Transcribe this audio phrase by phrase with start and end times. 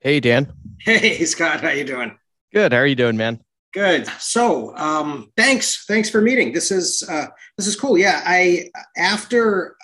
[0.00, 0.52] Hey, Dan.
[0.78, 1.60] Hey, Scott.
[1.60, 2.16] How you doing?
[2.52, 2.72] Good.
[2.72, 3.40] How are you doing, man?
[3.74, 4.06] Good.
[4.20, 5.86] So, um, thanks.
[5.86, 6.52] Thanks for meeting.
[6.52, 7.98] This is uh, this is cool.
[7.98, 9.76] Yeah, I after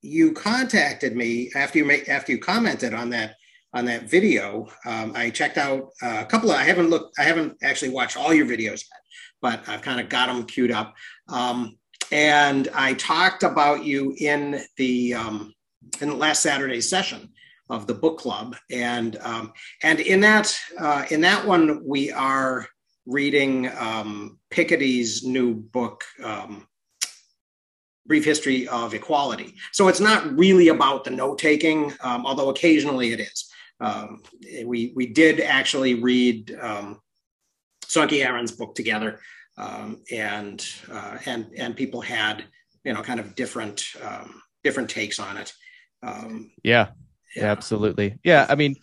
[0.00, 3.36] you contacted me after you make after you commented on that
[3.72, 6.56] on that video, um, I checked out uh, a couple of.
[6.56, 7.16] I haven't looked.
[7.16, 9.02] I haven't actually watched all your videos yet,
[9.40, 10.94] but I've kind of got them queued up.
[11.28, 11.78] Um,
[12.10, 15.54] and I talked about you in the um,
[16.00, 17.31] in the last Saturday's session
[17.72, 19.52] of the book club, and um,
[19.82, 22.68] and in that uh, in that one we are
[23.06, 26.04] reading um, Piketty's new book.
[26.22, 26.68] Um,
[28.04, 29.54] brief history of equality.
[29.70, 33.48] So it's not really about the note taking, um, although occasionally it is.
[33.80, 34.24] Um,
[34.64, 37.00] we we did actually read um,
[37.84, 39.20] Sönke Ahrens's book together,
[39.56, 42.44] um, and uh, and and people had
[42.84, 43.84] you know kind of different
[44.64, 45.52] different takes on it.
[46.02, 46.88] Um, yeah,
[47.36, 48.18] yeah, absolutely.
[48.24, 48.76] Yeah, I mean,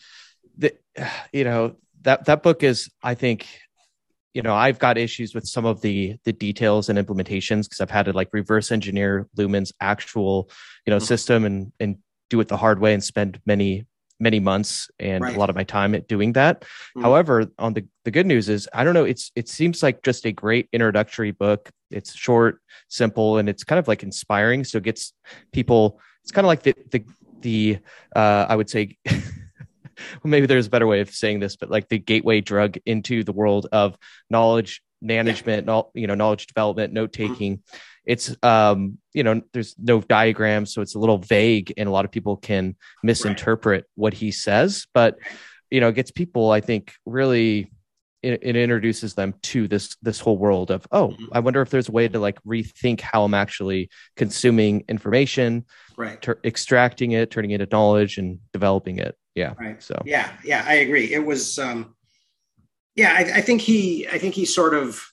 [0.57, 0.73] the,
[1.33, 3.47] you know that that book is, I think,
[4.33, 7.89] you know, I've got issues with some of the the details and implementations because I've
[7.89, 10.49] had to like reverse engineer Luhmann's actual,
[10.85, 11.05] you know, mm-hmm.
[11.05, 11.97] system and and
[12.29, 13.85] do it the hard way and spend many
[14.19, 15.35] many months and right.
[15.35, 16.61] a lot of my time at doing that.
[16.61, 17.01] Mm-hmm.
[17.01, 20.25] However, on the the good news is I don't know, it's it seems like just
[20.25, 21.69] a great introductory book.
[21.89, 24.63] It's short, simple, and it's kind of like inspiring.
[24.63, 25.13] So it gets
[25.51, 25.99] people.
[26.23, 27.03] It's kind of like the the
[27.41, 27.79] the
[28.15, 28.97] uh, I would say.
[29.05, 33.23] well, maybe there's a better way of saying this, but like the gateway drug into
[33.23, 33.97] the world of
[34.29, 35.81] knowledge management, yeah.
[35.93, 37.57] you know, knowledge development, note taking.
[37.57, 37.77] Mm-hmm.
[38.05, 42.05] It's um, you know, there's no diagrams, so it's a little vague, and a lot
[42.05, 43.89] of people can misinterpret right.
[43.95, 44.87] what he says.
[44.93, 45.17] But
[45.69, 47.71] you know, it gets people, I think, really
[48.21, 51.25] it, it, introduces them to this this whole world of oh mm-hmm.
[51.31, 55.65] i wonder if there's a way to like rethink how i'm actually consuming information
[55.99, 56.21] right.
[56.21, 59.15] ter- extracting it turning it into knowledge and developing it.
[59.35, 59.81] Yeah right.
[59.83, 60.01] so.
[60.05, 61.13] Yeah yeah i agree.
[61.13, 61.95] It was um
[62.95, 65.05] yeah i, I think he i think he sort of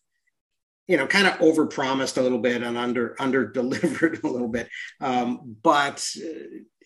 [0.89, 4.49] you know kind of over promised a little bit and under under delivered a little
[4.49, 4.69] bit.
[5.01, 6.09] Um but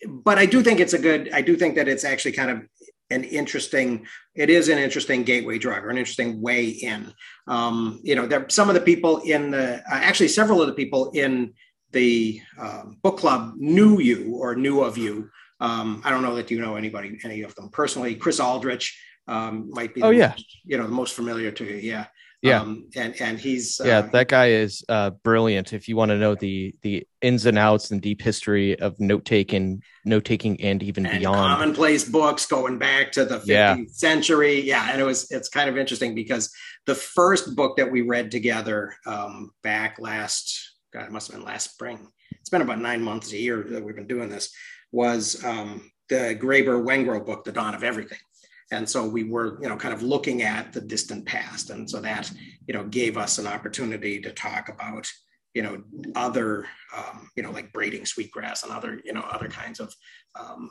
[0.08, 2.62] but i do think it's a good i do think that it's actually kind of
[3.10, 7.12] an interesting it is an interesting gateway drug or an interesting way in.
[7.46, 10.74] Um, you know there some of the people in the uh, actually several of the
[10.74, 11.54] people in
[11.92, 15.30] the um, book club knew you or knew of you.
[15.62, 18.14] Um, i don't know that you know anybody any of them personally.
[18.14, 20.28] Chris aldrich um, might be oh yeah.
[20.28, 21.76] most, you know the most familiar to you.
[21.76, 22.06] Yeah
[22.42, 22.60] yeah.
[22.62, 25.74] Um, and and he's yeah uh, that guy is uh, brilliant.
[25.74, 29.26] If you want to know the the ins and outs and deep history of note
[29.26, 31.36] taking note taking and even and beyond.
[31.36, 33.76] commonplace books going back to the 15th yeah.
[33.88, 34.60] century.
[34.62, 36.50] Yeah and it was it's kind of interesting because
[36.86, 41.46] the first book that we read together um, back last god it must have been
[41.46, 42.08] last spring.
[42.40, 44.50] It's been about nine months a year that we've been doing this
[44.92, 48.18] was um, the graeber wengrow book the dawn of everything
[48.70, 52.00] and so we were you know kind of looking at the distant past and so
[52.00, 52.30] that
[52.66, 55.10] you know gave us an opportunity to talk about
[55.54, 55.82] you know
[56.14, 56.66] other
[56.96, 59.94] um, you know like braiding sweetgrass and other you know other kinds of
[60.38, 60.70] um,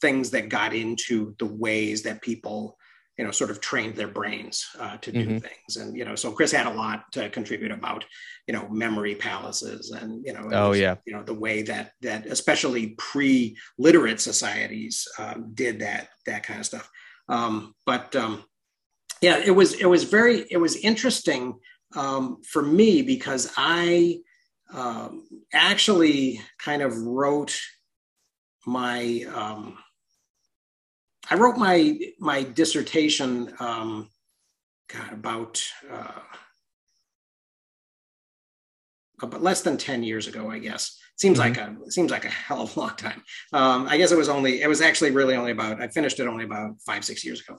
[0.00, 2.78] things that got into the ways that people
[3.18, 5.38] you know sort of trained their brains uh, to do mm-hmm.
[5.38, 8.04] things and you know so chris had a lot to contribute about
[8.46, 12.24] you know memory palaces and you know oh yeah you know the way that that
[12.26, 16.90] especially pre-literate societies um, did that that kind of stuff
[17.32, 18.44] um, but um,
[19.22, 21.58] yeah, it was it was very it was interesting
[21.96, 24.18] um, for me because I
[24.72, 27.58] um, actually kind of wrote
[28.66, 29.78] my um,
[31.30, 34.10] I wrote my my dissertation um,
[34.92, 36.20] God about uh,
[39.22, 41.76] about less than ten years ago, I guess seems mm-hmm.
[41.76, 43.22] like a seems like a hell of a long time.
[43.52, 46.26] Um, I guess it was only it was actually really only about I finished it
[46.26, 47.58] only about five six years ago,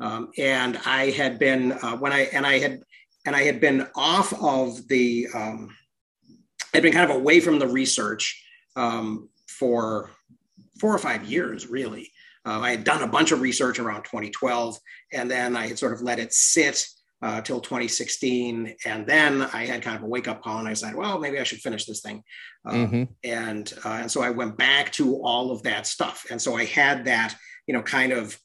[0.00, 2.80] um, and I had been uh, when I and I had
[3.24, 5.74] and I had been off of the um,
[6.74, 10.10] I'd been kind of away from the research um, for
[10.80, 12.10] four or five years really.
[12.46, 14.76] Uh, I had done a bunch of research around 2012,
[15.14, 16.86] and then I had sort of let it sit
[17.24, 18.76] uh, till 2016.
[18.84, 21.40] And then I had kind of a wake up call and I said, well, maybe
[21.40, 22.22] I should finish this thing.
[22.66, 23.02] Uh, mm-hmm.
[23.24, 26.26] And, uh, and so I went back to all of that stuff.
[26.30, 27.34] And so I had that,
[27.66, 28.38] you know, kind of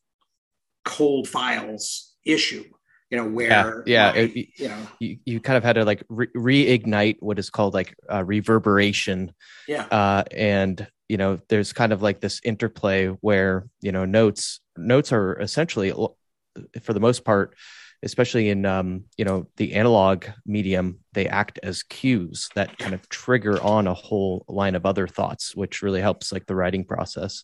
[0.85, 2.63] cold files issue,
[3.09, 4.11] you know, where, yeah, yeah.
[4.13, 7.49] My, it, you know, you, you kind of had to like re- reignite what is
[7.49, 9.33] called like reverberation.
[9.67, 9.87] Yeah.
[9.91, 15.11] Uh, and, you know, there's kind of like this interplay where, you know, notes, notes
[15.11, 15.91] are essentially,
[16.81, 17.55] for the most part,
[18.03, 23.07] especially in um, you know the analog medium they act as cues that kind of
[23.09, 27.43] trigger on a whole line of other thoughts which really helps like the writing process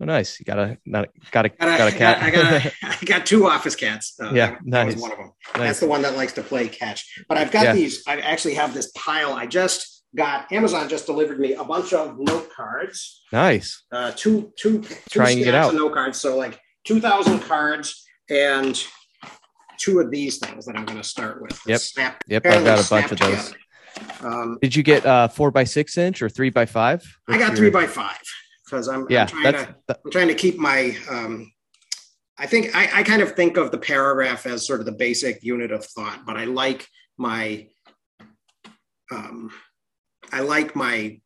[0.00, 0.40] Oh, nice.
[0.40, 2.22] You got a not got a Got a, got a cat.
[2.22, 4.14] I got, a, I got two office cats.
[4.20, 5.02] Uh, Yeah, that, that was nice.
[5.02, 5.32] one of them.
[5.54, 5.62] Nice.
[5.68, 7.22] That's the one that likes to play catch.
[7.28, 7.74] But I've got Yeah.
[7.74, 8.02] these.
[8.08, 9.32] I actually have this pile.
[9.34, 13.22] I just got Amazon just delivered me a bunch of note cards.
[13.32, 13.84] nice.
[13.92, 15.74] Uh, two two two Trying it stacks out.
[15.74, 16.18] of note cards.
[16.18, 18.82] So like two thousand cards and
[19.82, 21.60] two of these things that I'm going to start with.
[21.66, 21.80] Yep.
[21.80, 22.24] Snap.
[22.28, 23.28] Yep, I've got a bunch of those.
[23.48, 23.58] together.
[24.22, 27.02] Um, Did you get uh four by six inch or three by five?
[27.28, 28.16] I got What's three by five
[28.64, 31.52] because I'm, Yeah, I'm trying to that- I'm trying to keep my um
[32.38, 35.42] I think I, I kind of think of the paragraph as sort of the basic
[35.44, 36.88] unit of thought, but I like
[37.18, 37.68] my
[39.10, 39.50] um
[40.32, 41.20] I like my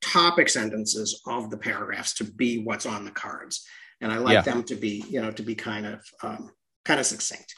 [0.00, 3.66] topic sentences of the paragraphs to be what's on the cards.
[4.00, 4.42] And I like Yeah.
[4.42, 6.50] them to be, you know, to be kind of um
[6.84, 7.54] kind of succinct.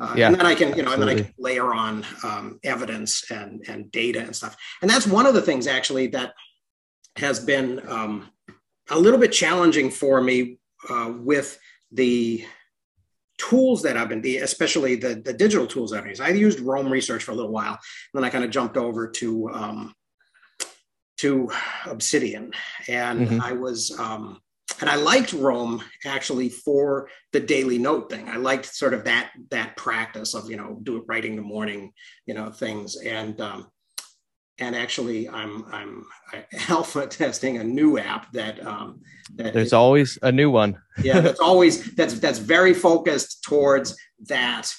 [0.00, 2.58] Uh, Yeah, and then I can, you know, and then I can layer on um,
[2.64, 4.56] evidence and and data and stuff.
[4.82, 6.34] And that's one of the things actually that
[7.16, 8.28] has been um,
[8.90, 10.58] a little bit challenging for me
[10.90, 11.58] uh, with
[11.92, 12.44] the
[13.38, 16.20] tools that I've been, the, especially the, the digital tools I've used.
[16.20, 19.08] I used Roam Research for a little while, and then I kind of jumped over
[19.08, 19.94] to um,
[21.18, 21.50] to
[21.86, 22.52] Obsidian,
[22.88, 23.40] and Mhm.
[23.40, 23.96] I was.
[23.98, 24.40] Um,
[24.80, 28.28] and I liked Roam actually for the daily note thing.
[28.28, 31.92] I liked sort of that that practice of you know do it writing the morning
[32.26, 33.68] you know things and um,
[34.58, 36.04] and actually I'm I'm
[36.68, 39.00] alpha testing a new app that um,
[39.36, 40.78] that There's always a new one.
[41.02, 43.96] yeah that's always that's that's very focused towards
[44.26, 44.70] that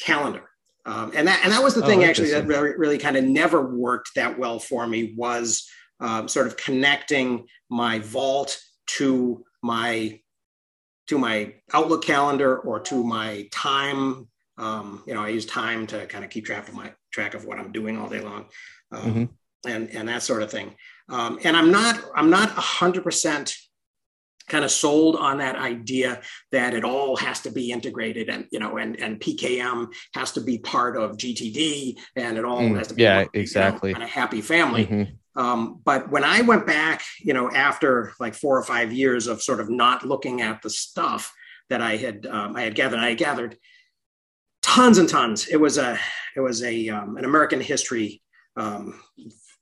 [0.00, 0.48] calendar
[0.86, 3.24] um, and that and that was the Oh, thing actually that really, really kind of
[3.24, 5.68] never worked that well for me was
[6.00, 8.58] um, sort of connecting my vault
[8.96, 10.20] to my
[11.08, 14.28] to my outlook calendar or to my time
[14.58, 17.44] um, you know i use time to kind of keep track of my track of
[17.44, 18.46] what i'm doing all day long
[18.92, 19.28] um, Mhm.
[19.72, 20.74] and and that sort of thing
[21.08, 23.54] um, and i'm not i'm not 100%
[24.48, 26.20] kind of sold on that idea
[26.50, 30.40] that it all has to be integrated and you know and and pkm has to
[30.40, 33.42] be part of gtd and it all Mm, has to be yeah, one, you know,
[33.42, 33.92] exactly.
[33.92, 35.06] kind of happy family Mhm.
[35.40, 39.42] Um, but when I went back, you know, after like four or five years of
[39.42, 41.32] sort of not looking at the stuff
[41.70, 43.56] that I had um, I had gathered, I had gathered
[44.62, 45.48] tons and tons.
[45.48, 45.98] It was a
[46.36, 48.22] it was a um, an American history
[48.56, 49.00] um,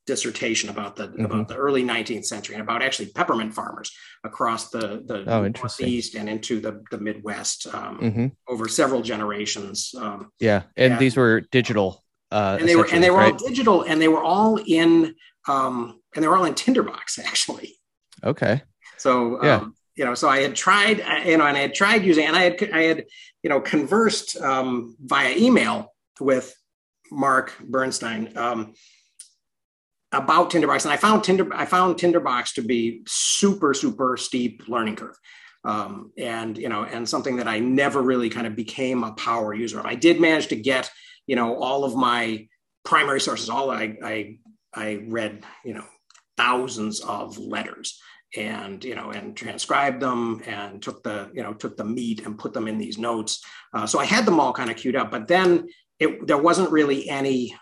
[0.05, 1.25] dissertation about the Mhm.
[1.25, 3.89] about the early 19th century and about actually peppermint farmers
[4.25, 8.31] across the the Oh, northeast and into the the Midwest um, Mhm.
[8.49, 9.93] over several generations.
[9.97, 10.99] Um, Yeah, and Yeah.
[10.99, 12.03] these were digital.
[12.31, 15.15] Uh, and they were and they were essentially, all digital and they were all in
[15.47, 17.75] um, and they were all in Tinderbox actually.
[18.23, 18.61] okay.
[18.97, 19.55] So Yeah.
[19.57, 22.35] um, you know, so I had tried, you know, and I had tried using, and
[22.35, 23.05] I had I had
[23.43, 26.55] you know conversed um, via email with
[27.11, 28.73] Mark Bernstein um,
[30.11, 34.95] about Tinderbox, and I found Tinder I found Tinderbox to be super super steep learning
[34.95, 35.17] curve.
[35.65, 39.53] Um, and you know, and something that I never really kind of became a power
[39.53, 39.85] user of.
[39.85, 40.89] I did manage to get,
[41.27, 42.47] you know, all of my
[42.85, 43.49] primary sources.
[43.49, 44.37] All I I,
[44.73, 45.85] I read, you know,
[46.37, 47.99] thousands of letters
[48.35, 52.37] and you know and transcribed them and took the you know took the meat and
[52.37, 53.43] put them in these notes.
[53.73, 55.67] Uh, so i had them all kind of queued up but then
[55.99, 57.55] it there wasn't really any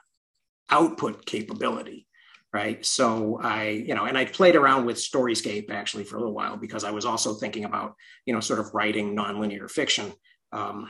[0.69, 2.06] output capability
[2.54, 2.86] right?
[2.86, 6.57] So i you know and i played around with Storyspace actually for a little while
[6.57, 7.94] because i was also thinking about
[8.25, 10.14] you know sort of writing nonlinear fiction.
[10.52, 10.90] Um,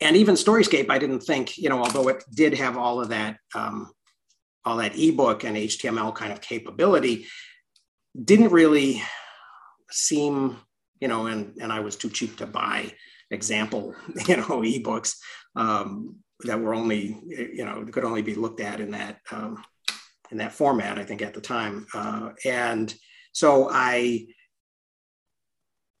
[0.00, 3.38] and even Storyspace i didn't think you know although it did have all of that
[3.54, 3.90] um,
[4.64, 7.26] all that ebook and html kind of capability
[8.24, 9.02] didn't really
[9.90, 10.56] seem
[11.00, 12.90] you know and and i was too cheap to buy
[13.30, 13.94] example
[14.28, 15.16] you know ebooks
[15.56, 19.62] um, that were only you know could only be looked at in that um,
[20.30, 22.94] in that format i think at the time uh, and
[23.32, 24.26] so i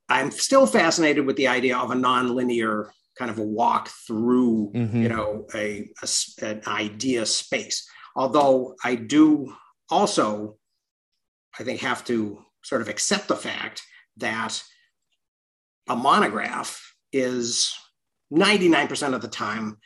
[0.08, 5.02] i'm still fascinated with the idea of a nonlinear kind of a walk through Mhm.
[5.02, 6.08] you know a, a
[6.44, 9.54] an idea space although i do
[9.90, 10.56] also
[11.58, 13.82] i think have to sort of accept the fact
[14.16, 14.62] that
[15.88, 17.74] a monograph is
[18.32, 19.78] 99% of the time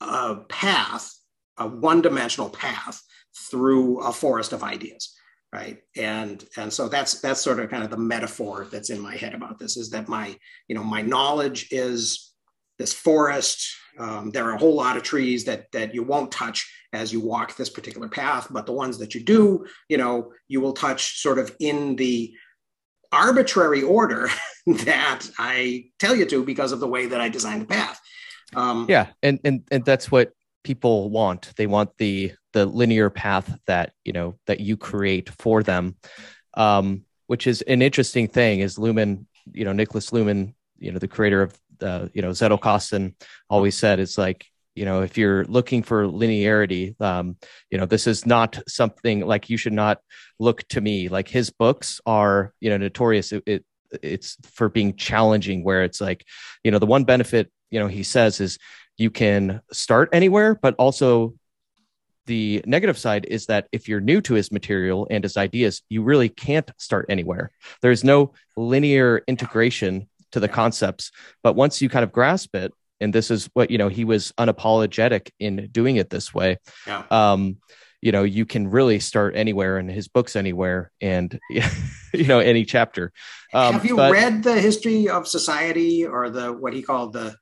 [0.00, 1.14] a path
[1.56, 3.00] a one-dimensional path
[3.50, 5.14] through a forest of ideas
[5.52, 5.78] right?
[5.96, 9.34] And and so that's that's sort of kind of the metaphor that's in my head
[9.34, 10.36] about this is that my
[10.68, 12.29] you know my knowledge is
[12.80, 16.58] this forest um, there are a whole lot of trees that that you won't touch
[16.92, 20.60] as you walk this particular path but the ones that you do you know you
[20.60, 22.32] will touch sort of in the
[23.12, 24.28] arbitrary order
[24.66, 28.00] that i tell you to because of the way that i designed the path
[28.54, 30.32] um, Yeah, and and and that's what
[30.64, 31.52] people want.
[31.56, 35.96] They want the the linear path that you know that you create for them.
[36.54, 41.06] Um, which is an interesting thing is Luhmann, you know, Nicholas Luhmann, you know, the
[41.06, 43.14] creator of the, you know, Zettelkasten
[43.48, 47.36] always said it's like, you know, if you're looking for linearity, um,
[47.70, 49.98] you know, this is not something like you should not
[50.38, 51.08] look to me.
[51.08, 53.32] Like his books are, you know, notorious.
[53.32, 53.64] It, it
[54.02, 56.24] it's for being challenging where it's like,
[56.62, 58.58] you know, the one benefit, you know, he says is
[58.96, 61.34] you can start anywhere, but also
[62.26, 66.02] the negative side is that if you're new to his material and his ideas, you
[66.02, 67.50] really can't start anywhere.
[67.82, 71.10] There's no linear integration to the concepts.
[71.42, 74.32] But once you kind of grasp it, and this is what, you know, he was
[74.32, 76.58] unapologetic in doing it this way.
[76.86, 77.04] Yeah.
[77.10, 77.58] Um,
[78.02, 82.64] you know, you can really start anywhere in his books anywhere and, you know, any
[82.64, 83.12] chapter.
[83.52, 87.36] Um, Have you but, read the history of society or the, what he called the,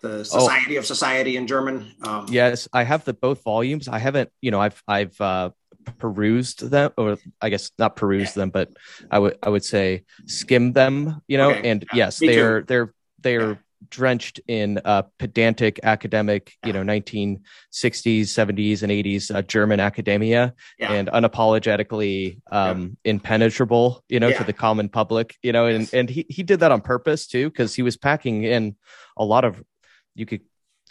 [0.00, 0.22] the oh.
[0.22, 1.92] Society oh, of Society in German.
[2.02, 3.88] Um, yes, I have the both volumes.
[3.88, 5.50] I haven't, you know, I've I've uh,
[5.98, 8.42] perused them, or I guess not perused yeah.
[8.42, 8.70] them, but
[9.10, 11.22] I would I would say skim them.
[11.28, 11.70] You know, okay.
[11.70, 12.66] and yes, Me they're too.
[12.66, 13.48] they're they're.
[13.50, 13.56] Yeah.
[13.90, 21.08] drenched in uh, pedantic academic you know 1960s 70s and 80s uh, german academia and
[21.08, 25.94] unapologetically um, impenetrable you know to the common public you know and, yes.
[25.94, 28.74] and he, he did that on purpose too because he was packing in
[29.18, 29.62] a lot of
[30.16, 30.40] you could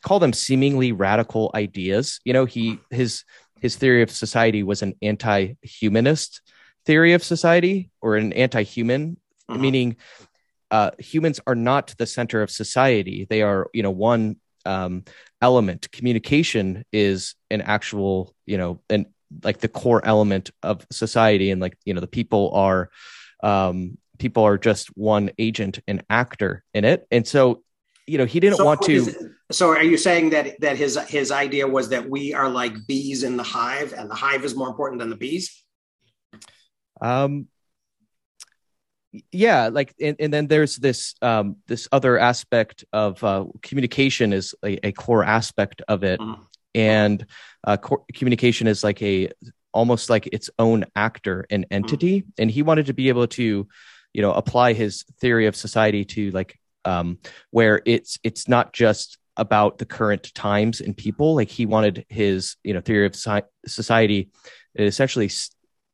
[0.06, 2.22] call them seemingly radical ideas.
[2.24, 3.24] You know, he his
[3.66, 6.42] his theory of society was an anti-humanist
[6.86, 9.18] theory of society or an anti-human,
[9.50, 9.58] uh-huh.
[9.58, 9.96] meaning
[10.70, 13.26] uh, humans are not the center of society.
[13.28, 14.36] They are, you know, one
[14.68, 15.04] um,
[15.42, 15.92] element.
[15.92, 19.08] Communication is an actual, you know, and
[19.44, 22.92] like the core element of society, and like you know, the people are
[23.42, 27.64] um, people are just one agent and actor in it, and so
[28.06, 31.32] you know he didn't so want to so are you saying that that his his
[31.32, 34.68] idea was that we are like bees in the hive and the hive is more
[34.68, 35.64] important than the bees
[37.02, 37.48] um
[39.32, 44.56] yeah like and, and then there's this um this other aspect of uh communication is
[44.64, 46.42] a, a core aspect of it mm-hmm.
[46.74, 47.26] and
[47.66, 47.78] uh
[48.14, 49.30] communication is like a
[49.74, 52.30] almost like its own actor and entity mm-hmm.
[52.40, 53.68] and he wanted to be able to
[54.14, 57.18] you know apply his theory of society to like um,
[57.52, 61.36] where it's it's not just about the current times and people.
[61.36, 63.16] Like he wanted his you know theory of
[63.66, 64.32] society
[64.76, 65.30] it essentially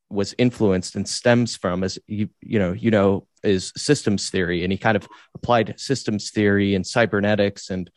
[0.09, 4.71] was influenced and stems from as you you know you know is systems theory, and
[4.71, 7.89] he kind of applied systems theory and cybernetics and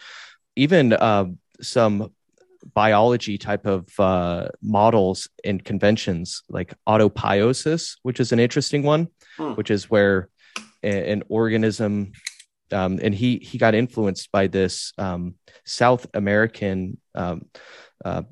[0.57, 1.27] even uh,
[1.61, 2.13] some
[2.73, 9.53] biology type of uh, models and conventions like autopoiesis, which is an interesting one, hmm.
[9.53, 10.31] which is where
[10.83, 12.13] a- an organism
[12.75, 17.47] um, and he he got influenced by this um, South American um,
[18.05, 18.23] uh,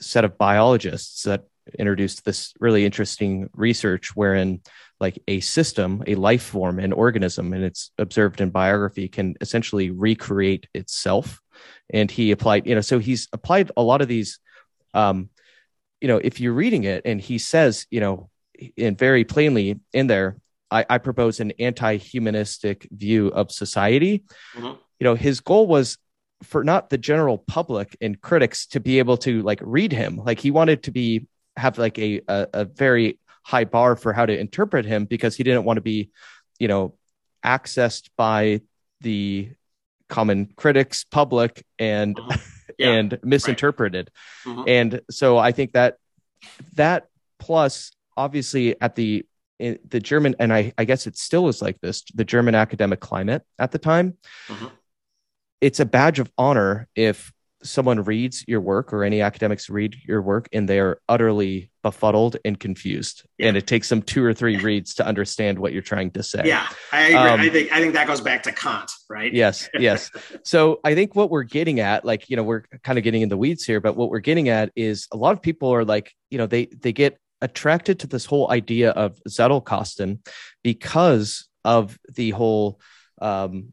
[0.00, 1.44] set of biologists that
[1.78, 4.60] introduced this really interesting research wherein
[4.98, 9.90] like a system a life form an organism and it's observed in biography can essentially
[9.90, 11.40] recreate itself.
[11.90, 14.40] And he applied you know so he's applied a lot of these
[14.94, 15.30] um
[16.00, 18.28] you know if you're reading it and he says you know
[18.76, 20.36] and very plainly in there
[20.72, 24.24] I, I propose an anti-humanistic view of society.
[24.54, 24.66] Mm-hmm.
[25.00, 25.98] You know, his goal was
[26.42, 30.16] for not the general public and critics to be able to like read him.
[30.16, 31.26] Like he wanted to be
[31.56, 35.44] have like a, a, a very high bar for how to interpret him because he
[35.44, 36.10] didn't want to be,
[36.58, 36.94] you know,
[37.44, 38.62] accessed by
[39.00, 39.50] the
[40.08, 42.40] common critics, public, and mm-hmm.
[42.78, 44.10] yeah, and misinterpreted.
[44.46, 44.56] Right.
[44.56, 44.68] Mm-hmm.
[44.68, 45.96] And so I think that
[46.74, 49.24] that plus obviously at the
[49.58, 53.42] the German, and I, I guess it still is like this, the German academic climate
[53.58, 54.16] at the time.
[54.48, 54.66] Mm-hmm.
[55.60, 57.32] It's a badge of honor if
[57.64, 62.36] someone reads your work or any academics read your work and they are utterly befuddled
[62.44, 63.48] and confused yeah.
[63.48, 66.42] and it takes them two or three reads to understand what you're trying to say
[66.44, 69.68] yeah i agree um, i think i think that goes back to kant right yes
[69.78, 70.10] yes
[70.44, 73.28] so i think what we're getting at like you know we're kind of getting in
[73.28, 76.12] the weeds here but what we're getting at is a lot of people are like
[76.30, 80.20] you know they they get attracted to this whole idea of Zettelkasten
[80.62, 82.80] because of the whole,
[83.20, 83.72] um,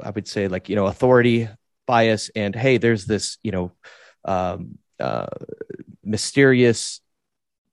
[0.00, 1.48] I would say, like, you know, authority
[1.86, 3.72] bias and hey, there's this, you know,
[4.24, 5.26] um, uh,
[6.04, 7.00] mysterious,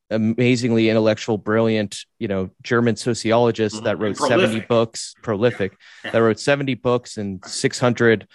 [0.10, 3.86] amazingly intellectual, brilliant, you know, German sociologist mm-hmm.
[3.86, 4.50] that wrote prolific.
[4.52, 6.12] 70 books, prolific, yeah.
[6.12, 8.28] that wrote 70 books and 600,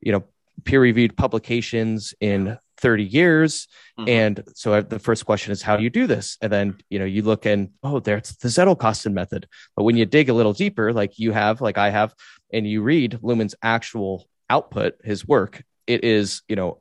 [0.00, 0.24] you know,
[0.64, 3.68] peer reviewed publications in 30 years.
[3.98, 4.08] Mm-hmm.
[4.08, 6.38] And so the first question is, how do you do this?
[6.40, 9.46] And then, you know, you look and, oh, there's the Zettelkasten method.
[9.76, 12.14] But when you dig a little deeper, like you have, like I have,
[12.52, 16.80] and you read Luhmann's actual output, his work, it is, you know,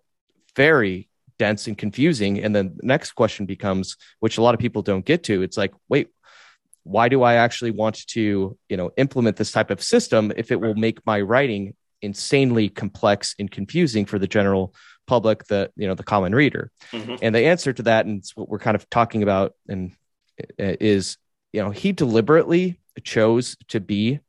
[0.55, 2.43] very dense and confusing.
[2.43, 5.57] And then the next question becomes, which a lot of people don't get to, it's
[5.57, 6.09] like, wait,
[6.83, 10.59] why do I actually want to, you know, implement this type of system if it
[10.59, 14.73] will make my writing insanely complex and confusing for the general
[15.07, 16.71] public, the you know the common reader?
[16.91, 17.15] Mm-hmm.
[17.21, 19.91] And the answer to that, and it's what we're kind of talking about, and
[20.41, 21.17] uh, is
[21.53, 24.19] you know he deliberately chose to be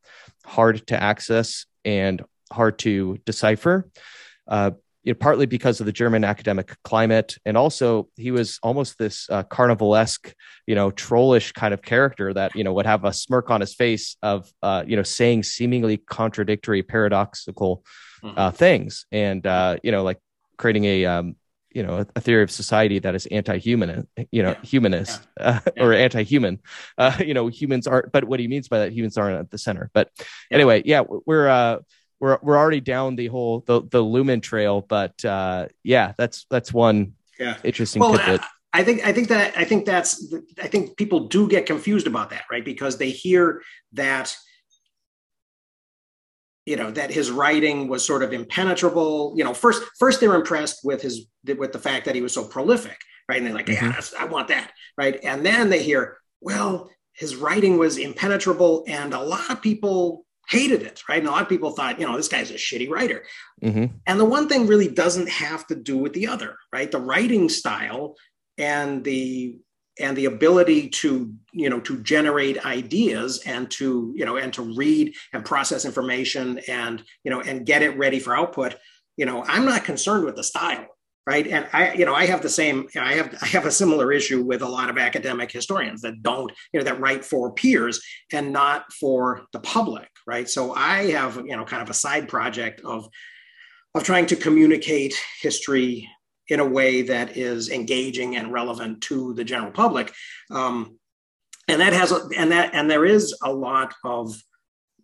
[0.45, 2.23] hard to access and
[2.53, 3.89] hard to decipher.
[4.49, 4.73] Uh,
[5.11, 9.29] you know, partly because of the German academic climate, and also he was almost this
[9.29, 10.33] uh, carnivalesque,
[10.69, 13.75] you know, trollish kind of character that you know would have a smirk on his
[13.75, 17.85] face of uh, you know saying seemingly contradictory, paradoxical
[18.23, 18.39] mm-hmm.
[18.39, 20.21] uh, things, and uh, you know, like
[20.59, 21.35] creating a um,
[21.73, 24.63] you know a, theory of society that is anti-human you know yeah.
[24.63, 25.45] humanist yeah.
[25.45, 25.83] Uh, yeah.
[25.83, 26.61] or anti-human
[26.99, 29.59] uh, you know humans aren't but what he means by that humans aren't at the
[29.59, 30.11] center but
[30.51, 31.79] anyway yeah we're uh
[32.21, 36.73] we're we're already down the whole the the Luhmann trail but uh yeah that's that's
[36.73, 38.43] one yeah interesting well, tidbit.
[38.73, 42.31] I think I think that I think that's I think people do get confused about
[42.31, 42.65] that, right?
[42.65, 43.63] Because they hear
[43.95, 44.37] that
[46.67, 49.35] you know that his writing was sort of impenetrable.
[49.37, 52.45] You know, first first they're impressed with his with the fact that he was so
[52.45, 52.99] prolific,
[53.29, 53.39] right?
[53.39, 53.87] And they're like, mm-hmm.
[53.87, 55.19] yeah, I want that, right?
[55.25, 60.83] And then they hear, well, his writing was impenetrable, and a lot of people hated
[60.83, 61.21] it, right?
[61.21, 63.25] And a lot of people thought, you know, this guy's a shitty writer.
[63.63, 63.97] Mm-hmm.
[64.07, 66.91] And the one thing really doesn't have to do with the other, right?
[66.91, 68.17] The writing style
[68.59, 69.59] and the
[69.99, 74.63] and the ability to you know to generate ideas and to you know and to
[74.63, 78.77] read and process information and you know and get it ready for output
[79.17, 80.87] you know i'm not concerned with the style
[81.27, 81.47] right?
[81.47, 84.43] And i you know i have the same i have i have a similar issue
[84.43, 88.53] with a lot of academic historians that don't you know that write for peers and
[88.53, 90.49] not for the public right?
[90.49, 93.09] So i have you know kind of a side project of
[93.95, 96.09] of trying to communicate history
[96.49, 100.13] in a way that is engaging and relevant to the general public.
[100.51, 100.99] Um,
[101.69, 104.35] and that has a, and that and there is a lot of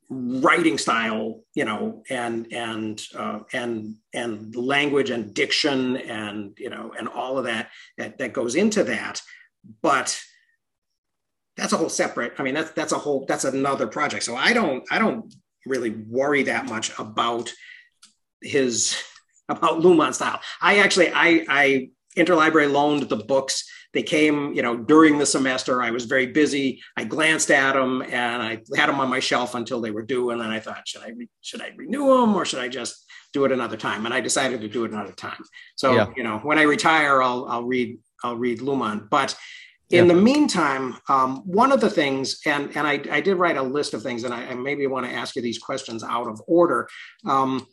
[0.09, 6.93] writing style you know and and uh, and and language and diction and you know
[6.99, 9.21] and all of that that, that goes into that.
[9.83, 10.19] But
[11.57, 14.23] that's a whole separate i mean that's that's a whole that's another project.
[14.25, 17.53] So i don't i don't really worry that much about
[18.41, 19.03] his
[19.49, 20.41] about Luhmann style.
[20.61, 25.83] I actually i i interlibrary loaned the books they came, you know, during the semester.
[25.83, 26.83] I was very busy.
[26.99, 30.31] I glanced at them and I had them on my shelf until they were due.
[30.31, 33.07] And then I thought, should I re- should I renew them or should I just
[33.33, 34.05] do it another time?
[34.05, 35.43] And I decided to do it another time.
[35.77, 36.09] So yeah.
[36.15, 39.09] you know, when I retire, I'll I'll read I'll read Luhmann.
[39.09, 39.35] But
[39.89, 40.13] in yeah.
[40.13, 43.95] the meantime, um, one of the things, and and I, I did write a list
[43.95, 46.87] of things, and I, I maybe want to ask you these questions out of order.
[47.25, 47.67] Um,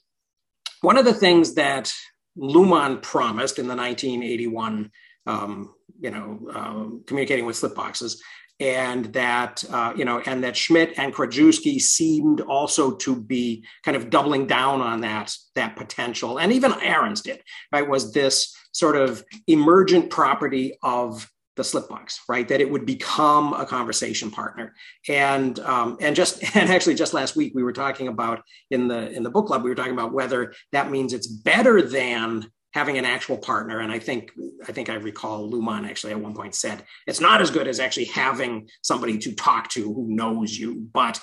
[0.80, 1.92] one of the things that
[2.38, 4.90] Luhmann promised in the 1981
[5.26, 8.22] um, you know, um, communicating with slip boxes.
[8.60, 13.98] And that, uh, you know, and that Schmidt and Krajewski seemed also to be kind
[13.98, 16.40] of doubling down on that, that potential.
[16.40, 17.42] And even Ahrens did,
[17.72, 17.88] right?
[17.88, 22.48] Was this sort of emergent property of the slip box, right?
[22.48, 24.74] That it would become a conversation partner.
[25.08, 28.42] And um, and just and actually just last week we were talking about
[28.72, 31.82] in the in the book club we were talking about whether that means it's better
[31.82, 33.80] than having an actual partner.
[33.80, 34.32] And I think
[34.68, 37.80] I think I recall Luhmann actually at one point said it's not as good as
[37.80, 41.20] actually having somebody to talk to who knows you, but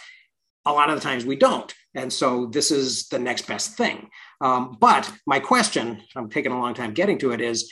[0.66, 1.74] a lot of the times we don't.
[1.94, 4.10] And so this is the next best thing.
[4.40, 7.70] Um, but my question, I'm taking a long time getting to it, is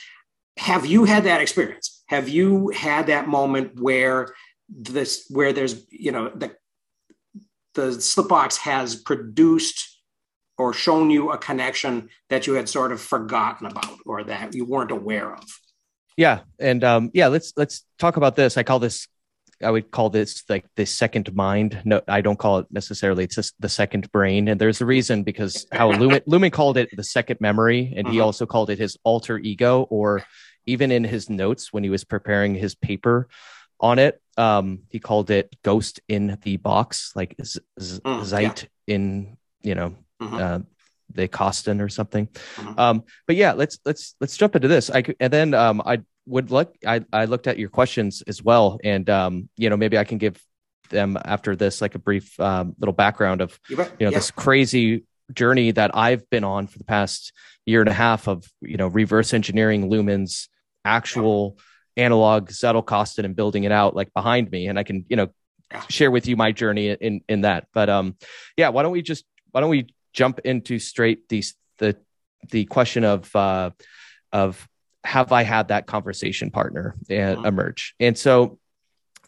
[0.57, 2.03] have you had that experience?
[2.07, 4.33] Have you had that moment where
[4.67, 6.55] this where there's you know the
[7.75, 9.98] the slipbox has produced
[10.59, 14.65] or shown you a connection that you had sort of forgotten about or that you
[14.65, 15.43] weren't aware of.
[16.17, 16.41] Yeah.
[16.59, 18.57] And um, yeah let's let's talk about this.
[18.57, 19.07] I call this
[19.61, 21.81] i would call this like the second mind.
[21.83, 24.47] No i don't call it necessarily it's just the second brain.
[24.47, 28.13] And there's a reason because how luhmann, luhmann called it the second memory and uh-huh.
[28.13, 30.23] he also called it his alter ego or
[30.65, 33.27] even in his notes when he was preparing his paper
[33.79, 38.67] on it um, he called it ghost in the box like z- z- mm, zeit
[38.87, 38.95] yeah.
[38.95, 40.35] in you know mm-hmm.
[40.35, 40.59] uh,
[41.13, 42.27] the Costin or something.
[42.27, 42.79] Mm-hmm.
[42.79, 44.89] Um, but yeah, let's let's let's jump into this.
[44.89, 46.75] I and then um, I would look.
[46.85, 50.17] I I looked at your questions as well, and um, you know maybe I can
[50.17, 50.41] give
[50.89, 54.09] them after this like a brief um, little background of you, know yeah.
[54.09, 55.03] this crazy
[55.33, 57.31] journey that I've been on for the past
[57.65, 60.49] year and a half of you know reverse engineering Luhmann's
[60.85, 61.57] actual
[61.95, 62.05] yeah.
[62.05, 65.29] analog Zettelkasten and building it out like behind me, and I can you know
[65.89, 67.67] share with you my journey in in that.
[67.73, 68.15] But um,
[68.57, 71.97] yeah, why don't we just why don't we jump into straight these the
[72.49, 73.71] the question of uh,
[74.31, 74.67] of
[75.03, 77.45] have I had that conversation partner and uh, mm-hmm.
[77.45, 77.95] emerge?
[77.99, 78.59] And so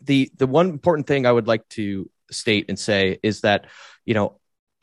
[0.01, 3.67] the the one important thing I would like to state and say is that
[4.05, 4.39] you know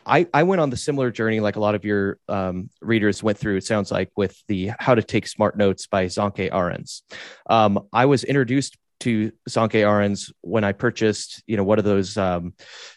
[0.08, 3.38] I, I went on the similar journey like a lot of your um, readers went
[3.38, 3.56] through.
[3.56, 7.02] It sounds like with the How to Take Smart Notes by Sönke Ahrens.
[7.48, 12.16] Um, I was introduced to Sönke Ahrens when I purchased, you know, one of those,
[12.16, 12.54] um,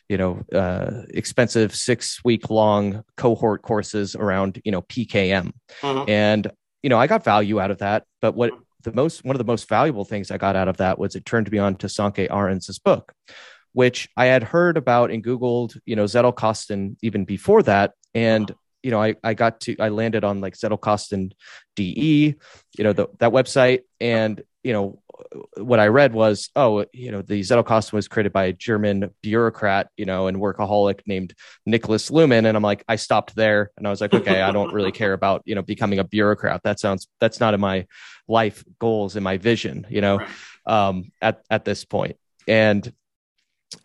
[0.09, 5.51] you know, uh, expensive six week long cohort courses around, you know, PKM.
[5.83, 6.05] Uh-huh.
[6.07, 8.05] And, you know, I got value out of that.
[8.21, 8.51] But what
[8.83, 11.25] the most, one of the most valuable things I got out of that was it
[11.25, 13.13] turned me on to Sönke Ahrens's book,
[13.73, 17.93] which I had heard about and Googled, you know, Zettelkasten even before that.
[18.15, 18.57] And, uh-huh.
[18.81, 21.33] you know, I, I got to, I landed on like Zettelkasten
[21.75, 22.35] DE,
[22.77, 23.81] you know, the, that website.
[23.99, 25.01] And, you know,
[25.57, 29.89] what I read was, oh, you know, the Zettelkasten was created by a German bureaucrat,
[29.97, 31.33] you know, and workaholic named
[31.65, 32.45] Nicholas Luhmann.
[32.45, 35.13] And I'm like, I stopped there and I was like, okay, I don't really care
[35.13, 36.61] about, you know, becoming a bureaucrat.
[36.63, 37.87] That sounds, that's not in my
[38.27, 40.25] life goals, in my vision, you know,
[40.65, 42.17] um, at, at this point.
[42.47, 42.91] And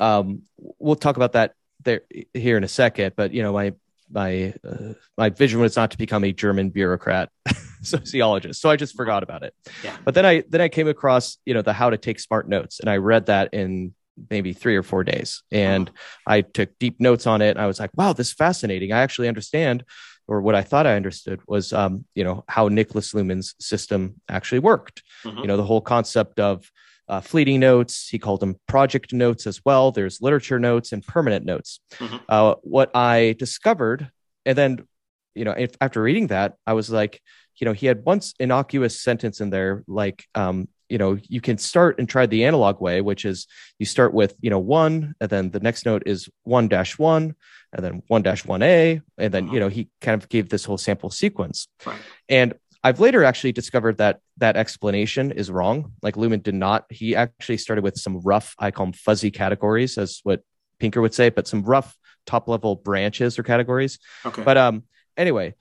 [0.01, 0.43] um,
[0.79, 2.03] we'll talk about that there
[2.35, 3.75] here in a second, but, you know, my,
[4.11, 7.31] my uh, my vision was not to become a German bureaucrat
[7.83, 9.55] sociologist, so I just forgot about it.
[9.83, 9.97] Yeah.
[10.05, 12.81] But then I then I came across you know the how to take smart notes,
[12.81, 13.95] and I read that in
[14.31, 15.91] maybe three or four days, and.
[16.27, 17.51] I took deep notes on it.
[17.51, 18.93] And I was like, wow, this is fascinating.
[18.93, 19.85] I actually understand,
[20.27, 24.59] or what I thought I understood was um, you know how Nicholas Luhmann's system actually
[24.59, 25.03] worked.
[25.25, 25.41] Uh-huh.
[25.41, 26.71] You know the whole concept of
[27.09, 28.09] uh, fleeting notes.
[28.09, 29.93] He called them project notes as well.
[29.93, 31.81] There's literature notes and permanent notes.
[31.99, 32.17] Mm-hmm.
[32.29, 34.11] Uh, what I discovered,
[34.45, 34.87] and then,
[35.35, 37.21] you know, if, after reading that, I was like,
[37.59, 41.59] you know, he had once innocuous sentence in there, like, um, you know, you can
[41.59, 43.47] start and try the analog way, which is
[43.79, 47.35] you start with, you know, one, and then the next note is one dash one,
[47.73, 49.55] and then one dash one A, and then, mm-hmm.
[49.55, 51.67] you know, he kind of gave this whole sample sequence.
[51.85, 51.99] Right.
[52.29, 55.93] And I've later actually discovered that that explanation is wrong.
[56.03, 56.85] Like Luhmann did not.
[56.91, 60.43] He actually started with some rough, I call them fuzzy categories, as what
[60.79, 63.99] Pinker would say, but some rough top level branches or categories.
[64.25, 64.43] Okay.
[64.43, 64.85] But um,
[65.17, 65.55] anyway,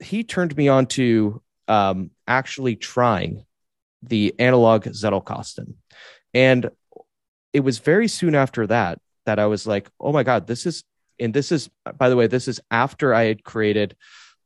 [0.00, 3.44] he turned me on to um, actually trying
[4.02, 5.74] the analog Zettelkasten.
[6.34, 6.70] And
[7.52, 10.84] it was very soon after that that I was like, oh my God, this is,
[11.20, 13.96] and this is, by the way, this is after I had created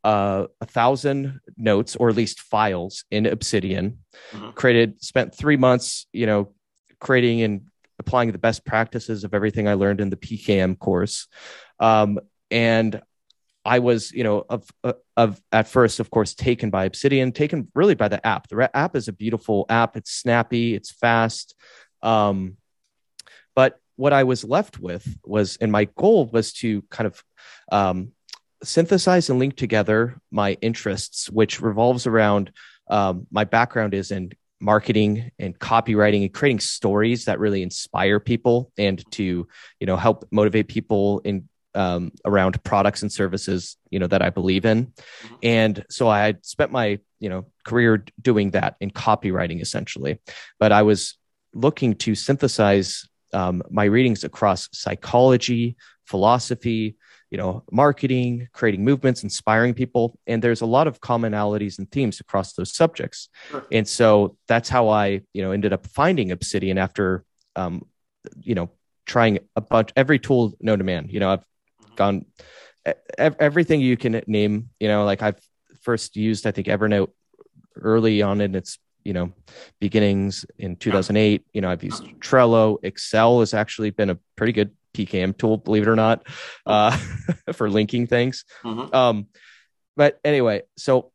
[0.04, 3.98] uh, a thousand notes or at least files in Obsidian.
[4.32, 4.50] Mm-hmm.
[4.50, 6.52] Created, spent three months, you know,
[7.00, 7.62] creating and
[7.98, 11.28] applying the best practices of everything I learned in the PKM course.
[11.78, 12.18] Um,
[12.50, 13.00] and
[13.64, 14.68] I was, you know, of,
[15.16, 18.48] of at first, of course, taken by Obsidian, taken really by the app.
[18.48, 19.96] The app is a beautiful app.
[19.96, 21.54] It's snappy, it's fast.
[22.02, 22.56] Um,
[23.54, 27.22] but what I was left with was, and my goal was to kind of
[27.70, 28.12] um,
[28.62, 32.52] synthesize and link together my interests, which revolves around
[32.88, 38.70] um, my background is in marketing and copywriting and creating stories that really inspire people
[38.78, 39.46] and to
[39.80, 44.30] you know help motivate people in um, around products and services you know that I
[44.30, 45.34] believe in, mm-hmm.
[45.42, 50.20] and so I spent my you know career doing that in copywriting essentially,
[50.60, 51.16] but I was
[51.54, 56.96] looking to synthesize um, my readings across psychology, philosophy,
[57.32, 60.18] you know marketing creating movements inspiring people.
[60.26, 63.30] And there's a lot of commonalities and themes across those subjects.
[63.50, 63.66] Sure.
[63.72, 67.24] and so that's how i you know ended up finding obsidian after
[67.56, 67.86] um
[68.40, 68.68] you know
[69.06, 71.08] trying a bunch every tool known to man.
[71.08, 71.44] You know i've
[71.96, 72.26] gone
[73.18, 75.40] everything you can name you know like i've
[75.82, 77.10] first used i think evernote
[77.76, 79.32] early on in its you know
[79.80, 82.78] beginnings in 2008 you know i've used trello.
[82.82, 86.26] Excel has actually been a pretty good PKM tool, believe it or not,
[86.66, 86.96] uh,
[87.52, 88.44] for linking things.
[88.64, 88.94] Mm-hmm.
[88.94, 89.26] Um,
[89.96, 91.12] but anyway, so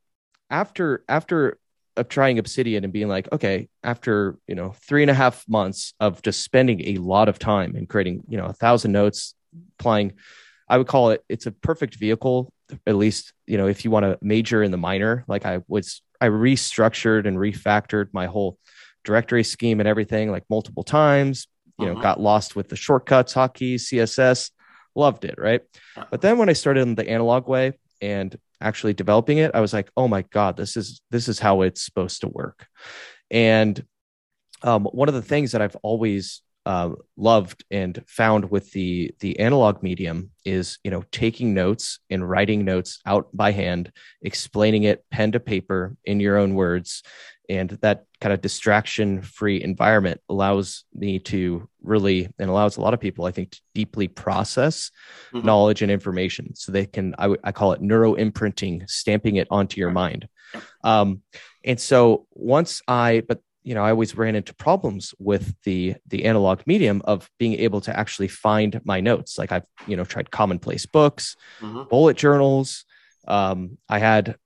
[0.50, 1.58] after after
[1.96, 5.94] of trying Obsidian and being like, okay, after you know three and a half months
[6.00, 9.34] of just spending a lot of time and creating you know a thousand notes,
[9.80, 10.14] applying,
[10.70, 12.54] I would call it it's a perfect vehicle.
[12.86, 16.02] At least you know if you want to major in the minor, like I was,
[16.22, 18.58] I restructured and refactored my whole
[19.04, 21.48] directory scheme and everything like multiple times
[21.80, 22.02] you know, uh-huh.
[22.02, 24.52] got lost with the shortcuts, hotkeys, CSS,
[24.96, 25.62] loved it, right?
[26.10, 29.74] But then when I started in the analog way and actually developing it, I was
[29.74, 32.68] like, oh my god, this is this is how it's supposed to work.
[33.30, 33.84] And
[34.64, 39.40] um, one of the things that I've always uh, loved and found with the the
[39.40, 43.90] analog medium is you know taking notes and writing notes out by hand
[44.22, 47.04] explaining it pen to paper in your own words
[47.48, 52.94] and that kind of distraction free environment allows me to really and allows a lot
[52.94, 54.92] of people i think to deeply process
[55.32, 55.46] mm-hmm.
[55.46, 59.48] knowledge and information so they can I, w- I call it neuro imprinting stamping it
[59.52, 60.28] onto your mind
[60.84, 61.22] um,
[61.64, 66.24] and so once i but you know, I always ran into problems with the the
[66.24, 69.38] analog medium of being able to actually find my notes.
[69.38, 71.84] Like I've, you know, tried commonplace books, mm-hmm.
[71.90, 72.86] bullet journals.
[73.28, 74.38] Um, I had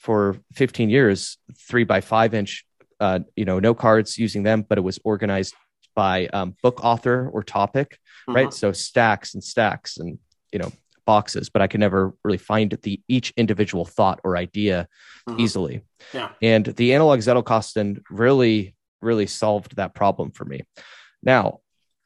[0.00, 2.66] for 15 years three by five inch,
[3.04, 5.54] uh, you know, note cards using them, but it was organized
[5.94, 8.34] by um, book author or topic, mm-hmm.
[8.34, 8.54] right?
[8.54, 10.18] So stacks and stacks and
[10.52, 10.72] you know
[11.04, 14.88] boxes, but I could never really find the each individual thought or idea
[15.28, 15.38] mm-hmm.
[15.38, 15.82] easily.
[16.14, 16.30] Yeah.
[16.40, 20.62] And the analog Zettelkasten really, really solved that problem for me.
[21.22, 21.60] Now,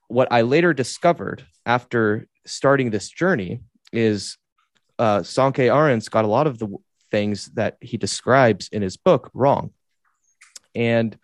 [0.09, 3.61] what I later discovered after starting this journey
[3.93, 4.37] is
[4.99, 6.77] uh, Sönke Ahrens got a lot of the
[7.13, 9.71] things that he describes in his book wrong.
[10.75, 11.17] And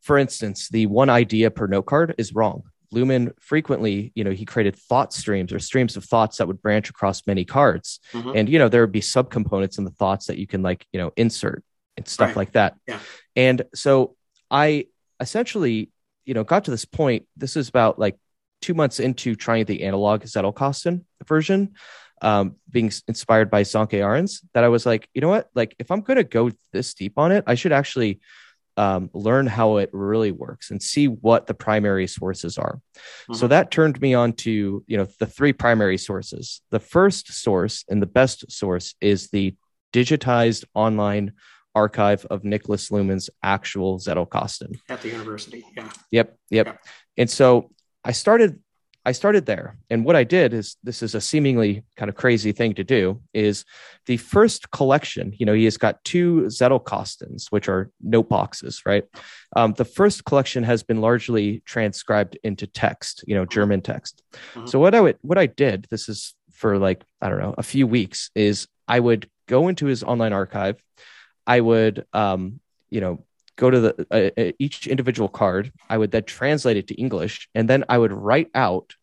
[0.00, 2.64] for instance, the one idea per note card is wrong.
[2.92, 6.90] Luhmann frequently, you know, he created thought streams or streams of thoughts that would branch
[6.90, 8.00] across many cards.
[8.12, 8.32] Mm-hmm.
[8.34, 11.00] And, you know, there would be subcomponents in the thoughts that you can like, you
[11.00, 11.64] know, insert
[11.96, 12.36] and stuff right.
[12.36, 12.76] like that.
[12.86, 12.98] Yeah.
[13.34, 14.16] And so
[14.50, 14.86] I
[15.20, 15.90] essentially,
[16.26, 17.26] you know, got to this point.
[17.36, 18.18] This is about like
[18.60, 21.74] two months into trying the analog Zettelkasten version,
[22.20, 25.48] um, being inspired by Sönke Ahrens, that I was like, you know what?
[25.54, 28.20] Like, if I'm going to go this deep on it, I should actually
[28.76, 32.80] um, learn how it really works and see what the primary sources are.
[32.94, 33.34] Mm-hmm.
[33.34, 36.62] So that turned me on to you know the three primary sources.
[36.70, 39.54] The first source and the best source is the
[39.92, 41.32] digitized online
[41.74, 45.64] archive of Nicholas Luhmann's actual Zettelkasten at the university.
[45.76, 45.88] Yeah.
[46.10, 46.38] Yep.
[46.50, 46.66] Yep.
[46.66, 46.72] Yeah.
[47.16, 47.70] And so
[48.04, 48.60] I started
[49.04, 49.76] I started there.
[49.90, 53.20] And what I did is this is a seemingly kind of crazy thing to do
[53.34, 53.64] is
[54.06, 59.04] the first collection, you know, he has got two Zettelkastens, which are note boxes, right?
[59.56, 64.22] Um, the first collection has been largely transcribed into text, you know, German text.
[64.54, 64.66] Mm-hmm.
[64.66, 67.62] So what I would, what I did, this is for like, I don't know, a
[67.64, 70.80] few weeks is I would go into his online archive.
[71.44, 73.24] I would, um, you know,
[73.56, 75.72] go to the uh, each individual card.
[75.88, 78.94] I would then translate it to English, and then I would write out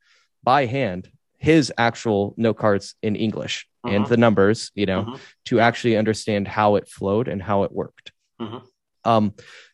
[0.43, 3.95] by hand his actual note cards in English uh-huh.
[3.95, 5.17] and the numbers, you know, uh-huh.
[5.45, 8.11] to actually understand how it flowed and how it worked.
[8.39, 8.59] Uh-huh.
[9.05, 9.33] Um,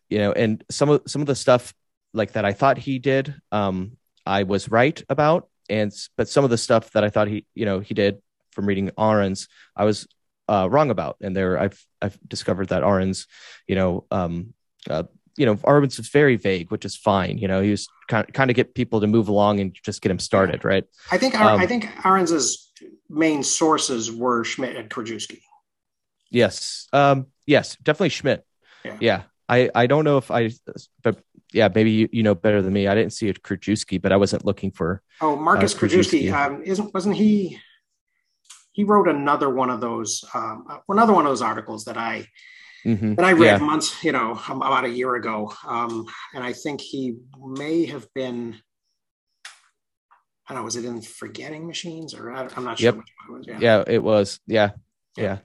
[0.10, 1.74] you know, and some of some of the stuff
[2.14, 6.50] like that I thought he did, um, I was right about, and but some of
[6.50, 10.08] the stuff that I thought he, you know, he did from reading Ahrens, I was
[10.48, 11.18] uh, wrong about.
[11.22, 13.28] And there, I've I've discovered that Ahrens,
[13.68, 14.54] you know, um,
[14.90, 15.04] uh,
[15.38, 17.38] you know, Ahrens is very vague, which is fine.
[17.38, 20.02] You know, he was kind of, kind of get people to move along and just
[20.02, 20.86] get him started, right?
[21.12, 22.72] I think um, I think Ahrens's
[23.10, 25.42] main sources were Schmidt and Krajewski.
[26.32, 28.46] Yes, um, yes, definitely Schmidt.
[28.84, 28.98] Yeah.
[29.00, 29.22] yeah.
[29.48, 30.52] I I don't know if I,
[31.04, 31.20] but
[31.54, 32.88] yeah, maybe you, you know better than me.
[32.88, 35.02] I didn't see a Krajewski, but I wasn't looking for.
[35.22, 37.60] Oh, Marcus uh, Krajewski, um, isn't wasn't he?
[38.72, 42.28] He wrote another one of those, um, another one of those articles that I
[42.86, 43.16] mm-hmm.
[43.16, 43.58] that I read yeah.
[43.58, 45.54] months, you know, about a year ago.
[45.66, 48.56] Um, and I think he may have been,
[50.48, 52.96] I don't know, was it in Forgetting Machines or I, am not sure.
[52.96, 53.04] Yep.
[53.28, 53.58] It was, yeah.
[53.60, 53.84] yeah.
[53.88, 54.40] it was.
[54.48, 54.72] Yeah.
[55.18, 55.40] Yeah.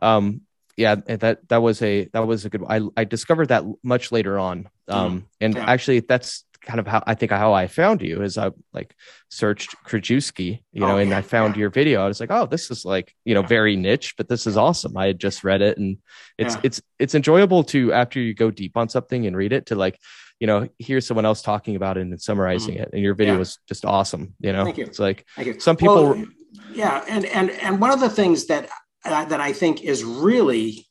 [0.00, 0.42] Um,
[0.76, 2.62] yeah, that that was a that was a good.
[2.68, 5.64] I I discovered that much later on, um, mm and yeah.
[5.66, 8.94] actually that's kind of how I think how I found you is I like
[9.30, 11.60] searched Krajewski, you know, oh, and I found yeah.
[11.60, 12.02] your video.
[12.02, 14.96] I was like, oh, this is like, you know, very niche, but this is awesome.
[14.96, 15.98] I had just read it and
[16.36, 16.60] it's yeah.
[16.64, 19.98] it's it's enjoyable to after you go deep on something and read it to like,
[20.40, 22.84] you know, hear someone else talking about it and summarizing mm-hmm.
[22.84, 22.90] it.
[22.92, 23.40] And your video yeah.
[23.40, 24.34] was just awesome.
[24.40, 24.84] You know, Thank you.
[24.84, 25.26] it's like
[25.58, 26.24] some people well,
[26.72, 28.68] yeah, and and and one of the things that
[29.04, 30.86] uh, that I think is really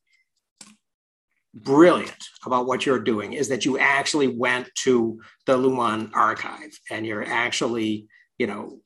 [1.63, 7.05] brilliant about what you're doing is that you actually went to the Luhmann archive and
[7.05, 8.79] you're actually, you know,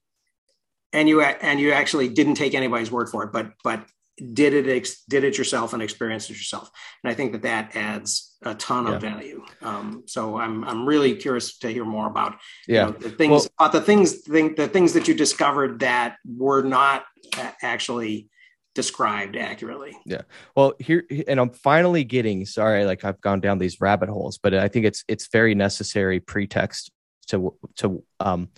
[0.94, 3.86] and you and you actually didn't take anybody's word for it, but but
[4.34, 6.70] did it did it yourself and experienced it yourself.
[7.04, 9.44] And I think that that adds a ton of value.
[9.62, 13.32] Um, so I'm I'm really curious to hear more about yeah you know, the things
[13.32, 17.06] well, about the things the, the things that you discovered that were not
[17.62, 18.30] actually
[18.74, 19.98] described accurately.
[20.06, 20.22] Yeah.
[20.56, 24.54] Well, here and I'm finally getting sorry like I've gone down these rabbit holes, but
[24.54, 26.92] I think it's it's very necessary pretext
[27.28, 28.50] to to um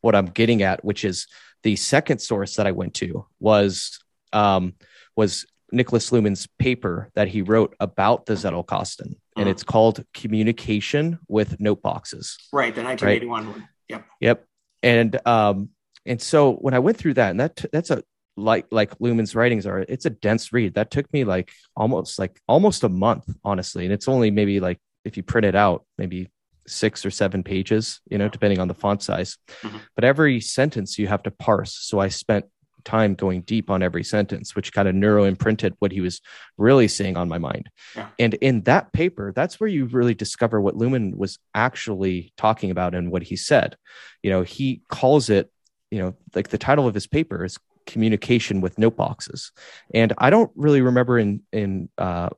[0.00, 1.26] what I'm getting at, which is
[1.62, 3.98] the second source that I went to was
[4.32, 4.74] um
[5.16, 9.16] was Nicholas Luhmann's paper that he wrote about the Zettelkasten, mm.
[9.36, 12.36] and it's called Communication with Note Boxes.
[12.52, 13.52] Right, the 1981 right?
[13.52, 13.68] one.
[13.88, 14.06] Yep.
[14.20, 14.46] Yep.
[14.82, 15.70] And um
[16.04, 18.02] and so when I went through that, and that that's a
[18.36, 20.74] like like Luhmann's writings are, it's a dense read.
[20.74, 23.84] That took me like almost like almost a month, honestly.
[23.84, 26.30] And it's only maybe like if you print it out, maybe
[26.66, 29.36] six or seven pages, you know, depending on the font size.
[29.62, 29.78] Mm-hmm.
[29.94, 31.76] But every sentence you have to parse.
[31.80, 32.46] So I spent
[32.84, 36.20] time going deep on every sentence, which kind of neuro imprinted what he was
[36.58, 37.70] really saying on my mind.
[37.96, 38.08] Yeah.
[38.18, 42.94] And in that paper, that's where you really discover what Lumen was actually talking about
[42.94, 43.76] and what he said.
[44.22, 45.50] You know, he calls it,
[45.90, 49.52] you know, like the title of his paper is communication with note boxes.
[49.94, 52.30] And I don't really remember in in uh,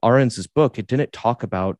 [0.54, 1.78] book, it didn't talk about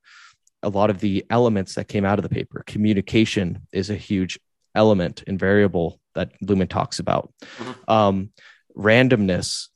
[0.63, 2.65] a lot of the elements that came out of the paper.
[2.67, 4.39] Communication is a huge
[4.75, 7.33] element and variable that Luhmann talks about.
[7.59, 7.91] Mm-hmm.
[7.91, 8.31] Um,
[8.77, 9.69] randomness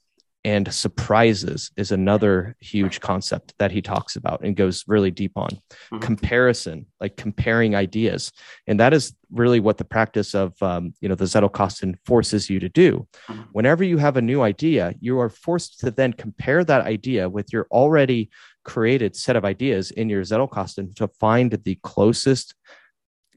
[0.48, 5.50] and surprises is another huge concept that he talks about and goes really deep on.
[5.50, 5.98] Mm-hmm.
[5.98, 8.32] Comparison, like comparing ideas,
[8.66, 12.61] and that is really what the practice of um, you know the Zettelkasten forces you
[12.61, 13.06] to do.
[13.28, 13.42] Mm-hmm.
[13.52, 17.52] Whenever you have a new idea, you are forced to then compare that idea with
[17.52, 18.30] your already
[18.64, 22.54] created set of ideas in your Zettelkasten to find the closest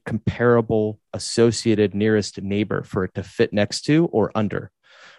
[0.06, 4.72] comparable associated nearest neighbor for it to fit next to or under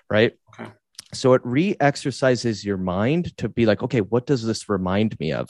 [0.10, 0.70] right okay.
[1.14, 5.50] So it re-exercises your mind to be like okay what does this remind me of?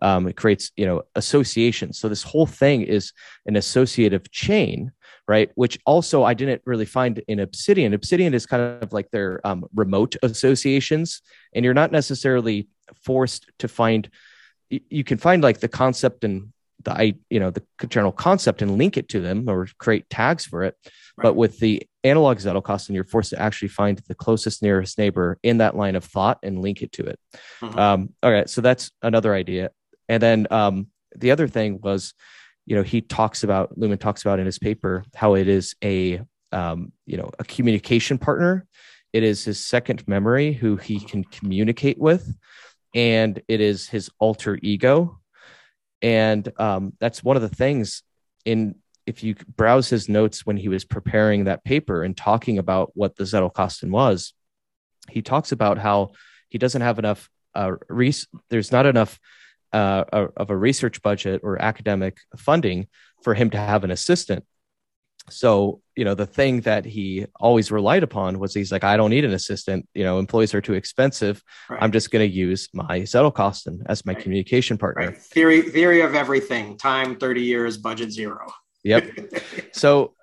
[0.00, 1.98] Um, it creates you know associations.
[1.98, 3.12] So this whole thing is
[3.46, 4.92] an associative chain
[5.28, 5.50] right?
[5.54, 7.94] Which also i didn't really find in obsidian.
[7.94, 11.22] Obsidian is kind of like their um, remote associations.
[11.54, 12.68] And you're not necessarily
[13.04, 14.10] forced to find
[14.68, 16.51] you can find like the concept and
[16.84, 20.44] the I you know the general concept and link it to them or create tags
[20.44, 20.76] for it.
[21.16, 21.24] Right.
[21.24, 25.58] But with the analog Zettelkasten, you're forced to actually find the closest nearest neighbor in
[25.58, 27.18] that line of thought and link it to it.
[27.60, 27.78] Mm-hmm.
[27.78, 29.70] Um, all right, so that's another idea.
[30.08, 32.14] And then um, the other thing was,
[32.66, 36.22] you know, he talks about Luhmann talks about in his paper how it is a
[36.52, 38.66] um, you know a communication partner.
[39.12, 42.34] It is his second memory who he can communicate with,
[42.94, 45.20] and it is his alter ego
[46.02, 48.02] and um, that's one of the things
[48.44, 48.74] in
[49.06, 53.16] if you browse his notes when he was preparing that paper and talking about what
[53.16, 54.32] the Zettelkasten was,
[55.10, 56.12] he talks about how
[56.48, 57.28] he doesn't have enough.
[57.54, 59.18] Uh, res- there's not enough
[59.72, 60.04] uh,
[60.36, 62.86] of a research budget or academic funding
[63.22, 64.44] for him to have an assistant
[65.30, 69.10] so you know the thing that he always relied upon was he's like i don't
[69.10, 71.82] need an assistant you know employees are too expensive right.
[71.82, 74.22] i'm just going to use my zettelkasten as my right.
[74.22, 75.16] communication partner right.
[75.16, 78.46] theory theory of everything time 30 years budget zero
[78.82, 79.08] yep
[79.72, 80.14] so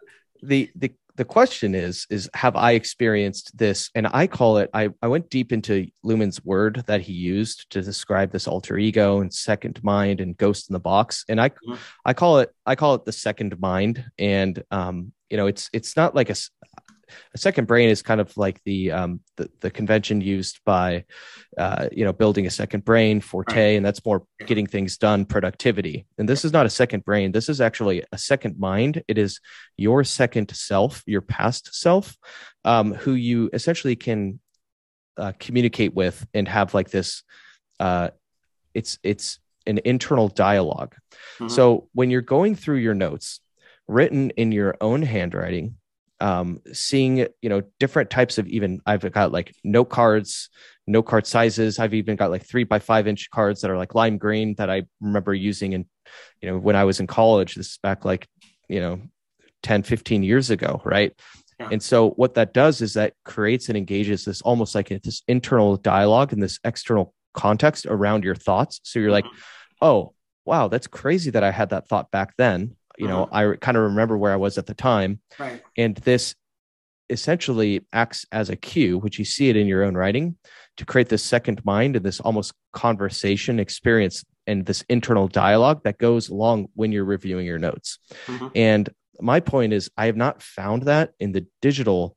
[0.41, 3.91] the the the question is is have i experienced this?
[3.93, 7.82] And i call it i, I went deep into Luhmann's word that he used to
[7.82, 11.25] describe this alter ego and second mind and ghost in the box.
[11.27, 11.75] And i mm-hmm.
[12.05, 14.05] i call it i call it the second mind.
[14.17, 16.36] And um you know it's it's not like a
[17.34, 21.06] a second brain is kind of like the um, the, the convention used by
[21.58, 26.06] uh, you know building a second brain Forte and that's more getting things done productivity.
[26.17, 27.32] And this is not a second brain.
[27.32, 29.04] This is actually a second mind.
[29.08, 29.39] It is
[29.78, 32.17] your second self your past self
[32.65, 34.39] um, who you essentially can
[35.17, 37.24] uh, communicate with and have like this
[37.80, 38.10] uh,
[38.74, 41.48] it's it's an internal dialog mm-hmm.
[41.48, 43.41] so when you're going through your notes
[43.88, 45.76] written in your own handwriting
[46.21, 50.49] um, seeing you know different types of even I've got like note cards,
[50.88, 51.79] note card sizes.
[51.79, 54.69] I've even got like three by five inch cards that are like lime green that
[54.69, 55.86] I remember using in
[56.41, 57.55] you know when I was in college.
[57.55, 58.27] This is back like
[58.67, 59.01] you know
[59.63, 61.13] 10, 15 years ago, right?
[61.60, 61.69] Yeah.
[61.71, 65.75] And so what that does is that creates and engages this almost like this internal
[65.75, 68.79] dialogue and this external context around your thoughts.
[68.84, 69.86] So you're like, mm-hmm.
[69.86, 70.13] oh,
[70.45, 73.53] wow, that's crazy that I had that thought back then you know uh-huh.
[73.53, 75.63] i kind of remember where i was at the time right.
[75.77, 76.35] and this
[77.09, 80.35] essentially acts as a cue which you see it in your own writing
[80.77, 85.97] to create this second mind and this almost conversation experience and this internal dialogue that
[85.97, 88.47] goes along when you're reviewing your notes mm-hmm.
[88.53, 88.89] and
[89.21, 92.15] my point is i have not found that in the digital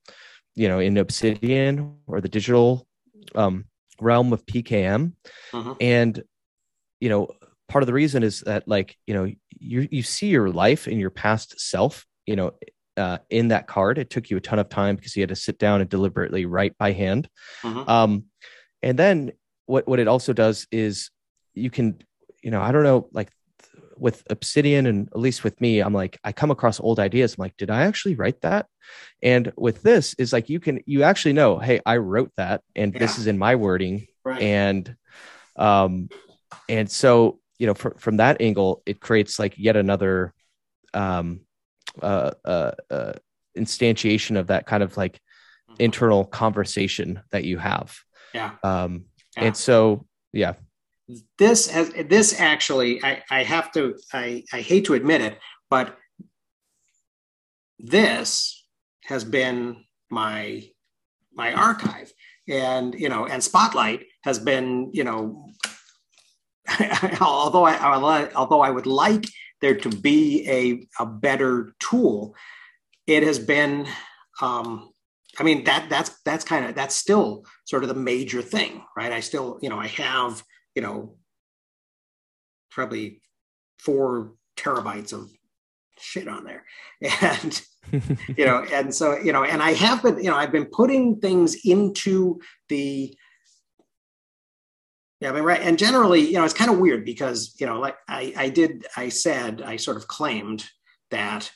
[0.55, 2.87] you know in obsidian or the digital
[3.35, 3.65] um,
[4.01, 5.13] realm of pkm
[5.53, 5.73] mm-hmm.
[5.81, 6.23] and
[7.01, 7.29] you know
[7.73, 10.99] part of the reason is that like you know you you see your life in
[10.99, 12.53] your past self you know
[12.99, 15.35] uh, in that card it took you a ton of time because you had to
[15.37, 17.31] sit down and deliberately write by hand
[17.63, 17.89] mm-hmm.
[17.89, 18.25] um,
[18.83, 19.33] and then
[19.65, 21.11] what what it also does is
[21.55, 21.99] you can
[22.43, 23.31] you know i don't know like
[23.97, 27.43] with obsidian and at least with me i'm like i come across old ideas i'm
[27.43, 28.67] like did i actually write that
[29.23, 32.93] and with this is like you can you actually know hey i wrote that and
[32.93, 32.99] yeah.
[32.99, 34.43] this is in my wording right.
[34.43, 34.95] and
[35.57, 36.11] um
[36.69, 40.35] and so you know, fr- from that angle, it creates like yet another
[40.95, 41.43] um,
[42.03, 43.13] uh, uh, uh,
[43.57, 45.21] instantiation of that kind of like
[45.71, 45.75] mm-hmm.
[45.79, 47.97] internal conversation that you have.
[48.35, 48.51] Yeah.
[48.65, 49.05] Um,
[49.37, 49.45] yeah.
[49.45, 50.55] And so, yeah.
[51.39, 55.39] This has this actually, I, I have to, I, I hate to admit it,
[55.71, 55.97] but
[57.79, 58.67] this
[59.05, 60.65] has been my
[61.33, 62.13] my archive
[62.49, 65.47] and you know and spotlight has been you know
[67.21, 69.25] although I although I would like
[69.61, 72.35] there to be a, a better tool,
[73.07, 73.87] it has been
[74.41, 74.91] um,
[75.39, 79.13] I mean that that's that's kind of that's still sort of the major thing, right?
[79.13, 80.43] I still, you know, I have,
[80.75, 81.17] you know,
[82.71, 83.21] probably
[83.79, 85.31] four terabytes of
[85.99, 86.65] shit on there.
[87.21, 87.63] And
[88.37, 91.19] you know, and so, you know, and I have been, you know, I've been putting
[91.19, 93.15] things into the
[95.23, 95.61] yeah, I mean, right.
[95.61, 98.87] And generally, you know, it's kind of weird because, you know, like I, I did,
[98.97, 100.65] I said, I sort of claimed
[101.13, 101.49] that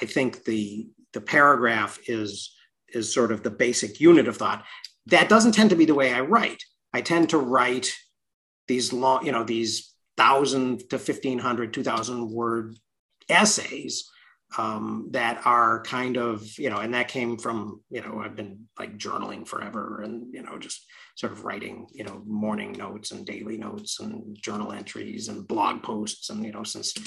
[0.00, 2.54] I think the the paragraph is
[2.90, 4.62] is sort of the basic unit of thought.
[5.06, 6.62] That doesn't tend to be the way I write.
[6.92, 7.94] I tend to write
[8.68, 12.76] these long, you know, these thousand to 1500, 2000 word
[13.30, 14.10] essays
[14.58, 18.66] um, that are kind of, you know, and that came from, you know, I've been
[18.78, 20.84] like journaling forever and, you know, just
[21.16, 25.82] sort of writing, you know, morning notes and daily notes and journal entries and blog
[25.82, 26.30] posts.
[26.30, 27.00] And, you know, since I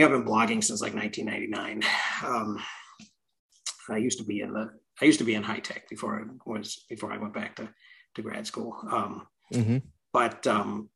[0.00, 1.82] think I've been blogging since like 1999.
[2.24, 2.62] Um,
[3.90, 6.50] I used to be in the, I used to be in high tech before I
[6.50, 7.68] was, before I went back to,
[8.14, 8.76] to grad school.
[8.90, 9.78] Um, mm-hmm.
[10.12, 10.88] But um,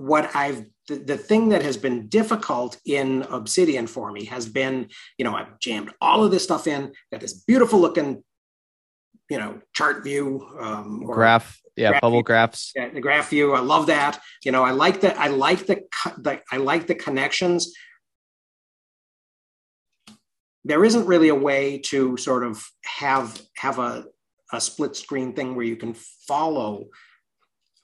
[0.00, 4.88] what I've, the, the thing that has been difficult in Obsidian for me has been,
[5.18, 8.22] you know, I've jammed all of this stuff in, got this beautiful looking
[9.30, 12.24] you know chart view um, or graph yeah graph bubble view.
[12.24, 12.72] graphs.
[12.74, 14.20] Yeah the graph view i love that.
[14.44, 15.82] You know i like that i like the,
[16.18, 17.72] the i like the connections.
[20.64, 24.04] There isn't really a way to sort of have have a,
[24.52, 25.94] a split screen thing where you can
[26.28, 26.88] follow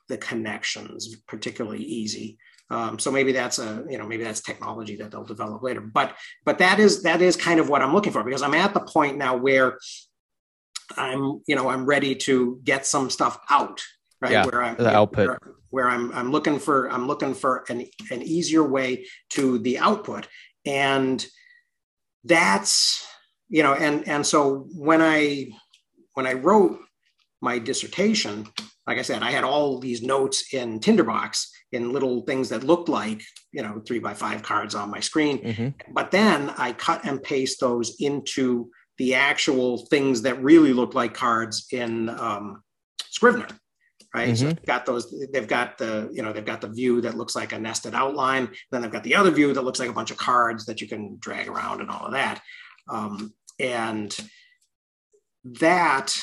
[0.09, 2.39] the connections particularly easy
[2.69, 6.17] um, so maybe that's a you know maybe that's technology that they'll develop later but
[6.45, 8.81] but that is that is kind of what i'm looking for because i'm at the
[8.81, 9.79] point now where
[10.97, 13.83] I'm, you know, I'm ready to get some stuff out,
[14.21, 14.33] right?
[14.33, 15.29] Yeah, where I'm the output.
[15.29, 15.41] Where,
[15.71, 20.29] where, I'm, I'm looking for, I'm looking for an, an easier way to the output,
[20.65, 21.25] and
[22.25, 23.07] that's,
[23.49, 25.49] you know, and and so when I
[26.15, 26.81] when I wrote
[27.47, 28.44] my dissertation,
[28.88, 32.88] like I said, I had all these notes in Tinderbox in little things that looked
[32.88, 33.22] like,
[33.53, 35.38] you know, three by five cards on my screen.
[35.38, 35.92] Mm-hmm.
[35.92, 41.14] But then I cut and paste those into the actual things that really look like
[41.14, 42.62] cards in um,
[43.11, 43.49] Scrivener,
[44.12, 44.30] right?
[44.30, 44.34] Mm-hmm.
[44.34, 45.05] So they've got those.
[45.32, 48.49] They've got the you know they've got the view that looks like a nested outline.
[48.70, 50.88] Then they've got the other view that looks like a bunch of cards that you
[50.88, 52.42] can drag around and all of that.
[52.88, 54.16] Um, and
[55.61, 56.16] that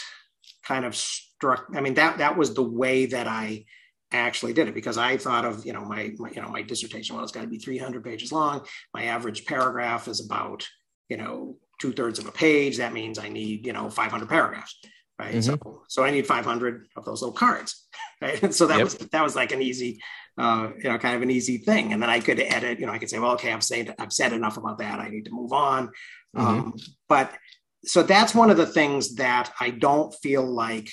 [0.65, 1.67] kind of struck.
[1.75, 3.65] I mean that that was the way that I
[4.11, 7.15] actually did it because I thought of you know my, my you know my dissertation
[7.15, 8.65] well it's got to be 300 pages long.
[8.93, 10.67] My average paragraph is about
[11.09, 14.79] you know two thirds of a page, that means I need, you know, 500 paragraphs,
[15.19, 15.35] right?
[15.35, 15.41] Mm-hmm.
[15.41, 17.87] So, so I need 500 of those little cards,
[18.21, 18.41] right?
[18.41, 18.85] And so that yep.
[18.85, 19.99] was, that was like an easy,
[20.37, 21.91] uh, you know, kind of an easy thing.
[21.91, 24.13] And then I could edit, you know, I could say, well, okay, I've said, I've
[24.13, 24.99] said enough about that.
[24.99, 25.87] I need to move on.
[26.35, 26.47] Mm-hmm.
[26.47, 26.73] Um,
[27.09, 27.33] but
[27.85, 30.89] so that's one of the things that I don't feel like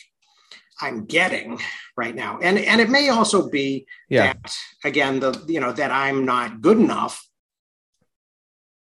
[0.81, 1.61] I'm getting
[1.97, 2.39] right now.
[2.43, 4.33] And, and it may also be yeah.
[4.33, 7.27] that again, the, you know, that I'm not good enough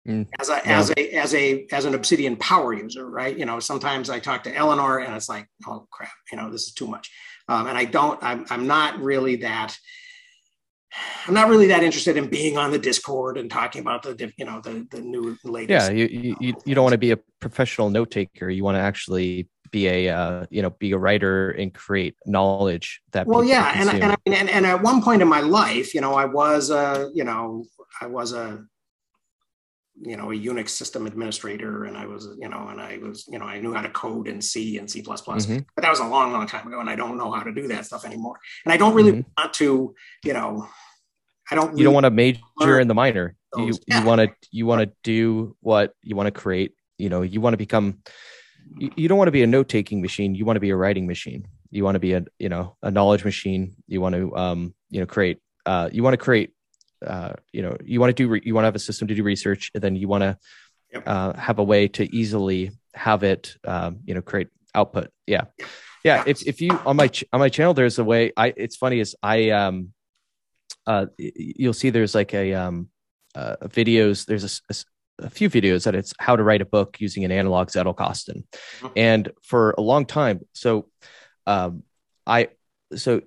[0.06, 0.28] Mm.
[0.38, 0.78] as a yeah.
[0.78, 4.44] as a as a as an obsidian power user right you know sometimes i talk
[4.44, 7.10] to eleanor and it's like oh crap you know this is too much
[7.48, 9.76] um, and i don't I'm, I'm not really that
[11.26, 14.44] i'm not really that interested in being on the discord and talking about the you
[14.44, 17.90] know the the new latest yeah you you, you don't want to be a professional
[17.90, 18.48] note taker.
[18.48, 23.00] You want to actually be a uh, you know be a writer and create knowledge
[23.12, 26.14] that well yeah and, and, and and at one point in my life you know
[26.14, 27.64] i was a you know
[28.00, 28.64] i was a
[30.00, 33.38] you know a Unix system administrator, and I was you know, and I was you
[33.38, 35.58] know, I knew how to code in C and C++, mm-hmm.
[35.74, 37.68] but that was a long, long time ago, and I don't know how to do
[37.68, 38.38] that stuff anymore.
[38.64, 39.30] And I don't really mm-hmm.
[39.36, 39.94] want to,
[40.24, 40.68] you know,
[41.50, 41.68] I don't.
[41.68, 43.36] Really you don't want to major in the minor.
[43.56, 44.00] You yeah.
[44.00, 46.72] you want to you want to do what you want to create.
[46.98, 47.98] You know, you want to become.
[48.78, 50.34] You, you don't want to be a note taking machine.
[50.34, 51.46] You want to be a writing machine.
[51.70, 53.76] You want to be a you know a knowledge machine.
[53.86, 55.38] You want to um you know create.
[55.64, 56.52] Uh, you want to create
[57.04, 59.14] uh, you know you want to do re- you want to have a system to
[59.14, 60.38] do research and then you want to
[60.92, 61.02] yep.
[61.06, 65.44] uh, have a way to easily have it um, you know create output yeah
[66.04, 68.76] yeah if, if you on my ch- on my channel there's a way i it's
[68.76, 69.92] funny is i um
[70.86, 72.88] uh you'll see there's like a um
[73.34, 74.76] uh videos there's a, a,
[75.26, 78.44] a few videos that it's how to write a book using an analog Zettelkasten.
[78.80, 78.86] Mm-hmm.
[78.96, 80.88] And for a long time, so
[81.46, 81.82] um,
[82.26, 82.48] I
[82.94, 83.22] so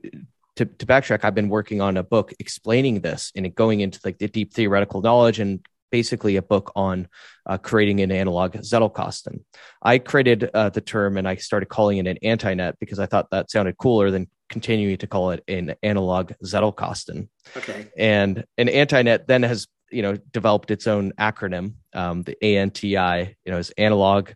[0.60, 4.18] to, to backtrack, I've been working on a book explaining this and going into like
[4.18, 7.08] the deep theoretical knowledge and basically a book on
[7.46, 9.46] uh, creating an analog Zettelkasten.
[9.82, 13.30] I created uh, the term and I started calling it an antinet because I thought
[13.32, 17.30] that sounded cooler than continuing to call it an analog Zettelkasten.
[17.56, 17.88] Okay.
[17.98, 21.76] And an antinet then has you know developed its own acronym.
[21.94, 24.32] Um, the ANTI, you know, is analog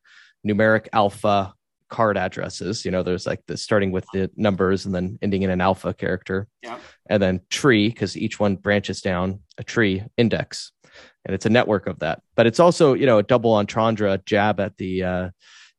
[0.47, 1.53] numeric alpha
[1.93, 2.85] card addresses.
[2.85, 5.93] You know, there's like the starting with the numbers and then ending in an alpha
[5.93, 6.47] character.
[6.63, 6.79] Yeah.
[7.07, 10.71] And then tree, because each one branches down a tree index.
[11.25, 12.21] And it's a network of that.
[12.35, 15.29] But it's also, you know, a double entendre jab at the uh,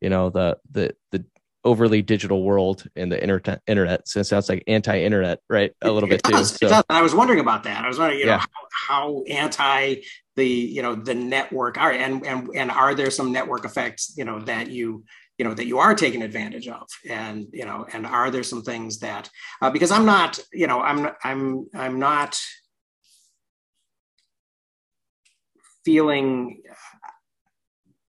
[0.01, 1.25] you know, the the the
[1.65, 4.07] overly digital world in the internet internet.
[4.07, 5.73] So it sounds like anti-internet, right?
[5.83, 6.69] A little it bit does, too.
[6.69, 6.83] So.
[6.91, 7.85] I was wondering about that.
[7.85, 8.37] I was wondering, you Yeah.
[8.37, 8.43] know,
[8.87, 10.03] how, how anti
[10.37, 14.25] the you know the network are, and and and are there some network effects, you
[14.25, 15.05] know, that you
[15.39, 18.63] you know that you are taking advantage of, and you know, and are there some
[18.63, 19.29] things that
[19.61, 22.39] uh, because I'm not, you know, I'm I'm I'm not
[25.85, 26.63] feeling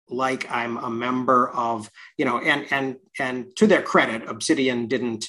[0.09, 5.25] like I'm a member of, you know, and and and to their credit, Obsidian didn't,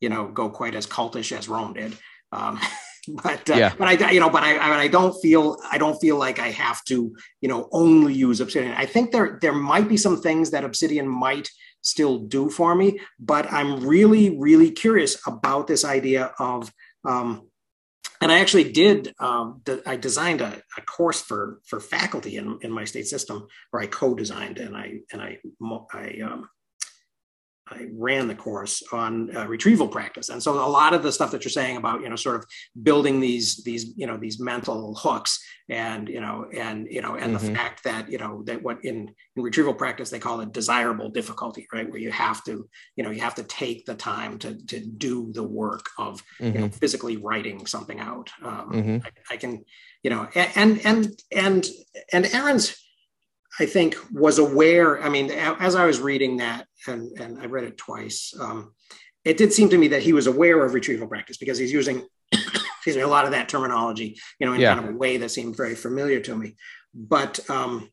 [0.00, 1.96] you know, go quite as cultish as Roam did.
[2.32, 2.58] Um,
[3.22, 3.74] but uh, Yeah.
[3.78, 6.50] but I you know, but I I I don't feel I don't feel like I
[6.50, 8.72] have to, you know, only use Obsidian.
[8.72, 11.48] I think there there might be some things that Obsidian might
[11.82, 16.72] still do for me, but I'm really really curious about this idea of
[17.04, 17.48] um,
[18.20, 19.14] and I actually did.
[19.18, 23.46] Um, the, I designed a, a course for for faculty in, in my state system,
[23.70, 25.38] where I co-designed and I and I
[25.92, 26.48] I um,
[27.68, 30.28] I ran the course on uh, retrieval practice.
[30.28, 32.46] And so a lot of the stuff that you're saying about you know sort of
[32.82, 37.34] building these these you know these mental hooks and you know and you know and
[37.34, 37.40] Mhm.
[37.40, 41.10] the fact that you know that what in in retrieval practice they call it desirable
[41.10, 41.90] difficulty, right?
[41.90, 45.32] Where you have to you know you have to take the time to to do
[45.32, 49.02] the work of you know Mhm, physically writing something out um, mhm.
[49.04, 49.64] I, I can
[50.04, 51.66] you know and and and
[52.12, 52.76] and Ahrens
[53.60, 57.64] i think was aware i mean as i was reading that and and i read
[57.64, 58.72] it twice um,
[59.24, 62.06] it did seem to me that he was aware of retrieval practice because he's using
[62.32, 64.74] excuse me a lot of that terminology you know in Yeah.
[64.74, 66.56] kind of a way that seemed very familiar to me
[66.94, 67.90] but um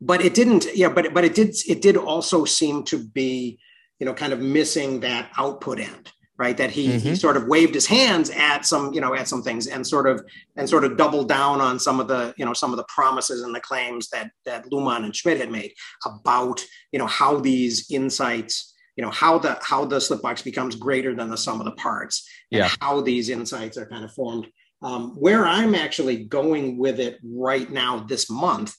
[0.00, 3.58] but it didn't yeah but but it did it did also seem to be
[3.98, 7.20] you know kind of missing that output end right that he, he Mhm.
[7.20, 10.24] sort of waved his hands at some you know at some things and sort of
[10.56, 13.42] and sort of doubled down on some of the you know some of the promises
[13.42, 15.72] and the claims that that luhmann and schmidt had made
[16.06, 20.74] about you know how these insights you know how the how the slip box becomes
[20.86, 24.46] greater than the sum of the parts and how these insights are kind of formed
[24.82, 28.72] um, where i'm actually going with it right now this month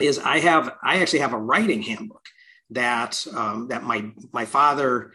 [0.00, 2.24] is I have I actually have a writing handbook
[2.70, 5.12] that um, that my my father,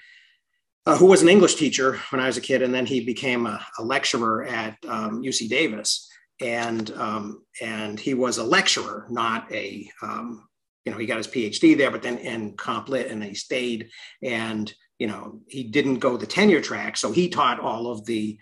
[0.85, 3.45] uh, who was an English teacher when I was a kid, and then he became
[3.45, 6.07] a, a lecturer at um, UC Davis,
[6.41, 10.47] and um, and he was a lecturer, not a um,
[10.85, 13.35] you know he got his PhD there, but then in comp lit, and then he
[13.35, 13.89] stayed,
[14.21, 18.37] and you know he didn't go the tenure track, so he taught all of the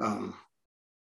[0.00, 0.34] um,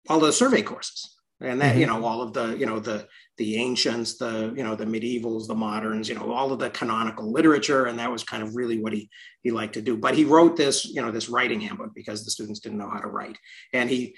[0.09, 1.15] all the survey courses.
[1.43, 3.07] And that you know all of the you know the
[3.41, 7.33] the ancients the you know the medievals the moderns you know all of the canonical
[7.33, 9.09] literature and that was kind of really what he
[9.43, 9.97] he liked to do.
[9.97, 13.01] But he wrote this you know this writing handbook because the students didn't know how
[13.01, 13.39] to write.
[13.73, 14.15] And he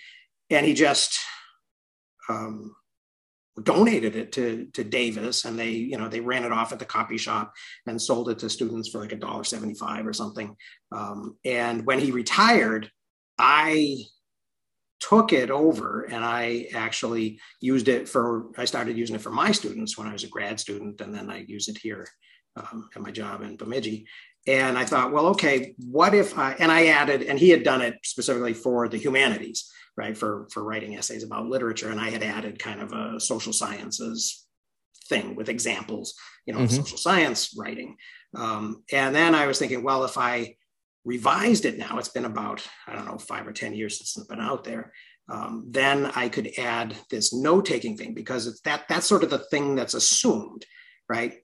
[0.50, 1.20] and he just
[2.28, 2.74] um,
[3.62, 6.84] donated it to to Davis and they you know they ran it off at the
[6.84, 7.52] copy shop
[7.86, 10.56] and sold it to students for like a dollar 75 or something.
[10.90, 12.90] Um, and when he retired
[13.38, 13.98] I
[15.08, 19.50] took it over and I actually used it for, I started using it for my
[19.50, 21.00] students when I was a grad student.
[21.00, 22.06] And then I use it here
[22.56, 24.06] um, at my job in Bemidji.
[24.46, 27.82] And I thought, well, okay, what if I, and I added, and he had done
[27.82, 30.16] it specifically for the humanities, right?
[30.16, 31.90] For, for writing essays about literature.
[31.90, 34.46] And I had added kind of a social sciences
[35.08, 36.14] thing with examples,
[36.46, 36.70] you know, Mhm.
[36.70, 37.96] social science writing.
[38.36, 40.56] Um, and then I was thinking, well, if I
[41.04, 44.26] revised it now, it's been about, I don't know, five or 10 years since it's
[44.26, 44.92] been out there.
[45.28, 49.30] Um, then I could add this note taking thing because it's that that's sort of
[49.30, 50.64] the thing that's assumed,
[51.08, 51.34] right?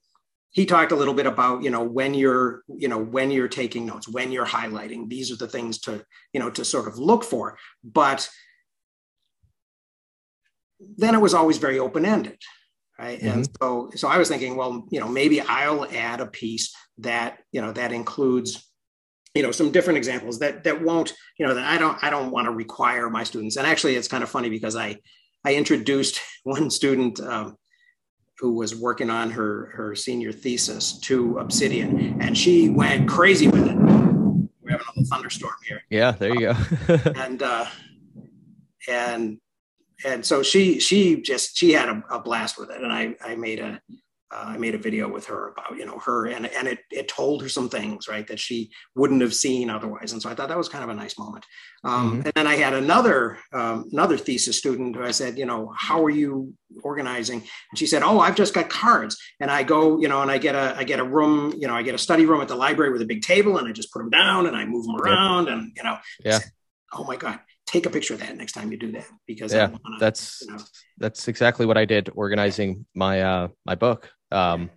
[0.50, 3.86] He talked a little bit about, you know, when you're, you know, when you're taking
[3.86, 7.22] notes, when you're highlighting, these are the things to, you know, to sort of look
[7.22, 7.56] for.
[7.84, 8.28] But
[10.96, 12.38] then it was always very open ended,
[12.98, 13.20] right?
[13.20, 17.38] And so, so I was thinking, well, you know, maybe I'll add a piece that,
[17.52, 18.67] you know, that includes
[19.34, 22.30] you know some different examples that that won't you know that i don't i don't
[22.30, 23.56] want to require my students.
[23.56, 24.96] And actually it's kind of funny because i
[25.44, 27.56] i introduced one student um,
[28.38, 33.66] who was working on her her senior thesis to obsidian and she went crazy with
[33.66, 33.76] it.
[33.76, 35.82] We're having a little thunderstorm here.
[35.90, 36.56] Yeah, there you go.
[37.16, 37.66] and uh
[38.88, 39.38] and
[40.04, 43.34] and so she she just she had a, a blast with it, and I I
[43.34, 43.80] made a
[44.30, 47.08] uh, I made a video with her about you know her and and it it
[47.08, 50.48] told her some things right that she wouldn't have seen otherwise, and so I thought
[50.48, 51.46] that was kind of a nice moment.
[51.84, 52.26] Um, mm-hmm.
[52.26, 56.04] And then I had another um, another thesis student who I said, you know, how
[56.04, 56.52] are you
[56.82, 57.38] organizing?
[57.38, 60.38] And she said, oh, I've just got cards, and I go, you know, and I
[60.38, 62.56] get a I get a room, you know, I get a study room at the
[62.56, 64.96] library with a big table, and I just put them down and I move them
[64.96, 66.38] around, and you know, yeah.
[66.38, 66.52] Said,
[66.92, 69.68] oh my god, take a picture of that next time you do that because yeah,
[69.68, 70.62] wanna, that's you know,
[70.96, 74.10] that's exactly what I did organizing my uh my book.
[74.30, 74.70] Um,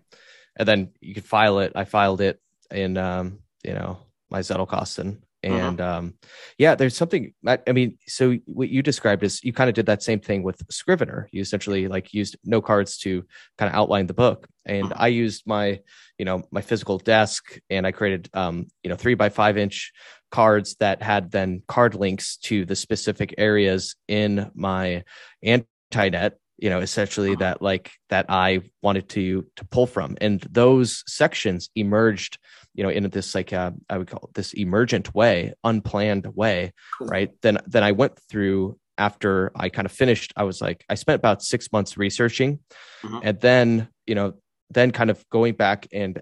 [0.57, 1.73] and then you could file it.
[1.75, 2.39] I filed it
[2.69, 3.99] in um, you know
[4.29, 5.17] my Zettelkasten.
[5.43, 5.55] Uh-huh.
[5.55, 5.97] And uh-huh.
[5.97, 6.13] um,
[6.57, 7.33] yeah, there's something.
[7.47, 10.43] I, I, mean, so what you described is you kind of did that same thing
[10.43, 11.27] with Scrivener.
[11.31, 13.25] You essentially like used note cards to
[13.57, 15.03] kind of outline the book, and uh-huh.
[15.03, 15.79] I used my,
[16.19, 19.91] you know, my physical desk, and I created, um, you know, three by five inch
[20.29, 25.03] cards that had then card links to the specific areas in my
[25.43, 30.15] antinet you know essentially that like that i wanted to to pull from.
[30.21, 32.37] And those sections emerged
[32.73, 36.71] you know in this like uh, i would call it this emergent way unplanned way
[37.01, 37.31] right?
[37.41, 41.15] Then then i went through after i kind of finished i was like i spent
[41.15, 42.59] about six months researching
[43.03, 43.21] uh-huh.
[43.23, 44.33] and then you know
[44.69, 46.21] then kind of going back and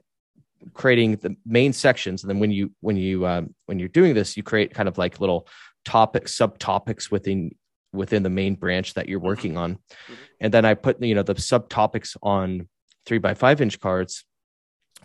[0.73, 2.23] creating the main sections.
[2.23, 4.97] And then when you when you um, when you're doing this you create kind of
[4.97, 5.47] like little
[5.85, 7.51] topics subtopics within
[7.91, 9.75] within the main branch that you're working on.
[9.75, 10.13] Mm-hmm.
[10.41, 12.67] and then i put you know the subtopics on
[13.05, 14.25] three by five inch cards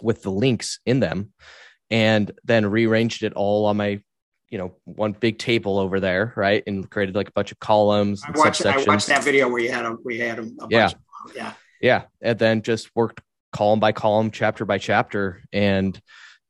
[0.02, 1.32] with the links in them
[1.90, 4.00] and then rearranged it all on my
[4.50, 6.62] you know one big table over there right?
[6.66, 9.72] And created like a bunch of columns I watched, I watched that video where you
[9.72, 10.86] had them we had them a yeah.
[10.86, 10.94] of,
[11.34, 11.52] yeah.
[11.80, 12.02] Yeah.
[12.22, 13.20] And then just worked
[13.52, 15.42] column by column chapter by chapter.
[15.52, 16.00] And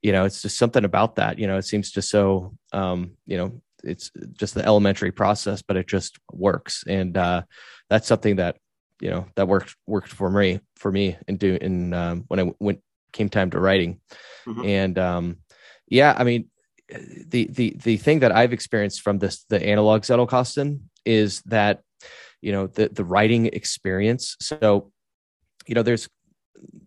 [0.03, 3.39] you know it's just something about that you know it seems to so um you
[3.39, 6.85] know it's just the elementary process, but it just works.
[6.87, 7.43] And uh,
[7.89, 8.57] that's something that
[9.01, 12.53] you know that worked worked for me for me in do in um, when I
[12.59, 12.81] went
[13.13, 14.01] came time to writing.
[14.47, 14.65] Mm-hmm.
[14.65, 15.37] And um,
[15.89, 16.49] yeah, I mean
[16.89, 21.83] the the the thing that I've experienced from this the analog Zettelkasten is that
[22.41, 24.37] you know the the writing experience.
[24.41, 24.91] So
[25.67, 26.09] you know there's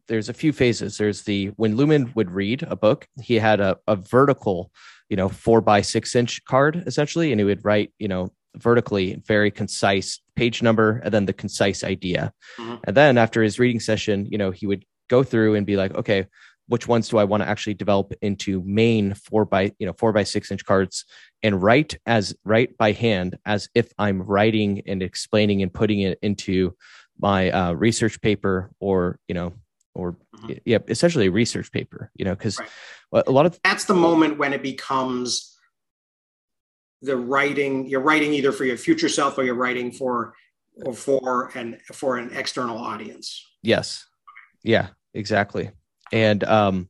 [0.08, 0.98] there's a few phases.
[0.98, 4.72] There's the when Luhmann would read a book, he had a, a vertical
[5.10, 9.22] you know, four by six inch card essentially, and he would write, you know, vertically
[9.26, 12.34] very concise page number and then the concise idea.
[12.58, 12.76] Mm-hmm.
[12.86, 15.94] And then after his reading session, you know, he would go through and be like,
[15.96, 16.28] okay,
[16.68, 20.12] which ones do I want to actually develop into main four by, you know, four
[20.12, 21.06] by six inch cards
[21.42, 26.20] and write as write by hand as if I'm writing and explaining and putting it
[26.22, 26.76] into
[27.20, 29.54] my uh, research paper or, you know,
[29.98, 30.54] or mm-hmm.
[30.66, 32.60] yeah, essentially a research paper, you know, because
[33.12, 33.24] right.
[33.28, 35.58] a lot of that's the moment when it becomes
[37.02, 37.88] the writing.
[37.88, 40.34] You're writing either for your future self or you're writing for
[40.86, 43.44] or for an for an external audience.
[43.64, 44.06] Yes.
[44.64, 45.72] Yeah, exactly.
[46.12, 46.90] And um,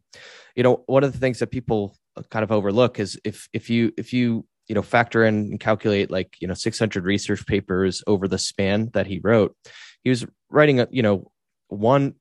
[0.56, 1.96] you know, one of the things that people
[2.30, 6.12] kind of overlook is if if you if you you know factor in and calculate
[6.12, 9.56] like you know 600 research papers over the span that he wrote
[10.04, 11.32] he was writing a you know
[11.70, 12.16] one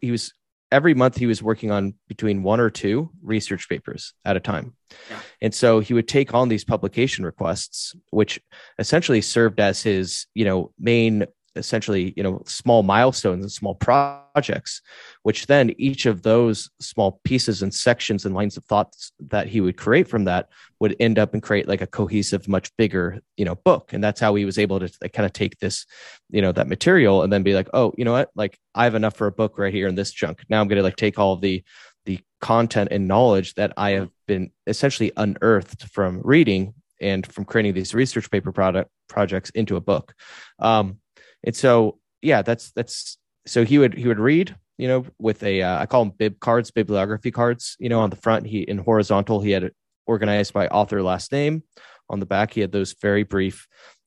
[0.00, 0.32] he was
[0.72, 4.74] every month he was working on between one or two research papers at a time
[5.10, 5.18] yeah.
[5.40, 8.40] and so he would take on these publication requests which
[8.78, 11.24] essentially served as his you know main
[11.56, 14.80] essentially you know small milestones and small projects
[15.22, 19.60] which then each of those small pieces and sections and lines of thoughts that he
[19.60, 20.48] would create from that
[20.80, 23.92] would end up and create like a cohesive much bigger you know book.
[23.92, 25.86] And that's how he was able to like, kind of take this
[26.30, 28.30] you know that material and then be like oh you know what?
[28.34, 30.44] Like i have enough for a book right here in this chunk.
[30.48, 31.62] Now i'm going to like take all the
[32.04, 37.74] the content and knowledge that i have been essentially unearthed from reading and from creating
[37.74, 40.14] these research paper product projects into a book.
[40.58, 40.98] Um,
[41.46, 43.16] and so, yeah, that's that's
[43.46, 46.40] so he would he would read, you know, with a uh, I call them bib
[46.40, 47.76] cards, bibliography cards.
[47.78, 49.74] You know, on the front, he in horizontal he had it
[50.06, 51.62] organized by author last name.
[52.10, 53.66] On the back, he had those very brief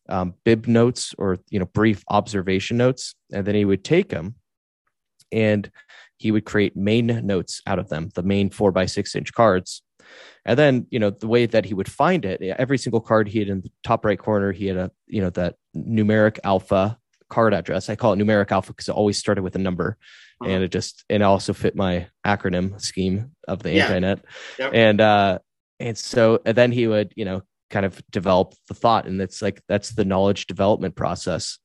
[0.10, 4.36] um, bib notes or you know brief observation notes, and then he would take them
[5.32, 5.72] and
[6.18, 9.82] he would create main notes out of them, the main four by six inch cards.
[10.46, 13.40] And then, you know, the way that he would find it, every single card he
[13.40, 16.98] had in the top right corner, he had a, you know, that numeric alpha
[17.30, 17.90] card address.
[17.90, 19.98] I call it numeric alpha because it always started with a number.
[20.42, 20.52] Uh-huh.
[20.52, 23.90] And it just it also fit my acronym scheme of the yeah.
[23.90, 24.22] Antinet.
[24.58, 24.72] Yep.
[24.74, 25.40] And uh
[25.80, 29.06] and so and then he would, you know, kind of develop the thought.
[29.06, 31.60] And it's like that's the knowledge development process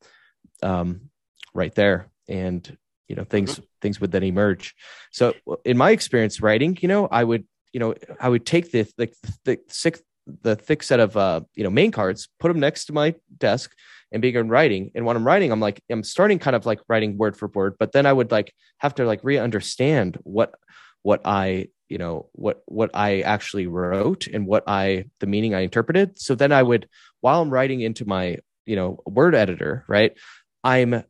[0.61, 1.09] um
[1.53, 2.09] right there.
[2.27, 3.63] And you know, things mm-hmm.
[3.81, 4.75] things would then emerge.
[5.11, 8.87] So in my experience writing, you know, I would, you know, I would take the
[8.97, 9.13] the,
[9.45, 10.01] the six
[10.41, 13.71] the thick set of uh, you know main cards, put them next to my desk,
[14.15, 14.91] and being in writing.
[14.95, 17.75] And when I'm writing, I'm like, I'm starting kind of like writing word for word,
[17.77, 20.55] but then I would like have to like re-understand what
[21.03, 25.59] what I, you know, what what I actually wrote and what I the meaning I
[25.59, 26.17] interpreted.
[26.17, 26.87] So then I would,
[27.19, 30.17] while I'm writing into my, you know, word editor, right?
[30.63, 31.03] I'm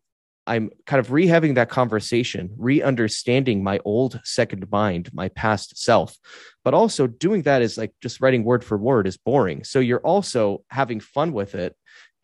[0.48, 6.18] I'm kind of rehaving that conversation, re-understanding my old second mind, my past self.
[6.64, 9.64] But also doing that is like just writing word for word is boring.
[9.64, 11.76] So you're also having fun with it.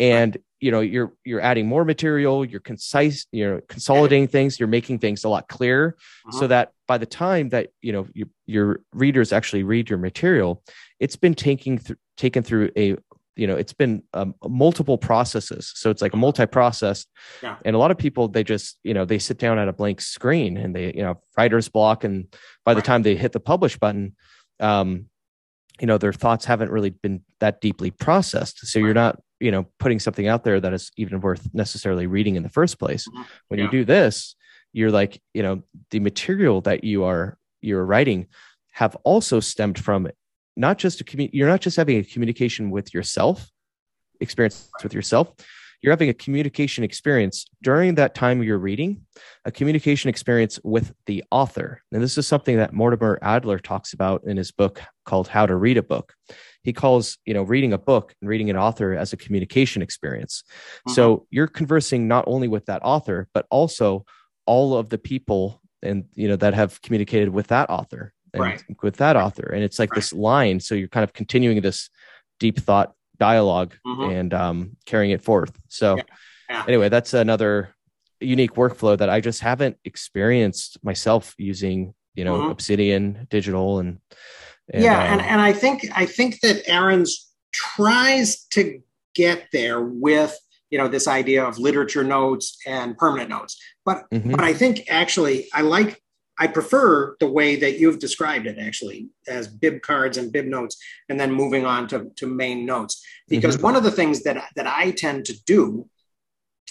[0.01, 4.99] And you know, you're you're adding more material, you're concise, you're consolidating things, you're making
[4.99, 5.95] things a lot clearer.
[6.27, 6.39] Uh-huh.
[6.39, 10.63] so that by the time that you know you, your readers actually read your material,
[10.99, 12.97] it's been taking th- taken through a
[13.35, 15.71] you know it's been um, multiple processes.
[15.75, 17.05] So it's like a multi-process
[17.41, 17.57] yeah.
[17.63, 20.01] and a lot of people they just you know they sit down at a blank
[20.01, 22.03] screen and they you know writer's block.
[22.03, 22.27] And
[22.65, 24.15] by the time they hit the publish button
[24.59, 25.05] um
[25.79, 28.65] you know their thoughts haven't really been that deeply processed.
[28.67, 28.85] So right.
[28.85, 32.43] you're not you know putting something out there that is even worth necessarily reading in
[32.43, 33.23] the first place mm-hmm.
[33.47, 33.65] when yeah.
[33.65, 34.35] you do this
[34.71, 38.27] you're like you know the material that you are you're writing
[38.71, 40.07] have also stemmed from
[40.55, 43.49] not just a commu- you're not just having a communication with yourself
[44.19, 45.33] experience with yourself
[45.81, 49.01] you're having a communication experience during that time you're reading
[49.45, 54.23] a communication experience with the author and this is something that mortimer adler talks about
[54.25, 56.13] in his book called how to read a book
[56.63, 60.43] he calls you know reading a book and reading an author as a communication experience
[60.87, 60.93] mm-hmm.
[60.93, 64.05] so you're conversing not only with that author but also
[64.45, 68.63] all of the people and you know that have communicated with that author right.
[68.81, 69.95] with that author and it's like right.
[69.95, 71.89] this line so you're kind of continuing this
[72.39, 74.09] deep thought dialog mm-hmm.
[74.11, 76.03] and um, carrying it forth so yeah.
[76.49, 76.63] Yeah.
[76.67, 77.75] anyway that's another
[78.19, 82.51] unique workflow that i just haven't experienced myself using you know mm-hmm.
[82.51, 83.99] obsidian digital and,
[84.73, 88.81] and yeah uh, and, and i think i think that Ahrens tries to
[89.13, 90.35] get there with
[90.71, 94.31] you know this idea of literature notes and permanent notes but mm-hmm.
[94.31, 96.01] but i think actually i like
[96.41, 100.75] I prefer the way that you've described it actually as bib cards and bib notes,
[101.07, 103.05] and then moving on to, to main notes.
[103.29, 103.65] Because mm-hmm.
[103.65, 105.87] one of the things that, that I tend to do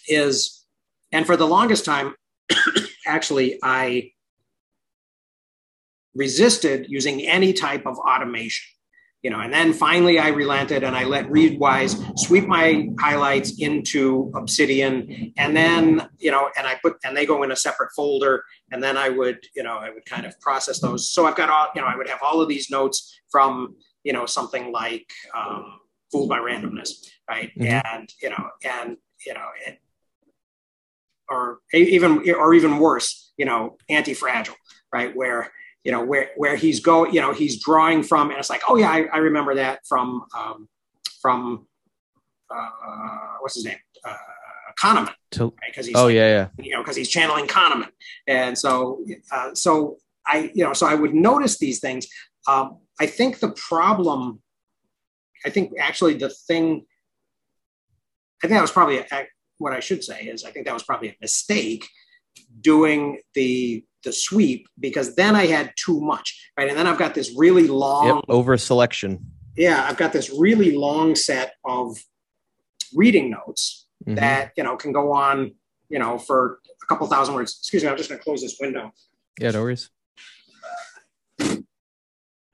[0.09, 0.67] is,
[1.13, 2.17] and for the longest time,
[3.07, 4.11] actually, I
[6.17, 8.67] resisted using any type of automation
[9.23, 14.31] you know and then finally i relented and i let readwise sweep my highlights into
[14.35, 15.33] obsidian.
[15.37, 18.45] And then you know and i put and they go in a separate folder.
[18.71, 21.11] And then i would you know i would kind of process those.
[21.11, 24.13] So i've got all you know i would have all of these notes from you
[24.13, 26.91] know something like um, fooled by randomness
[27.29, 27.51] right?
[27.59, 27.97] Mm-hmm.
[27.97, 28.97] and you know and
[29.27, 29.79] you know it,
[31.29, 34.57] or even or even worse you know anti-fragile
[34.93, 35.15] right?
[35.15, 35.53] Where
[35.85, 38.77] you know where where he's going you know he's drawing from and it's like oh
[38.77, 40.69] yeah i, I remember that from um,
[41.21, 41.67] from
[42.51, 43.79] uh, what's his name?
[44.05, 44.17] Uh,
[44.81, 45.87] Kahneman because right?
[45.87, 46.65] he's oh yeah yeah.
[46.65, 47.89] you know because he's channeling Kahneman.
[48.27, 52.07] And so uh, so I you know so I would notice these things.
[52.49, 54.41] Um, I think the problem
[55.45, 56.87] I think actually the thing
[58.43, 59.07] I think that was probably a,
[59.59, 61.87] what I should say is I think that was probably a mistake
[62.61, 66.69] doing the the sweep because then I had too much, right?
[66.69, 69.27] And then I've got this really long yep, over selection.
[69.57, 71.99] Yeah, I've got this really long set of
[72.95, 74.17] reading notes mm-hmm.
[74.17, 75.53] that you know can go on,
[75.89, 77.57] you know, for a couple thousand words.
[77.59, 78.93] Excuse me, I'm just going to close this window.
[79.39, 79.91] Yeah, no worries.
[81.41, 81.57] Uh,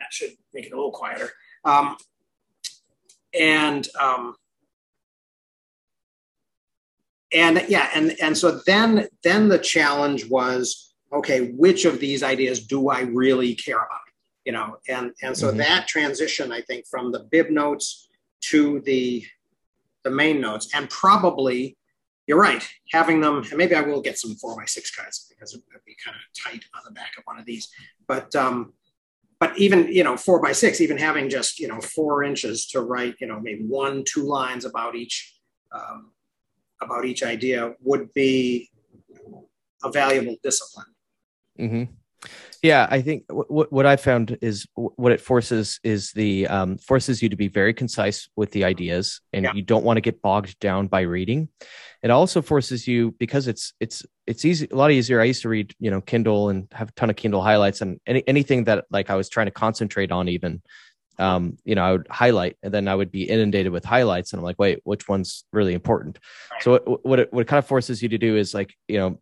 [0.00, 1.30] that should make it a little quieter.
[1.64, 1.96] Um,
[3.38, 4.34] and um,
[7.32, 12.66] and yeah and and so then then the challenge was okay which of these ideas
[12.66, 14.06] do i really care about
[14.44, 15.58] you know and and so mm-hmm.
[15.58, 18.08] that transition i think from the bib notes
[18.40, 19.24] to the
[20.04, 21.76] the main notes and probably
[22.26, 25.54] you're right having them and maybe i will get some four by six cards because
[25.54, 27.68] it would be kind of tight on the back of one of these
[28.06, 28.72] but um
[29.38, 32.80] but even you know four by six even having just you know four inches to
[32.80, 35.36] write you know maybe one two lines about each
[35.72, 36.12] um,
[36.80, 38.70] about each idea would be
[39.82, 40.86] a valuable discipline.
[41.58, 41.84] Mm-hmm.
[42.62, 47.22] Yeah, I think what what I found is what it forces is the um, forces
[47.22, 49.52] you to be very concise with the ideas, and yeah.
[49.54, 51.48] you don't want to get bogged down by reading.
[52.02, 55.20] It also forces you because it's it's it's easy a lot easier.
[55.20, 58.00] I used to read you know Kindle and have a ton of Kindle highlights and
[58.06, 60.62] any, anything that like I was trying to concentrate on even
[61.18, 64.32] um, you know, I would highlight and then I would be inundated with highlights.
[64.32, 66.18] And I'm like, wait, which one's really important?
[66.60, 68.98] So what, what it, what it kind of forces you to do is like, you
[68.98, 69.20] know,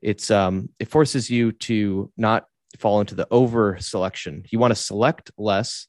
[0.00, 2.46] it's, um, it forces you to not
[2.78, 4.44] fall into the over selection.
[4.50, 5.86] You want to select less.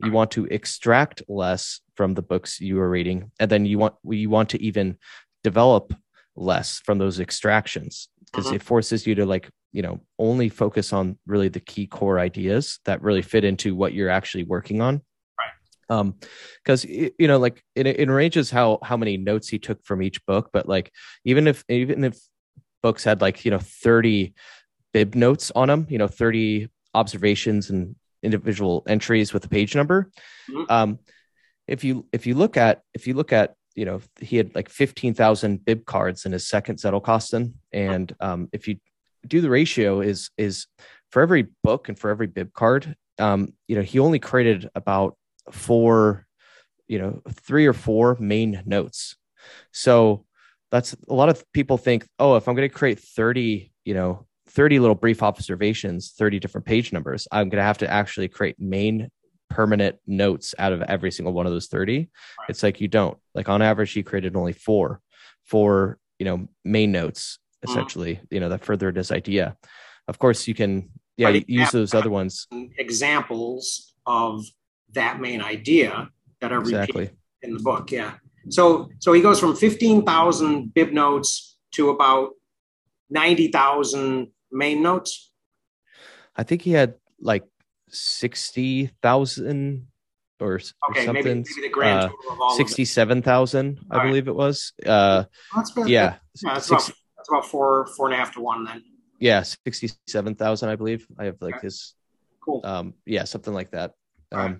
[0.00, 3.30] You want to extract less from the books you are reading.
[3.38, 4.98] And then you want, you want to even
[5.42, 5.94] develop
[6.36, 8.56] less from those extractions because Mhm.
[8.56, 12.78] it forces you to like you know only focus on really the key core ideas
[12.86, 15.02] that really fit into what you're actually working on
[15.38, 15.50] Right.
[15.98, 16.14] um
[16.62, 20.24] because you know like it, it ranges how how many notes he took from each
[20.26, 20.92] book but like
[21.24, 22.16] even if even if
[22.82, 24.32] books had like you know 30
[24.92, 30.10] bib notes on them you know 30 observations and individual entries with a page number
[30.48, 30.70] Mhm.
[30.70, 30.98] um
[31.66, 34.68] if you if you look at if you look at you know he had like
[34.68, 38.76] 15,000 bib cards in his second Zettelkasten and um if you
[39.26, 40.66] do the ratio is is
[41.10, 45.16] for every book and for every bib card um you know he only created about
[45.50, 46.26] four
[46.88, 49.16] you know three or four main notes.
[49.72, 50.24] So
[50.70, 54.26] that's a lot of people think oh if i'm going to create 30 you know
[54.48, 58.58] 30 little brief observations 30 different page numbers i'm going to have to actually create
[58.58, 59.08] main
[59.50, 62.08] permanent notes out of every single one of those 30
[62.48, 63.16] it's like you don't.
[63.34, 65.00] Like on average he created only four
[65.44, 67.70] four you know main notes Mhm.
[67.70, 69.56] essentially you know that furthered his idea
[70.08, 72.46] of course you can yeah use those other ones
[72.78, 74.44] examples of
[74.92, 76.08] that main idea
[76.40, 77.10] that are repeated exactly
[77.42, 77.90] in the book.
[77.90, 78.14] Yeah.
[78.50, 82.30] So so he goes from fifteen thousand bib notes to about
[83.10, 85.10] ninety thousand main notes.
[86.36, 87.44] i think he had like
[87.88, 89.86] 60,000
[90.40, 92.68] or, s- or Okay, something maybe, maybe the grand uh, total of all of it.
[92.68, 94.06] 67,000 i right.
[94.06, 95.24] believe it was uh
[95.76, 96.92] yeah yeah, that's, six- about,
[97.24, 98.82] that's about four four and a half to one then.
[99.18, 101.66] yeah 67,000 i believe i have like Okay.
[101.66, 101.94] his
[102.44, 102.60] Cool.
[102.64, 103.92] um yeah something like that
[104.32, 104.56] um Right.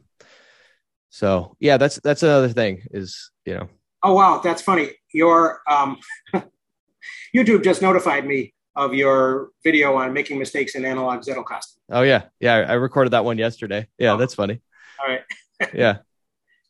[1.11, 3.69] so yeah that's that's another thing is you know
[4.07, 4.91] Oh wow, that's funny.
[5.15, 5.97] Your um,
[7.35, 11.77] YouTube just notified me of your video on making mistakes in analog Zettelkasten.
[11.91, 14.17] oh yeah yeah i recorded that one yesterday yeah Oh.
[14.19, 14.61] that's funny
[15.01, 15.23] All right.
[15.75, 15.99] yeah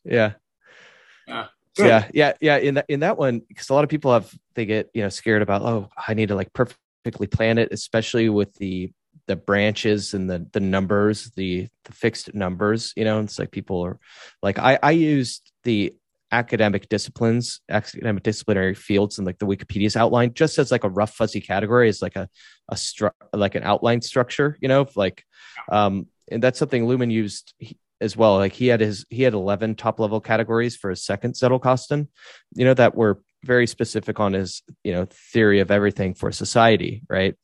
[0.05, 0.33] yeah
[1.27, 1.47] Yeah.
[1.75, 1.87] Good.
[1.87, 4.65] yeah yeah yeah in that in that one because a lot of people have they
[4.65, 8.53] get you know scared about oh i need to like perfectly plan it especially with
[8.55, 8.91] the
[9.27, 13.81] the branches and the the numbers the the fixed numbers you know it's like people
[13.81, 13.99] are
[14.41, 15.93] like i i used the
[16.31, 21.13] academic disciplines academic disciplinary fields and like the wikipedia's outline just as like a rough
[21.13, 22.27] fuzzy category is like a
[22.69, 25.23] a stru- like an outline structure you know like
[25.71, 28.35] um and that's something Luhmann used he- as well.
[28.35, 32.07] Like he had his he had 11 top level categories for his second Zettelkasten,
[32.55, 37.03] you know that were very specific on his you know theory of everything for society
[37.09, 37.35] right?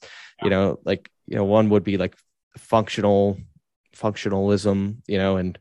[0.41, 2.15] You know like you know one would be like
[2.57, 3.37] functional
[3.95, 5.57] functionalism you know and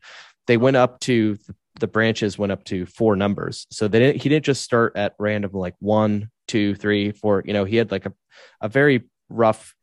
[0.47, 1.37] they went up to
[1.79, 3.67] the branches went up to four numbers.
[3.71, 7.53] So they didn't he didn't just start at random like one two three four you
[7.53, 8.13] know he had like a,
[8.59, 9.73] a very rough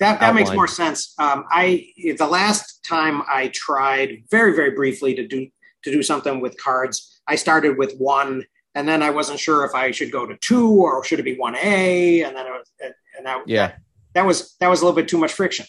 [0.00, 1.14] That that makes more sense.
[1.18, 1.86] Um, I
[2.18, 5.48] the last time I tried very very briefly to do
[5.84, 8.44] to do something with cards, I started with one,
[8.74, 11.36] and then I wasn't sure if I should go to two or should it be
[11.36, 12.70] one A, and then it was
[13.16, 13.72] and that yeah
[14.14, 15.66] that was that was a little bit too much friction.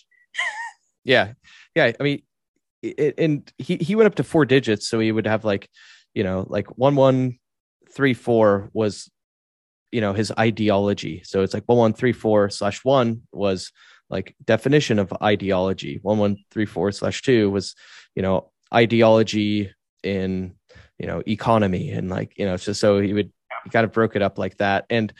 [1.04, 1.34] yeah
[1.76, 2.22] yeah i mean
[2.82, 5.70] it, and he he went up to four digits so he would have like
[6.14, 7.38] you know like one one
[7.92, 9.10] three four was
[9.92, 13.72] you know his ideology so it's like one one three four slash one was
[14.12, 17.76] like definition of ideology one one three four slash two was
[18.16, 19.72] you know ideology
[20.04, 20.54] in
[21.00, 23.32] you know economy and like you know so so he would
[23.64, 25.14] he kind of broke it up like that and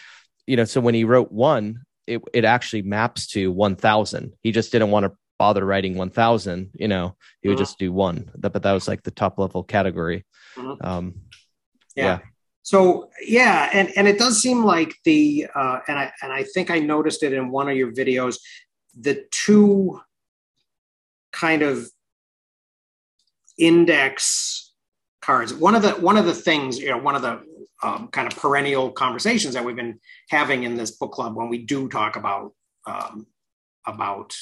[0.46, 4.72] you know so when he wrote one it, it actually maps to 1000 he just
[4.72, 7.62] didn't want to bother writing 1000 you know he would Mhm.
[7.66, 10.26] just do one but that was like the top level category
[10.58, 10.86] Mhm.
[10.86, 11.16] um
[11.96, 12.04] Yeah.
[12.06, 12.20] Yeah.
[12.64, 16.70] So yeah, and and it does seem like the uh, and I and I think
[16.70, 18.36] I noticed it in one of your videos,
[19.00, 20.02] the two
[21.32, 21.90] kind of
[23.58, 24.74] index
[25.22, 25.54] cards.
[25.54, 27.42] One of the one of the things you know, one of the
[27.84, 31.60] um, kind of perennial conversations that we've been having in this book club when we
[31.60, 32.54] do talk about
[32.86, 33.26] um,
[33.86, 34.36] about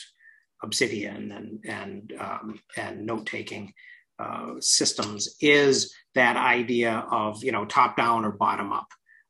[0.64, 3.74] Obsidian and and um, and note taking
[4.20, 8.88] uh, systems is that idea of you know top down or bottom up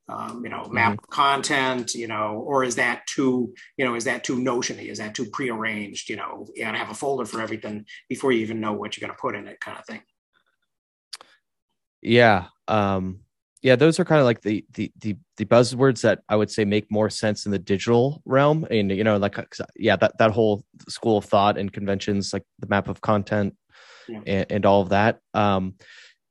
[0.10, 4.24] um, you know map content you know or is that too you know is that
[4.24, 4.88] too notiony?
[4.90, 6.48] Is that too prearranged you know?
[6.56, 9.22] You gotta have a folder for everything before you even know what you're going to
[9.22, 10.02] put in it kind of thing.
[12.02, 13.20] Yeah um
[13.62, 16.64] yeah those are kind of like the, the the the buzzwords that i would say
[16.64, 18.66] make more sense in the digital realm.
[18.72, 19.38] And you know like
[19.76, 23.56] yeah that that whole school of thought and conventions like the map of content
[24.08, 24.22] Yeah.
[24.26, 25.20] and, and all of that.
[25.34, 25.76] Um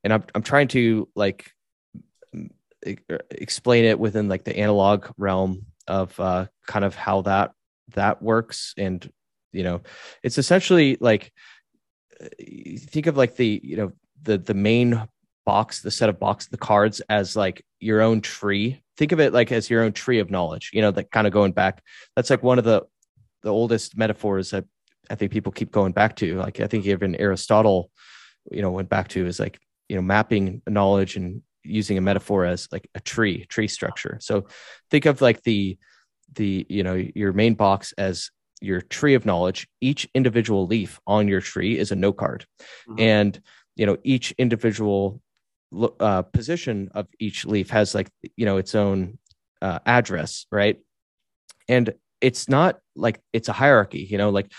[0.04, 1.50] and i'm, I'm trying to like
[3.30, 7.52] explain it within like the analog realm of uh kind of how that
[7.94, 8.74] that works.
[8.76, 9.10] And
[9.52, 9.80] you know
[10.22, 11.32] it's essentially like
[12.22, 12.26] uh,
[12.78, 15.08] think of like the you know the the main
[15.46, 18.82] box the set of box the cards as like your own tree.
[18.96, 21.32] Think of it like as your own tree of knowledge you know that kind of
[21.32, 21.82] going back.
[22.16, 22.82] That's like one of the
[23.42, 24.64] the oldest metaphors that
[25.10, 26.38] i think people keep going back to.
[26.38, 27.90] Like i think even aristotle
[28.50, 29.58] you know went back to is like
[29.88, 34.18] you know mapping knowledge and using a metaphor as like a tree tree structure.
[34.20, 34.46] So
[34.90, 35.78] think of like the
[36.34, 39.68] the you know your main box as your tree of knowledge.
[39.80, 42.46] Each individual leaf on your tree is a note card.
[42.88, 43.00] Mm-hmm.
[43.00, 43.42] and
[43.76, 45.20] you know each individual
[46.00, 49.18] uh, position of each leaf has like you know its own
[49.62, 50.78] uh, address right?
[51.68, 54.50] And it's not like it's a hierarchy you know like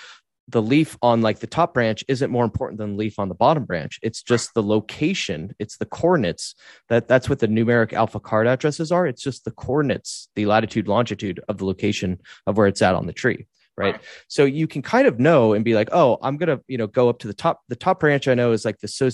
[0.50, 3.36] the leaf on like the top branch isn't more important than the leaf on the
[3.36, 6.56] bottom branch it's just the location it's the coordinates
[6.90, 10.88] that that's what the numeric alpha card addresses are it's just the coordinates the latitude
[10.88, 13.48] longitude of the location of where it's at on the tree
[13.80, 14.02] right?
[14.28, 17.08] So you can kind of know and be like, oh, I'm gonna, you know, go
[17.08, 17.62] up to the top.
[17.70, 19.10] The top branch I know is like the so,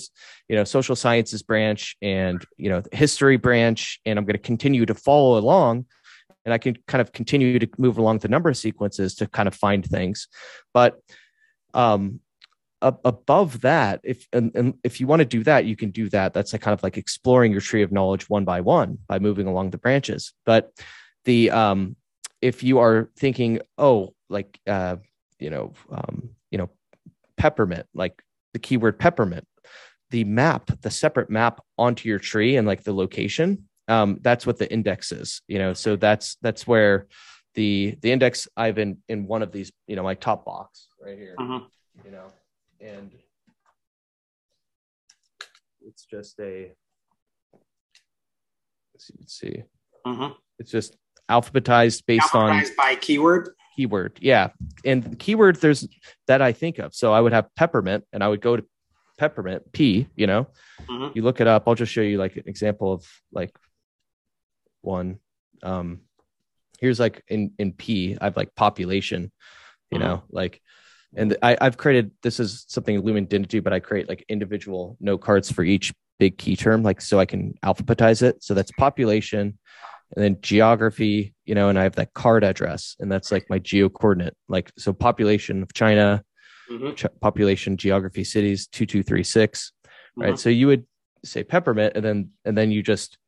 [0.48, 4.94] you know, social sciences branch and you know, history branch, and I'm gonna continue to
[4.94, 5.86] follow along.
[6.44, 9.48] And I can kind of continue to move along the number of sequences to kind
[9.48, 10.28] of find things.
[10.74, 10.96] But
[11.76, 12.20] um
[12.82, 16.34] above that if and, and, if you want to do that you can do that.
[16.34, 19.46] That's like kind of like exploring your tree of knowledge one by one by moving
[19.46, 20.32] along the branches.
[20.44, 20.72] But
[21.24, 21.96] the um
[22.42, 24.96] if you are thinking oh like uh,
[25.38, 26.70] you know um, you know
[27.36, 28.22] peppermint like
[28.52, 29.46] the keyword peppermint
[30.10, 34.58] the map the separate map onto your tree and like the location um, that's what
[34.58, 35.72] the index is you know?
[35.72, 37.06] So that's that's where
[37.56, 41.18] the the index i've in in one of these you know my top box right
[41.18, 41.60] here uh-huh.
[42.04, 42.26] you know
[42.80, 43.10] and
[45.84, 46.72] it's just a
[48.92, 49.62] let's see, let's see.
[50.04, 50.30] Uh-huh.
[50.60, 50.96] it's just
[51.28, 54.18] alphabetized based alphabetized on by keyword keyword.
[54.20, 54.50] Yeah.
[54.84, 55.86] And keyword there's
[56.26, 56.94] that I think of.
[56.94, 58.64] So I would have peppermint and I would go to
[59.18, 60.48] peppermint P, you know,
[60.88, 61.12] mm-hmm.
[61.14, 61.64] you look it up.
[61.66, 63.54] I'll just show you like an example of like
[64.80, 65.18] one.
[65.62, 66.00] Um,
[66.78, 69.30] here's like in, in P, I've like population,
[69.90, 70.06] you mm-hmm.
[70.06, 70.60] know, like,
[71.14, 74.96] and I, I've created, this is something Luhmann didn't do, but I create like individual
[75.00, 78.42] note cards for each big key term, like, so I can alphabetize it.
[78.42, 79.58] So that's population,
[80.14, 83.58] and then geography, you know, and I have that card address, and that's like my
[83.58, 84.36] geo coordinate.
[84.48, 86.22] Like so, population of China,
[86.70, 86.94] mm-hmm.
[86.94, 89.72] ch- population, geography, cities, two two three six,
[90.16, 90.28] right?
[90.28, 90.36] Mm-hmm.
[90.36, 90.86] So you would
[91.24, 93.18] say peppermint, and then and then you just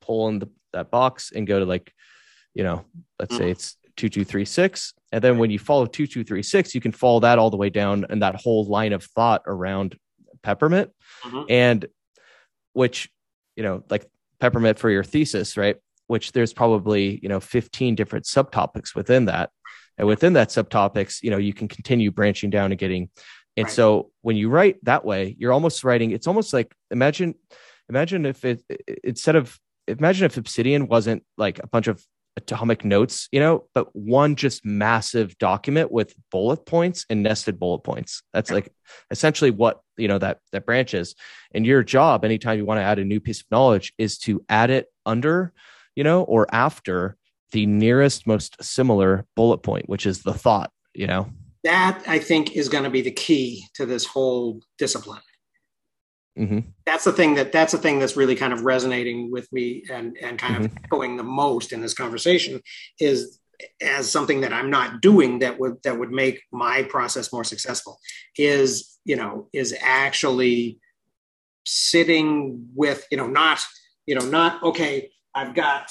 [0.00, 1.92] pull in the, that box and go to like,
[2.54, 2.84] you know,
[3.18, 6.42] let's say it's two two three six, and then when you follow two two three
[6.42, 9.42] six, you can follow that all the way down and that whole line of thought
[9.46, 9.96] around
[10.42, 10.90] peppermint,
[11.22, 11.44] mm-hmm.
[11.48, 11.86] and
[12.72, 13.10] which
[13.56, 14.06] you know like
[14.38, 15.76] peppermint for your thesis, right?
[16.10, 19.50] which there's probably you know 15 different subtopics within that
[19.96, 23.08] and within that subtopics you know you can continue branching down and getting
[23.56, 23.72] and right.
[23.72, 27.36] so when you write that way you're almost writing it's almost like imagine
[27.88, 28.60] imagine if it
[29.04, 32.04] instead of imagine if obsidian wasn't like a bunch of
[32.36, 37.80] atomic notes you know but one just massive document with bullet points and nested bullet
[37.80, 38.72] points that's like
[39.10, 41.14] essentially what you know that that branch is.
[41.52, 44.42] and your job anytime you want to add a new piece of knowledge is to
[44.48, 45.52] add it under
[45.96, 47.16] you know, or after
[47.52, 51.28] the nearest most similar bullet point, which is the thought, you know?
[51.64, 55.20] That I think is going to be the key to this whole discipline.
[56.38, 56.60] Mm-hmm.
[56.86, 60.16] That's the thing that that's the thing that's really kind of resonating with me and
[60.20, 60.64] and kind mm-hmm.
[60.64, 62.60] of echoing the most in this conversation
[62.98, 63.40] is
[63.82, 67.98] as something that I'm not doing that would that would make my process more successful
[68.38, 70.78] is you know is actually
[71.66, 73.60] sitting with you know not
[74.06, 75.90] you know not okay I've got,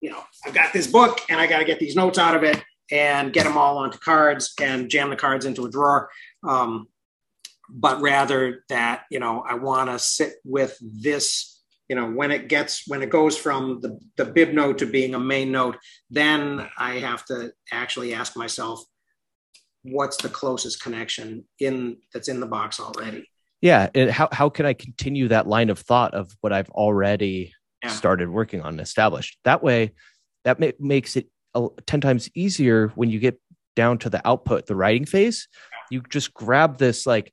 [0.00, 2.44] you know, I've got this book and I got to get these notes out of
[2.44, 6.08] it and get them all onto cards and jam the cards into a drawer.
[6.46, 6.86] Um,
[7.68, 12.48] but rather that, you know, I want to sit with this, you know, when it
[12.48, 15.76] gets, when it goes from the, the bib note to being a main note,
[16.10, 18.82] then I have to actually ask myself,
[19.82, 23.26] what's the closest connection in that's in the box already?
[23.60, 27.52] yeah and how, how can i continue that line of thought of what i've already
[27.82, 27.90] yeah.
[27.90, 29.92] started working on and established that way
[30.44, 31.28] that ma- makes it
[31.86, 33.40] 10 times easier when you get
[33.74, 35.48] down to the output the writing phase
[35.90, 37.32] you just grab this like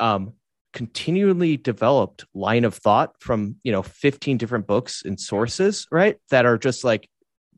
[0.00, 0.34] um
[0.72, 6.16] continually developed line of thought from you know 15 different books and sources right?
[6.30, 7.08] That are just like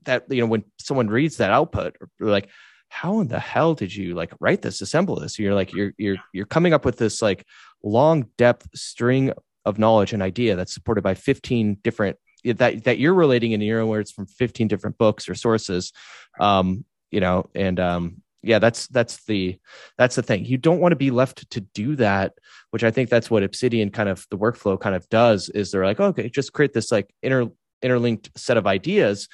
[0.05, 2.49] that you know when someone reads that output like
[2.89, 5.39] how in the hell did you like write this assemble this?
[5.39, 7.45] You're like you're you're you're coming up with this like
[7.83, 9.33] long depth string
[9.65, 13.81] of knowledge and idea that's supported by 15 different that that you're relating in your
[13.81, 15.93] own words from 15 different books or sources
[16.39, 19.59] um you know and um yeah that's that's the
[19.99, 20.45] that's the thing.
[20.45, 22.35] You don't want to be left to do that
[22.71, 25.85] which i think that's what obsidian kind of the workflow kind of does is they're
[25.85, 27.47] like okay just create this like inner
[27.85, 29.29] interlinked set of ideas.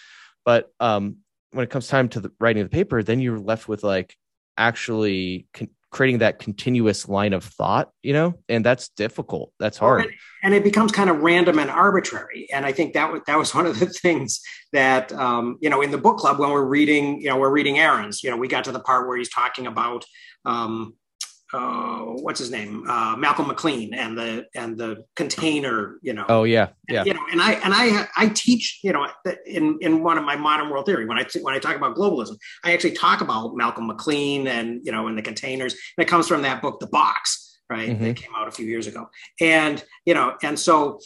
[0.45, 1.19] But um,
[1.53, 4.17] when it comes time to the writing of the paper then you're left with like
[4.59, 9.53] actually con- creating that continuous line of thought you know and that's difficult.
[9.59, 10.13] That's hard.
[10.43, 12.49] and it becomes kind of random and arbitrary.
[12.53, 14.41] And i think that was that was one of the things
[14.73, 17.79] that um, you know in the book club when we're reading you know we're reading
[17.79, 20.05] Ahrens you know we got to the part where he's talking about
[20.45, 20.95] um,
[21.53, 26.25] uh, what's his name, uh, Malcolm McLean, and the and the container, you know.
[26.29, 27.05] Oh yeah, yeah.
[27.05, 29.09] You know, and I and I I teach, you know,
[29.47, 32.37] in in one of my modern world theory when I when I talk about globalism,
[32.65, 36.29] I actually talk about Malcolm McLean and you know and the containers, and it comes
[36.29, 38.05] from that book, The Box, right, mm-hmm.
[38.05, 39.09] that came out a few years ago,
[39.41, 41.01] and you know, and so,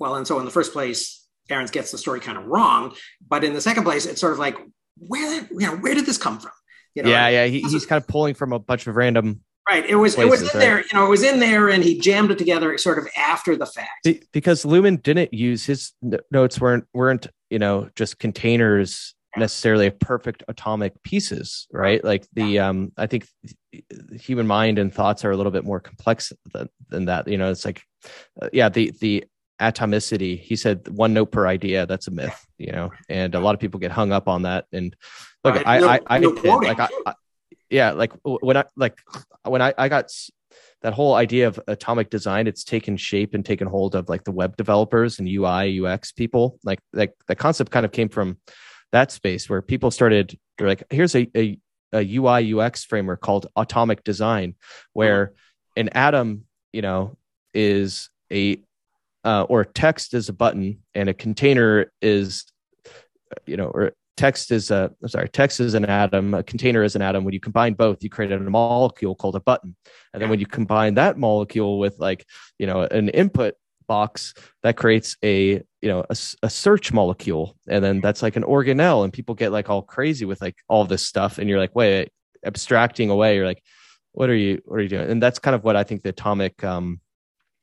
[0.00, 2.94] well, and so in the first place, Ahrens gets the story kind of wrong,
[3.28, 4.56] but in the second place, it's sort of like
[4.96, 6.52] where you know where did this come from?
[6.94, 7.46] You know, yeah, yeah.
[7.46, 9.40] He, he's kind of pulling from a bunch of random.
[9.68, 9.88] Right.
[9.88, 10.64] It was places, it was in right?
[10.64, 10.78] there.
[10.80, 13.66] You know, it was in there, and he jammed it together sort of after the
[13.66, 14.08] fact.
[14.32, 15.92] because Luhmann didn't use his
[16.30, 22.92] notes weren't weren't you know just containers necessarily perfect atomic pieces right like the um
[22.98, 23.26] i think
[24.12, 27.50] human mind and thoughts are a little bit more complex than, than that you know
[27.50, 27.82] it's like
[28.40, 29.24] uh, yeah the the
[29.60, 33.54] atomicity he said one note per idea that's a myth you know and a lot
[33.54, 34.96] of people get hung up on that and
[35.44, 35.66] look right.
[35.66, 37.14] I, no, I i no like I, I,
[37.70, 38.98] yeah like when i like
[39.44, 40.10] when i i got
[40.82, 44.32] that whole idea of atomic design it's taken shape and taken hold of like the
[44.32, 48.36] web developers and ui ux people like like the concept kind of came from
[48.92, 51.58] that space where people started they're like here's a, a,
[51.92, 54.54] a ui ux framework called atomic design
[54.92, 55.80] where mm-hmm.
[55.80, 57.16] an atom you know
[57.54, 58.60] is a
[59.24, 62.44] uh, or text is a button and a container is
[63.46, 66.96] you know or text is a I'm sorry text is an atom a container is
[66.96, 69.74] an atom when you combine both you create a molecule called a button
[70.12, 72.26] and then when you combine that molecule with like
[72.58, 73.54] you know an input
[73.88, 78.44] box that creates a you know a, a search molecule and then that's like an
[78.44, 81.74] organelle and people get like all crazy with like all this stuff and you're like
[81.74, 82.10] wait
[82.44, 83.62] abstracting away you're like
[84.12, 86.10] what are you what are you doing and that's kind of what i think the
[86.10, 87.00] atomic um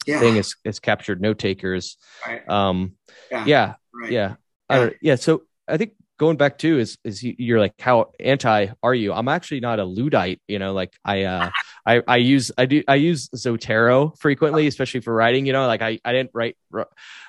[0.09, 0.19] yeah.
[0.19, 1.97] thing is is captured note takers.
[2.25, 2.47] Right.
[2.49, 2.93] Um,
[3.31, 4.11] yeah, yeah, right.
[4.11, 4.35] yeah.
[4.69, 4.89] Yeah.
[5.01, 5.15] yeah.
[5.15, 9.13] So I think going back to is is you're like how anti are you?
[9.13, 10.39] I'm actually not a Luddite.
[10.47, 11.49] You know, like I uh
[11.87, 15.47] I I use I do I use Zotero frequently, especially for writing.
[15.47, 16.55] You know, like I I didn't write.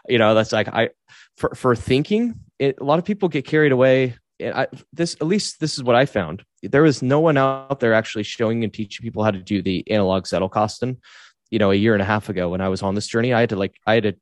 [0.09, 0.91] You know, that's like I
[1.39, 2.35] for for thinking.
[2.59, 4.17] It, a lot of people get carried away.
[4.39, 6.45] and I, this at least this is what I found.
[6.63, 9.91] There was no one out there actually showing and teaching people how to do the
[9.91, 10.99] analog Zettelkasten
[11.51, 13.41] you know a year and a half ago when i was on this journey i
[13.41, 14.15] had to like i had to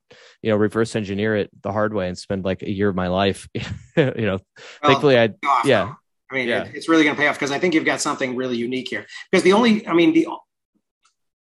[0.43, 3.09] you know reverse engineer it the hard way and spend like a year of my
[3.09, 3.62] life you
[3.97, 4.39] know.
[4.83, 5.31] Well, thankfully i
[5.64, 5.95] yeah.
[6.31, 6.68] i mean yeah.
[6.72, 9.07] it's really going to pay off because i think you've got something really unique here.
[9.31, 10.26] Because the only i mean the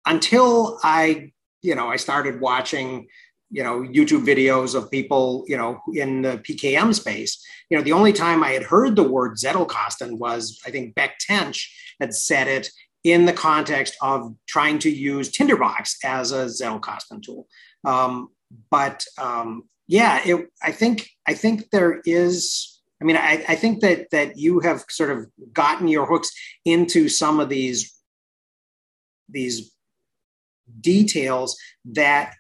[0.05, 1.31] until i
[1.61, 3.07] you know i started watching
[3.49, 7.93] you know youtube videos of people you know in the pkm space you know the
[7.93, 12.47] only time i had heard the word zettelkasten was i think Beck Tench had said
[12.47, 12.69] it
[13.03, 17.47] in the context of trying to use Tinderbox as a Zettelkasten tool.
[17.83, 18.29] Um,
[18.69, 22.69] but um, yeah, it, I think I think there is.
[23.01, 26.31] I mean, I, I think that that you have sort of gotten your hooks
[26.63, 27.93] into some of these
[29.29, 29.73] these
[30.79, 32.35] details that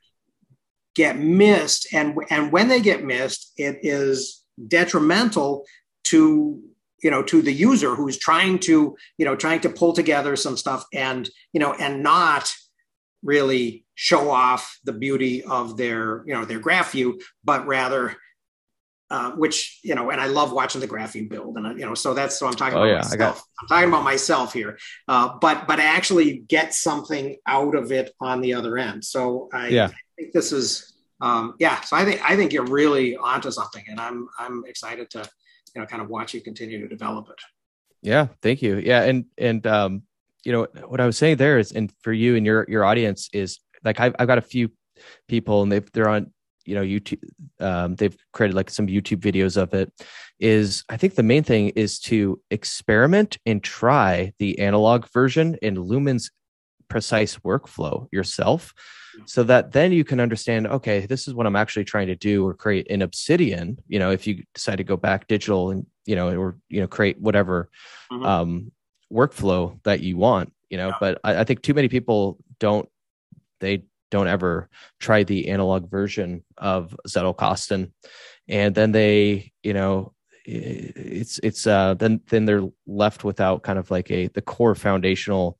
[0.95, 5.65] get missed, and and when they get missed, it is detrimental
[6.05, 6.61] to
[7.03, 10.57] you know to the user who's trying to you know trying to pull together some
[10.57, 12.49] stuff and you know and not
[13.21, 18.15] really show off the beauty of their you know their graph view but rather
[19.11, 21.93] uh, which you know and i love watching the graph view build and you know
[21.93, 23.43] so that's so i'm talking oh, about yeah, myself.
[23.61, 28.11] I'm talking about myself here uh, but but I actually get something out of it
[28.19, 29.87] on the other end so i, yeah.
[29.87, 33.83] I think this is um, yeah so i think i think you're really onto something
[33.87, 35.29] and i'm i'm excited to
[35.75, 37.39] you know kind of watch you continue to develop it.
[38.01, 38.77] Yeah thank you.
[38.77, 40.03] Yeah and and um
[40.43, 43.29] you know what i was saying there is and for you and your your audience
[43.33, 44.71] is like i've, I've got a few
[45.27, 46.31] people and they've they're on
[46.65, 47.19] you know youtube
[47.59, 49.91] um, they've created like some youtube videos of it
[50.39, 55.75] is i think the main thing is to experiment and try the analog version in
[55.75, 56.31] luhmann's
[56.87, 58.73] precise workflow yourself
[59.25, 62.45] so that then you can understand okay this is what i'm actually trying to do
[62.45, 66.15] or create in obsidian you know if you decide to go back digital and you
[66.15, 67.69] know or you know create whatever
[68.11, 68.25] mm-hmm.
[68.25, 68.71] um,
[69.11, 70.97] workflow that you want you know yeah.
[70.99, 72.89] but I, I, think too many people don't
[73.59, 74.69] they don't ever
[74.99, 77.91] try the analog version of zettelkasten
[78.47, 80.13] and then they you know
[80.45, 85.57] it's it's uh then then they're left without kind of like a the core foundational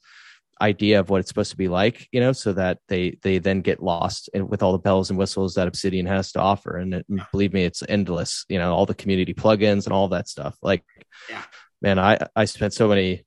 [0.64, 3.62] idea of what it's supposed to be like, you know, so that they they then
[3.62, 6.78] get lost in, with all the bells and whistles that Obsidian has to offer.
[6.78, 8.46] And it, believe me, it's endless.
[8.50, 10.58] You know, all the community plugins and all that stuff.
[10.62, 10.84] Like,
[11.30, 11.44] Yeah.
[11.82, 13.26] man, I I spent so many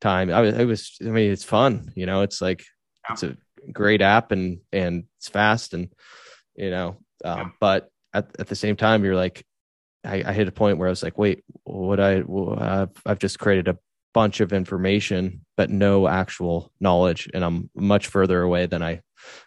[0.00, 0.30] time.
[0.30, 1.92] I was it was I mean it's fun.
[1.94, 2.64] You know, it's like
[3.08, 3.12] Yeah.
[3.14, 3.36] it's a
[3.72, 5.92] great app and and it's fast and
[6.56, 6.88] you know,
[7.24, 7.48] um, Yeah.
[7.60, 9.44] but at at the same time, you're like.
[10.06, 11.98] I, I hit a point where I was like, "Wait, what?
[11.98, 12.22] I
[13.06, 13.78] I've just created a
[14.14, 19.00] bunch of information but no actual knowledge and i'm much further away than i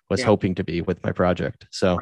[0.09, 0.27] was Yeah.
[0.27, 1.99] hoping to be with my project so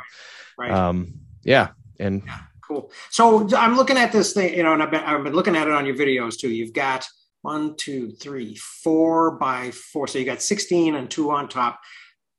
[0.58, 0.72] Right.
[0.72, 1.14] um
[1.44, 1.70] yeah
[2.00, 2.24] and
[2.68, 2.92] Cool.
[3.12, 5.68] So I'm looking at this thing, you know, and I've been, I've been looking at
[5.68, 6.50] it on your videos too.
[6.50, 7.06] You've got
[7.44, 10.08] one, two, three, four by four.
[10.08, 11.80] So you got 16 and two on top.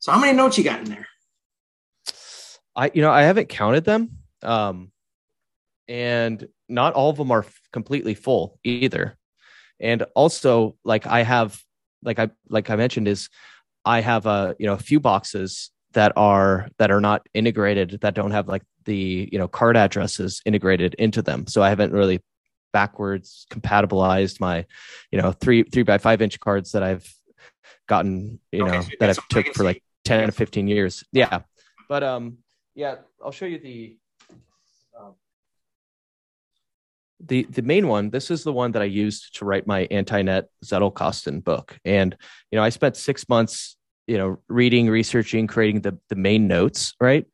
[0.00, 1.06] So how many notes you got in there?
[2.74, 4.90] i you know i haven't counted them um
[5.88, 9.16] and not all of them are completely full either
[9.80, 11.60] and also like i have
[12.02, 13.28] like i like i mentioned is
[13.84, 18.14] i have a you know a few boxes that are that are not integrated that
[18.14, 21.46] don't have like the you know card addresses integrated into them.
[21.46, 22.22] So i haven't really
[22.72, 24.66] backwards compatibilized my
[25.10, 27.10] you know three three by five inch cards that i've
[27.88, 31.02] gotten you Okay, know so that i've took for like 10 to 15 years.
[31.12, 31.40] Yeah.
[31.88, 32.38] But um
[32.74, 33.96] yeah i'll show you the
[35.00, 35.14] um,
[37.24, 40.48] the the main one this is the one that i used to write my anti-net
[40.64, 41.78] zettelkasten book.
[41.84, 42.16] And
[42.50, 43.76] you know i spent six months
[44.06, 47.26] you know reading researching creating the the main notes right?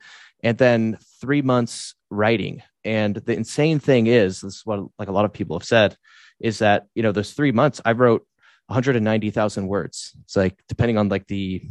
[0.45, 2.63] And then three months writing.
[2.85, 5.97] And the insane thing is this is what like a lot of people have said
[6.41, 8.27] is that you know those three months i wrote
[8.69, 10.13] 190000 words.
[10.25, 11.63] It's like depending on like the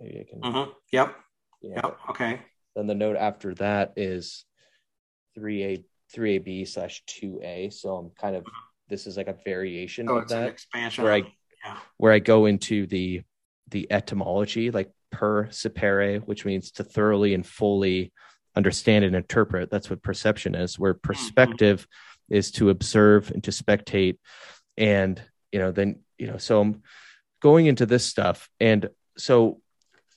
[0.00, 0.40] maybe I can.
[0.40, 0.72] Mhm.
[0.92, 1.16] Yep.
[1.62, 1.98] Yep.
[2.10, 2.40] Okay.
[2.76, 4.44] then the note after that is
[5.36, 5.84] 3A
[6.14, 7.72] 3AB slash 2A.
[7.72, 8.46] So I'm kind of
[8.88, 11.02] this is like a variation of Oh, an that expansion.
[11.04, 11.26] where I of-.
[11.96, 13.22] Where I go into the
[13.70, 18.12] the etymology, like per sapere, which means to thoroughly and fully
[18.56, 19.70] understand and interpret.
[19.70, 21.86] That's what perception is, where perspective
[22.30, 24.18] is to observe and to spectate.
[24.76, 25.20] And,
[25.52, 26.82] you know, then, you know, so I'm
[27.40, 28.48] going into this stuff.
[28.60, 29.60] And so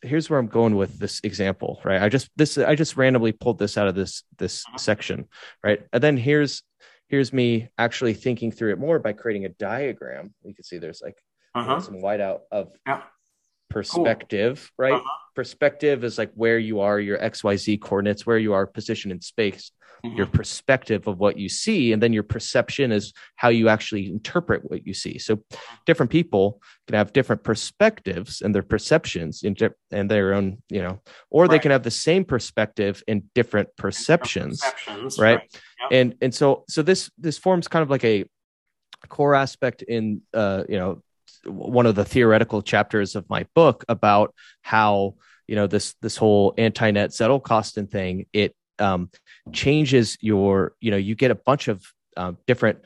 [0.02, 2.02] here's where I'm going with this example, right?
[2.02, 4.78] I just this I just randomly pulled this out of this this Uh-huh.
[4.78, 5.28] section,
[5.64, 5.82] right?
[5.94, 6.64] And then here's
[7.07, 10.34] here's me actually thinking through it more by creating a diagram.
[10.44, 11.18] You can see there's like
[11.53, 11.80] Uh-huh.
[11.82, 13.02] some whiteout of Yeah.
[13.69, 14.94] perspective, right?
[14.94, 15.18] Uh-huh.
[15.36, 19.72] Perspective is like where you are, your XYZ coordinates, where you are positioned in space,
[20.03, 20.18] Mhm.
[20.18, 24.69] your perspective of what you see, and then your perception is how you actually interpret
[24.69, 25.18] what you see.
[25.19, 25.44] So
[25.86, 30.82] different people can have different perspectives and their perceptions in di- and their own, you
[30.82, 35.18] know, or they can have the same perspective in different perceptions Perceptions.
[35.19, 35.41] right?
[35.82, 35.91] Yep.
[35.91, 38.26] and and so so this this forms kind of like a
[39.07, 41.02] core aspect in uh you know
[41.45, 45.15] one of the theoretical chapters of my book about how
[45.47, 49.09] you know this this whole anti-net zettelkasten thing it um
[49.51, 51.84] changes your you know you get a bunch of
[52.18, 52.80] um, different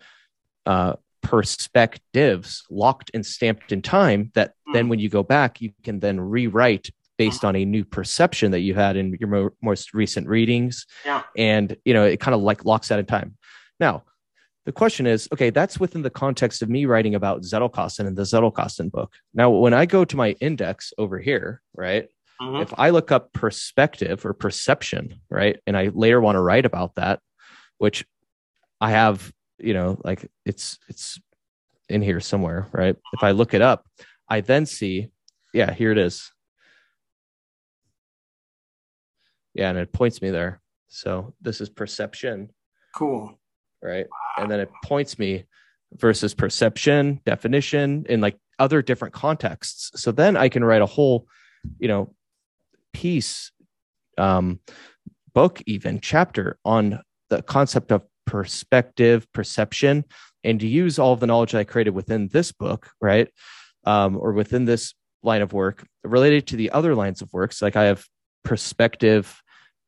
[0.65, 4.73] uh perspectives locked and stamped in time that Mm.
[4.73, 8.61] then when you go back you can then rewrite based on a new perception that
[8.61, 11.21] you had in your mo- most recent readings Yeah.
[11.37, 13.37] and you know it kind of like locks that in time
[13.79, 14.03] now
[14.65, 18.23] the question is okay that's within the context of me writing about zettelkasten and the
[18.23, 22.09] zettelkasten book now when i go to my index over here right
[22.41, 22.61] Mhm.
[22.61, 26.95] if I look up perspective or perception, right, and I later want to write about
[26.95, 27.21] that,
[27.77, 28.05] which
[28.81, 31.17] I have, you know, like it's it's
[31.87, 32.97] in here somewhere, right?
[33.13, 33.85] If I look it up,
[34.27, 35.11] I then see,
[35.53, 36.29] yeah, here it is.
[39.53, 40.61] Yeah, and it points me there.
[40.89, 42.49] So this is perception,
[42.93, 43.39] Cool.
[43.85, 44.07] Right?
[44.37, 45.45] And then it points me
[45.93, 49.91] versus perception, definition, in like other different contexts.
[50.01, 51.27] So then I can write a whole,
[51.79, 52.13] you know,
[52.93, 53.51] piece,
[54.17, 54.59] um,
[55.33, 60.05] book, even chapter on the concept of perspective, perception,
[60.43, 63.27] and to use all of the knowledge I created within this book, right?
[63.85, 64.93] Um, or within this
[65.23, 67.61] line of work related to the other lines of works.
[67.61, 68.05] Like I have
[68.43, 69.41] perspective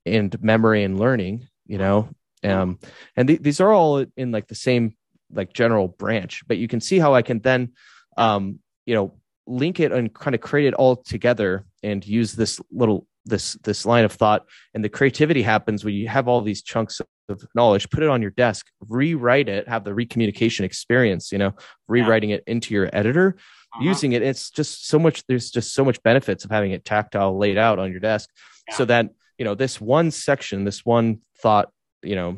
[0.05, 2.09] and memory and learning, you know,
[2.43, 2.79] um,
[3.15, 4.95] and th- these are all in like the same
[5.33, 7.73] like general branch, but you can see how I can then,
[8.17, 9.13] um, you know,
[9.45, 13.85] link it and kind of create it all together and use this little this this
[13.85, 14.45] line of thought.
[14.73, 18.21] And the creativity happens when you have all these chunks of knowledge put it on
[18.21, 21.51] your desk rewrite it have the recommunication experience you know
[21.89, 23.35] rewriting it into your editor
[23.73, 23.83] Uh-huh.
[23.83, 24.21] using it.
[24.21, 27.79] It's just so much there's just so much benefits of having it tactile laid out
[27.79, 28.29] on your desk
[28.71, 31.67] so that you know this one section this one thought
[32.03, 32.37] you know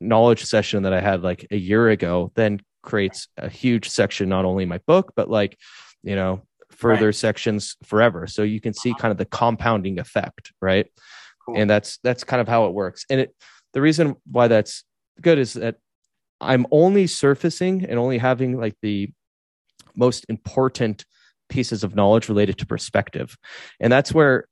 [0.00, 4.44] knowledge session that i had like a year ago then creates a huge section not
[4.44, 5.56] only in my book but like
[6.02, 8.26] you know further sections forever.
[8.26, 9.00] So you can see uh-huh.
[9.00, 10.86] kind of the compounding effect right?
[11.44, 11.56] Cool.
[11.56, 13.04] and that's that's kind of how it works.
[13.10, 13.34] And it
[13.72, 14.84] the reason why that's
[15.20, 15.76] good is that
[16.40, 19.10] i'm only surfacing and only having like the
[19.96, 21.04] most important
[21.48, 23.36] pieces of knowledge related to perspective.
[23.80, 24.46] And that's where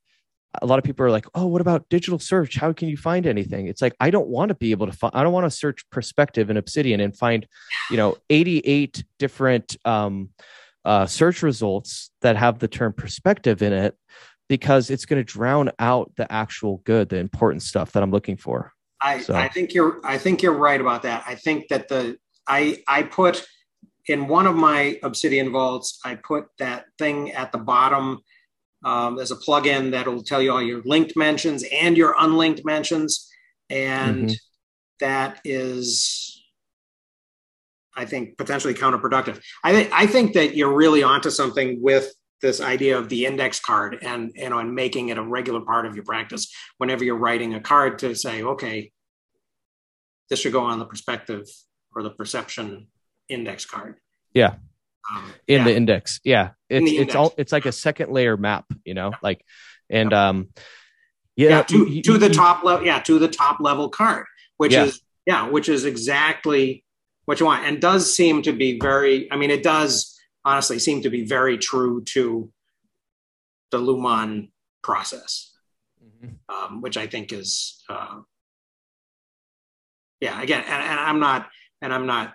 [0.62, 3.26] a lot of people are like oh what about digital search how can you find
[3.26, 5.50] anything it's like i don't want to be able to find i don't want to
[5.50, 7.46] search perspective in obsidian and find
[7.90, 10.30] you know 88 different um,
[10.84, 13.96] uh, search results that have the term perspective in it
[14.48, 18.36] because it's going to drown out the actual good the important stuff that i'm looking
[18.36, 21.24] for I, So- I think you're I think you're right about that.
[21.26, 22.18] I think that the
[22.48, 23.46] I I put
[24.06, 28.20] in one of my Obsidian vaults, I put that thing at the bottom.
[28.86, 33.28] Um, there's a plugin that'll tell you all your linked mentions and your unlinked mentions,
[33.68, 34.36] and Mhm.
[35.00, 36.40] that is,
[37.96, 39.42] I think, potentially counterproductive.
[39.64, 43.58] I think I think that you're really onto something with this idea of the index
[43.58, 47.16] card and you know and making it a regular part of your practice whenever you're
[47.16, 48.92] writing a card to say, okay,
[50.30, 51.44] this should go on the perspective
[51.92, 52.86] or the perception
[53.28, 53.96] index card.
[54.32, 54.56] Yeah.
[55.10, 55.64] Um, in yeah.
[55.64, 59.44] the index yeah it's it's all it's like a second layer map you know like
[59.88, 60.48] and um
[61.36, 64.24] yeah, yeah, to, you- to the you- top level, yeah, to the top level card,
[64.56, 66.82] which is yeah, which is exactly
[67.26, 69.30] what you want, and does seem to be very.
[69.30, 72.50] I mean, it does honestly seem to be very true to
[73.70, 74.48] the Luhmann
[74.82, 75.52] process.
[76.02, 76.36] Mhm.
[76.48, 78.20] um, which I think is, uh,
[80.20, 81.48] yeah, again, and, and I'm not,
[81.82, 82.34] and I'm not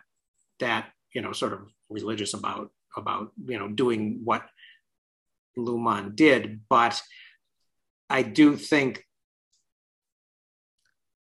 [0.60, 4.44] that you know sort of religious about about you know doing what
[5.58, 7.02] Luhmann did, but
[8.10, 9.06] I do think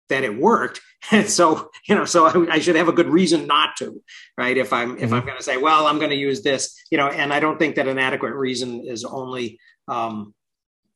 [0.08, 0.80] that it worked,
[1.10, 4.02] and so you know, so I, I should have a good reason not to,
[4.36, 4.56] right?
[4.56, 7.08] If I'm if I'm going to say, well, I'm going to use this, you know,
[7.08, 9.58] and I don't think that an adequate reason is only
[9.88, 10.34] um,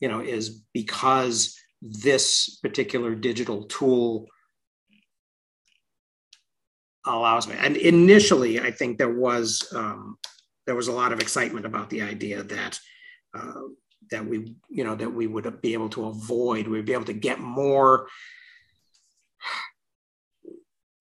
[0.00, 4.26] you know is because this particular digital tool
[7.06, 7.54] allows me.
[7.58, 10.18] And initially i think there was um,
[10.66, 12.78] there was a lot of excitement about the idea that
[13.36, 13.62] uh,
[14.10, 17.12] that we you know that we would be able to avoid we'd be able to
[17.12, 18.06] get more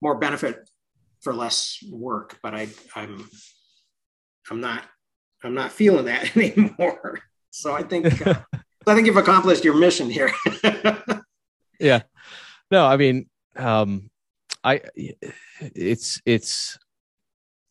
[0.01, 0.69] more benefit
[1.21, 3.27] for less work but i i'm
[4.49, 4.83] i'm not
[5.43, 7.19] i'm not feeling that anymore
[7.49, 8.35] so i think uh,
[8.87, 10.31] I think you've accomplished your mission here.
[11.79, 12.03] yeah
[12.69, 14.09] no i mean um
[14.63, 14.81] i
[15.59, 16.77] it's it's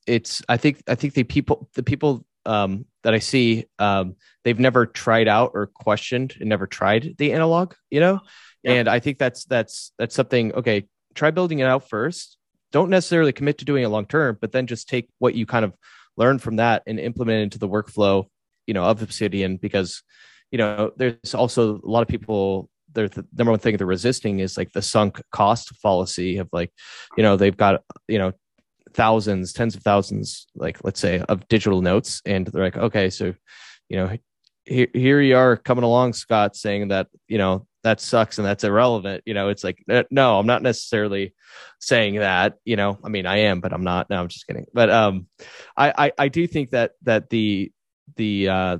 [0.06, 4.58] it's i think i think the people the people um that i see um they've
[4.58, 8.20] never tried out or questioned and never tried the analog you know
[8.62, 8.72] Yeah.
[8.74, 12.38] and i think that's that's that's something okay try building it out first
[12.72, 15.64] don't necessarily commit to doing it long term but then just take what you kind
[15.64, 15.74] of
[16.16, 18.26] learn from that and implement it into the workflow
[18.66, 20.02] you know of obsidian because
[20.50, 24.38] you know there's also a lot of people they're the number one thing they're resisting
[24.38, 26.70] is like the sunk cost fallacy of like
[27.16, 28.32] you know they've got you know
[28.94, 33.34] thousands, tens of thousands, like let's say, of digital notes, and they're like, okay, so
[33.88, 34.16] you know,
[34.64, 38.64] here, here you are coming along, Scott, saying that you know that sucks and that's
[38.64, 39.22] irrelevant.
[39.26, 41.34] You know, it's like uh, no, I'm not necessarily
[41.80, 42.54] saying that.
[42.64, 44.08] You know, I mean, I am, but I'm not.
[44.10, 44.66] No, I'm just kidding.
[44.72, 45.26] But um,
[45.76, 47.72] I I, I do think that that the
[48.16, 48.78] the uh,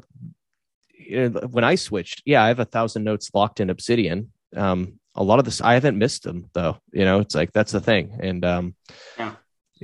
[0.97, 4.33] you know, when I switched, yeah, I have a thousand notes locked in Obsidian.
[4.57, 6.79] Um, a lot of this I haven't missed them though.
[6.93, 8.75] You know, it's like that's the thing, and um,
[9.19, 9.35] yeah,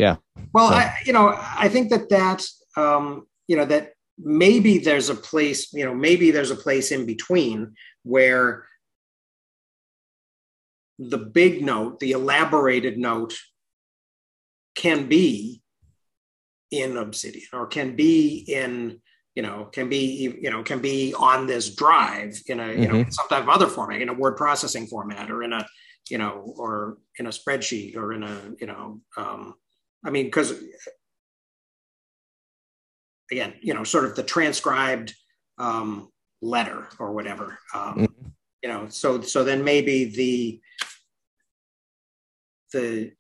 [0.00, 0.16] yeah.
[0.52, 0.74] Well, so.
[0.74, 2.46] I you know I think that that
[2.76, 7.06] um, you know that maybe there's a place you know maybe there's a place in
[7.06, 8.66] between where
[10.98, 13.34] the big note, the elaborated note,
[14.74, 15.62] can be
[16.70, 19.00] in Obsidian or can be in
[19.34, 22.92] you know can be you know can be on this drive in a you mm-hmm.
[22.92, 25.66] know some type of other format in a word processing format or in a
[26.08, 29.54] you know or in a spreadsheet or in a you know um,
[30.04, 30.54] i mean because
[33.30, 35.14] again you know sort of the transcribed
[35.58, 36.08] um,
[36.40, 38.28] letter or whatever um, mm-hmm.
[38.62, 40.60] you know so so then maybe the
[42.72, 43.12] the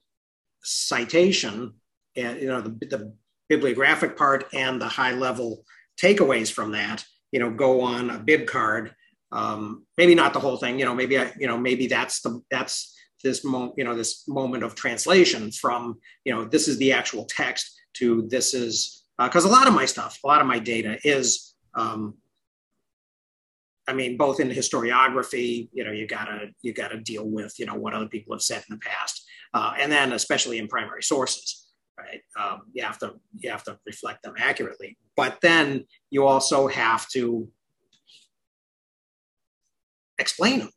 [0.62, 1.74] citation
[2.16, 3.14] and you know the, the
[3.50, 5.64] bibliographic part and the high level
[6.00, 8.94] takeaways from that, you know, go on a bib card.
[9.32, 12.40] Um, maybe not the whole thing, you know, maybe I, you know, maybe that's the
[12.50, 16.92] that's this moment, you know, this moment of translation from, you know, this is the
[16.92, 20.46] actual text to this is because uh, a lot of my stuff, a lot of
[20.46, 22.14] my data is um,
[23.88, 27.74] I mean, both in historiography, you know, you gotta you gotta deal with you know
[27.74, 31.66] what other people have said in the past, uh, and then especially in primary sources
[32.00, 32.22] right?
[32.38, 37.08] Um, you have to you have to reflect them accurately, but then you also have
[37.10, 37.48] to
[40.18, 40.70] explain them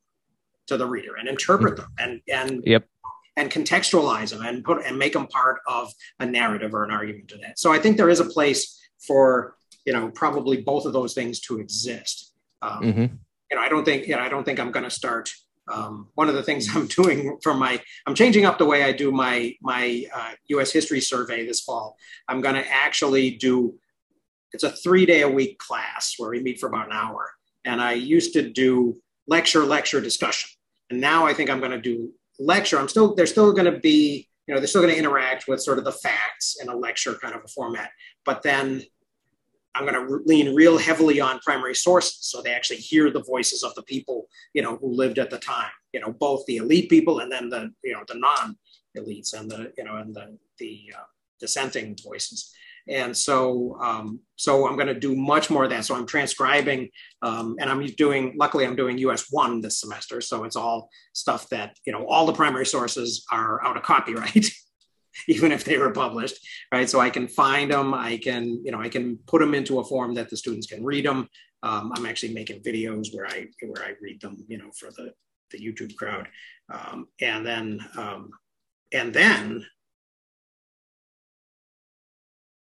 [0.67, 2.87] to the reader and interpret them and and yep.
[3.35, 7.27] and contextualize them and put and make them part of a narrative or an argument
[7.29, 7.59] to that.
[7.59, 11.39] So I think there is a place for you know probably both of those things
[11.41, 12.33] to exist.
[12.61, 13.15] Um, mm-hmm.
[13.51, 15.33] You know, I don't think you know I don't think I'm going to start
[15.67, 18.91] um, one of the things I'm doing for my, I'm changing up the way I
[18.91, 20.71] do my my uh, U.S.
[20.71, 21.97] history survey this fall.
[22.27, 23.75] I'm going to actually do,
[24.51, 27.31] it's a three day a week class where we meet for about an hour,
[27.65, 28.97] and I used to do
[29.27, 30.49] lecture, lecture, discussion,
[30.89, 32.77] and now I think I'm going to do lecture.
[32.79, 35.61] I'm still, they're still going to be, you know, they're still going to interact with
[35.61, 37.91] sort of the facts in a lecture kind of a format,
[38.25, 38.83] but then
[39.75, 43.63] I'm going to lean real heavily on primary sources, so they actually hear the voices
[43.63, 45.71] of the people, you know, who lived at the time.
[45.93, 49.73] You know, both the elite people and then the, you know, the non-elites and the,
[49.77, 51.03] you know, and the the uh,
[51.39, 52.53] dissenting voices.
[52.87, 55.85] And so, um, so I'm going to do much more of that.
[55.85, 56.89] So I'm transcribing,
[57.21, 58.35] um, and I'm doing.
[58.37, 62.05] Luckily, I'm doing US one this semester, so it's all stuff that you know.
[62.05, 64.49] All the primary sources are out of copyright.
[65.27, 66.39] even if they were published,
[66.71, 66.89] right?
[66.89, 69.83] So I can find them, I can, you know, I can put them into a
[69.83, 71.29] form that the students can read them.
[71.61, 75.13] Um, I'm actually making videos where I where I read them, you know, for the
[75.51, 76.27] the YouTube crowd,
[76.73, 78.31] um, and then um,
[78.91, 79.65] and then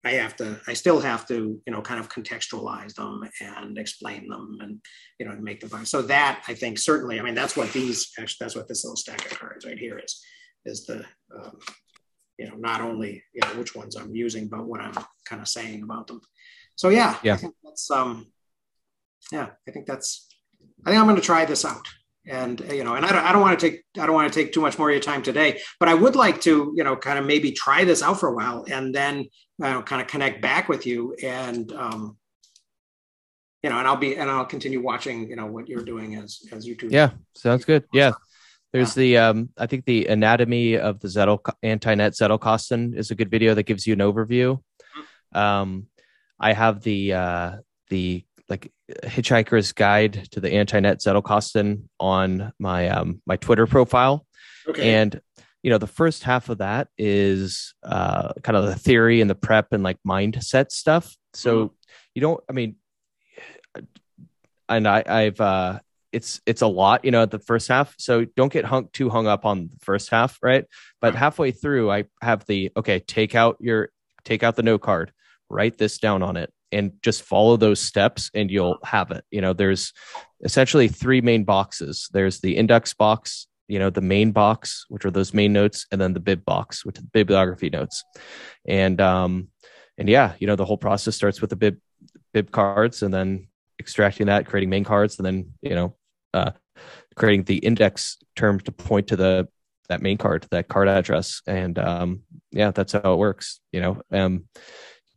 [0.04, 4.28] I have to, I still have to, you know, kind of contextualize them and explain
[4.28, 4.80] them and,
[5.18, 5.86] you know, and make them fun.
[5.86, 8.96] So that I think certainly, I mean, that's what these, actually, that's what this little
[8.96, 10.24] stack of cards right here is,
[10.64, 11.04] is the,
[11.36, 11.58] um,
[12.38, 14.94] you know, not only you know which ones I'm using, but what I'm
[15.26, 16.20] kind of saying about them.
[16.76, 18.26] So yeah, yeah, I think that's um,
[19.32, 20.26] yeah, I think that's.
[20.86, 21.86] I think I'm going to try this out,
[22.28, 24.38] and you know, and I don't, I don't want to take, I don't want to
[24.38, 26.96] take too much more of your time today, but I would like to, you know,
[26.96, 30.08] kind of maybe try this out for a while, and then you know, kind of
[30.08, 32.16] connect back with you, and um,
[33.62, 36.42] you know, and I'll be, and I'll continue watching, you know, what you're doing as
[36.52, 36.92] as YouTube.
[36.92, 37.84] Yeah, sounds good.
[37.92, 38.12] Yeah.
[38.70, 43.30] There's the um, I think the anatomy of the Zettel anti-net Zettelkasten is a good
[43.30, 44.60] video that gives you an overview.
[45.32, 45.86] Um,
[46.38, 47.56] I have the uh,
[47.88, 48.72] the like
[49.04, 54.26] Hitchhiker's Guide to the Anti-Net Zettelkasten on my um, my Twitter profile,
[54.68, 54.94] okay.
[54.94, 55.20] and
[55.62, 59.34] you know the first half of that is uh, kind of the theory and the
[59.34, 61.16] prep and like mindset stuff.
[61.34, 61.74] So mm-hmm.
[62.14, 62.76] you don't, I mean,
[64.68, 65.80] and I, I've uh,
[66.12, 67.94] it's it's a lot, you know, at the first half.
[67.98, 70.64] So don't get hung too hung up on the first half, right?
[71.00, 73.90] But halfway through, I have the okay, take out your
[74.24, 75.12] take out the note card,
[75.48, 79.24] write this down on it, and just follow those steps, and you'll have it.
[79.30, 79.92] You know, there's
[80.42, 82.08] essentially three main boxes.
[82.12, 86.00] There's the index box, you know, the main box, which are those main notes, and
[86.00, 88.04] then the bib box, which are the bibliography notes.
[88.66, 89.48] And um,
[89.96, 91.78] and yeah, you know, the whole process starts with the bib
[92.32, 95.94] bib cards, and then extracting that, creating main cards, and then you know
[96.34, 96.52] uh,
[97.14, 99.48] creating the index term to point to the
[99.88, 102.22] that main card, that card address, and um,
[102.52, 103.60] yeah, that's how it works.
[103.72, 104.44] You know, um,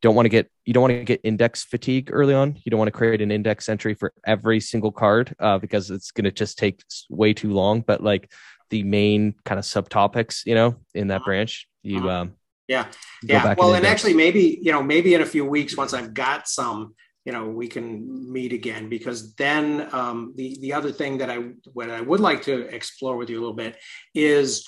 [0.02, 2.57] don't want to get you don't want to get index fatigue early on.
[2.64, 6.11] You don't want to create an index entry for every single card uh, because it's
[6.11, 7.82] going to just take way too long.
[7.82, 8.32] But like
[8.69, 11.26] the main kind of subtopics, you know, in that uh-huh.
[11.26, 12.22] branch, you uh-huh.
[12.22, 12.36] um,
[12.68, 12.88] yeah,
[13.23, 13.53] yeah.
[13.57, 16.48] Well, and, and actually, maybe you know, maybe in a few weeks, once I've got
[16.48, 16.95] some,
[17.26, 21.38] you know, we can meet again because then um, the the other thing that I
[21.73, 23.78] what I would like to explore with you a little bit
[24.15, 24.65] is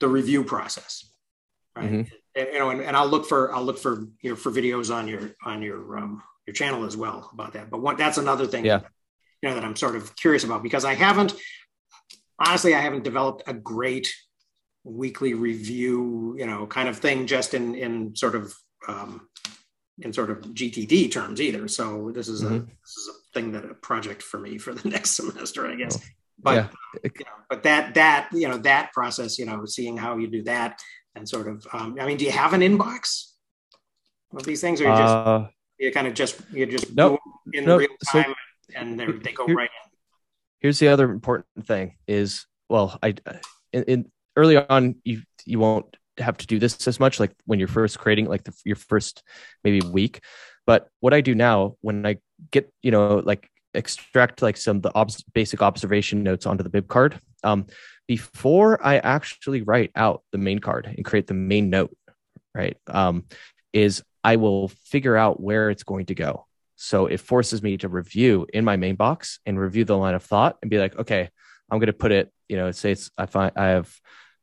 [0.00, 1.10] the review process,
[1.74, 1.90] right?
[1.90, 2.14] Mm-hmm.
[2.38, 4.94] And, you know, and, and, I'll look for I'll look for you know for videos
[4.94, 7.70] on your on your um, your channel as well about that.
[7.70, 8.80] But what that's another thing, yeah.
[9.42, 11.34] you know, that I'm sort of curious about because I haven't
[12.38, 14.12] honestly I haven't developed a great
[14.84, 18.54] weekly review, you know, kind of thing just in in sort of
[18.86, 19.28] um,
[20.00, 21.68] in sort of GTD terms either.
[21.68, 22.54] So this is mm-hmm.
[22.54, 25.74] a this is a thing that a project for me for the next semester, I
[25.74, 25.98] guess.
[26.40, 26.68] But yeah.
[27.02, 30.42] you know, but that that you know that process, you know, seeing how you do
[30.44, 30.80] that
[31.18, 33.32] and sort of, um, I mean, do you have an inbox
[34.34, 35.46] of these things, or you just uh,
[35.78, 37.20] you kind of just you just nope,
[37.52, 37.80] in nope.
[37.80, 38.34] real time
[38.70, 39.90] so, and they go here, right in.
[40.60, 43.14] Here's the other important thing: is well, I
[43.72, 47.58] in, in early on you you won't have to do this as much like when
[47.58, 49.22] you're first creating like the, your first
[49.62, 50.20] maybe week
[50.66, 52.16] but what i do now when i
[52.50, 56.88] get you know like extract like some the obs- basic observation notes onto the bib
[56.88, 57.66] card um,
[58.06, 61.96] before i actually write out the main card and create the main note
[62.54, 63.24] right um,
[63.72, 66.46] is i will figure out where it's going to go
[66.76, 70.22] so it forces me to review in my main box and review the line of
[70.22, 71.28] thought and be like okay
[71.70, 73.92] i'm going to put it you know say it's i find i have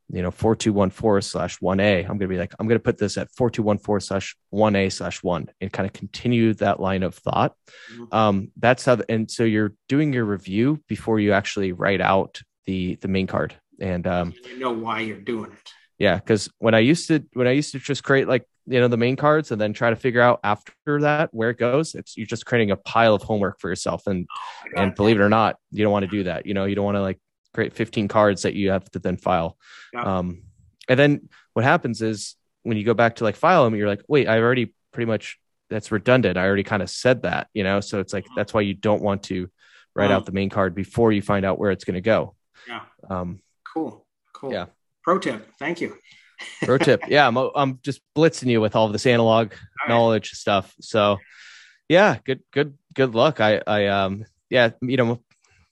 [0.10, 3.18] you know, 4214 slash 1A, I'm going to be like, I'm going to put this
[3.18, 7.56] at 4214 slash 1A slash 1 and kind of continue that line of thought.
[7.92, 8.16] Mm-hmm.
[8.16, 12.42] Um, that's how, the, and so you're doing your review before you actually write out
[12.66, 13.56] the, the main card.
[13.80, 15.74] And, um, you know why you're doing it.
[15.98, 16.20] Yeah.
[16.20, 18.98] Cause when I used to, when I used to just create like, you know, the
[18.98, 22.26] main cards and then try to figure out after that where it goes, it's, you're
[22.26, 24.08] just creating a pile of homework for yourself.
[24.08, 26.46] And, oh and believe it or not, you don't want to do that.
[26.46, 27.20] You know, you don't want to like
[27.54, 29.58] create 15 cards that you have to then file.
[29.94, 30.18] Yeah.
[30.18, 30.44] Um,
[30.90, 34.02] and then what happens is when you go back to like file them, you're like,
[34.08, 35.38] wait, I've already pretty much
[35.70, 36.38] that's redundant.
[36.38, 37.80] I already kind of said that, you know?
[37.80, 39.50] So it's like, that's why you don't want to
[39.96, 42.36] write out the main card before you find out where it's going to go.
[42.68, 42.82] Yeah.
[43.10, 43.42] Um,
[43.74, 44.06] cool.
[44.34, 44.52] Cool.
[44.52, 44.66] Yeah.
[45.04, 45.50] Pro tip.
[45.60, 45.98] Thank you.
[46.64, 47.02] Pro tip.
[47.08, 47.28] Yeah.
[47.28, 49.90] I'm, I'm just blitzing you with all this analog right.
[49.90, 50.74] knowledge stuff.
[50.82, 51.18] So
[51.88, 53.40] yeah, good, good, good luck.
[53.40, 55.22] I, I, um, yeah, you know,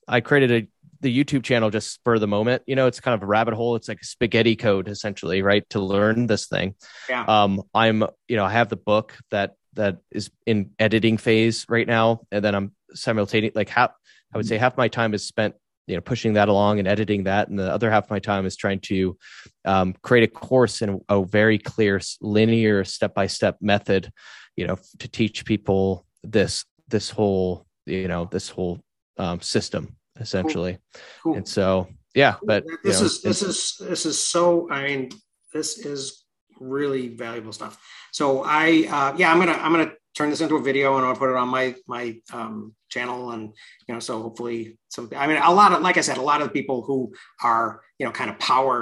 [0.06, 0.68] I created a
[1.04, 2.62] the YouTube channel just spur the moment.
[2.66, 3.76] You know, it's kind of a rabbit hole.
[3.76, 5.68] It's like a spaghetti code essentially, right?
[5.70, 6.74] To learn this thing.
[7.10, 7.24] Yeah.
[7.24, 11.86] Um, I'm, you know, I have the book that that is in editing phase right
[11.86, 13.90] now, and then I'm simultaneously like half.
[14.32, 15.54] I would say half my time is spent,
[15.86, 18.46] you know, pushing that along and editing that, and the other half of my time
[18.46, 19.16] is trying to
[19.64, 24.10] um, create a course in a very clear, linear, step by step method.
[24.56, 28.80] You know, to teach people this this whole you know this whole
[29.18, 30.78] um, system essentially.
[30.92, 31.02] Cool.
[31.22, 31.34] Cool.
[31.36, 34.70] And so, yeah, but this know, is this is this is so.
[34.70, 35.10] I mean,
[35.52, 36.24] this is
[36.60, 37.80] really valuable stuff.
[38.12, 41.16] So I, uh, yeah, I'm gonna I'm gonna turn this into a video and I'll
[41.16, 43.52] put it on my my um, channel and
[43.86, 45.10] you know so hopefully some.
[45.16, 47.12] I mean, a lot of like I said, a lot of people who
[47.42, 48.78] are you know kind of power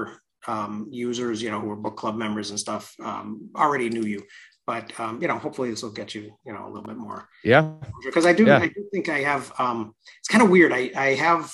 [0.46, 4.22] um, users, you know, who are book club members and stuff, um, already knew you
[4.66, 7.28] but um, you know, hopefully this will get you, you know, a little bit more.
[7.42, 7.72] Yeah.
[8.04, 8.58] Because I do, yeah.
[8.58, 9.52] I do think I have.
[9.58, 10.72] Um, it's kind of weird.
[10.72, 11.52] I, I have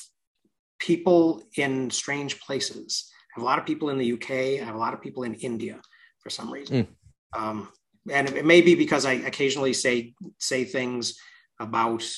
[0.79, 3.11] people in strange places.
[3.13, 4.31] I have a lot of people in the UK.
[4.61, 5.81] I have a lot of people in India
[6.21, 6.87] for some reason.
[7.35, 7.41] Mm.
[7.41, 7.69] Um,
[8.11, 11.19] and it may be because I occasionally say say things
[11.61, 12.09] about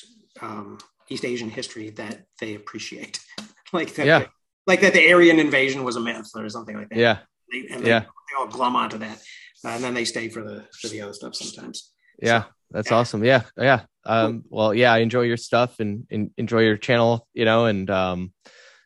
[0.41, 3.19] um, East Asian history that they appreciate,
[3.73, 4.05] like that.
[4.05, 4.25] Yeah.
[4.67, 6.97] like that the Aryan invasion was a myth or something like that.
[6.97, 7.19] Yeah.
[7.51, 7.99] They, and they, yeah.
[8.01, 9.21] they all glum onto that
[9.63, 11.91] uh, and then they stay for the for the other stuff sometimes.
[12.21, 12.97] Yeah, so, that's yeah.
[12.97, 13.23] awesome.
[13.23, 13.81] Yeah, yeah.
[14.05, 17.27] Um, well, yeah, I enjoy your stuff and, and enjoy your channel.
[17.33, 18.33] You know, and um,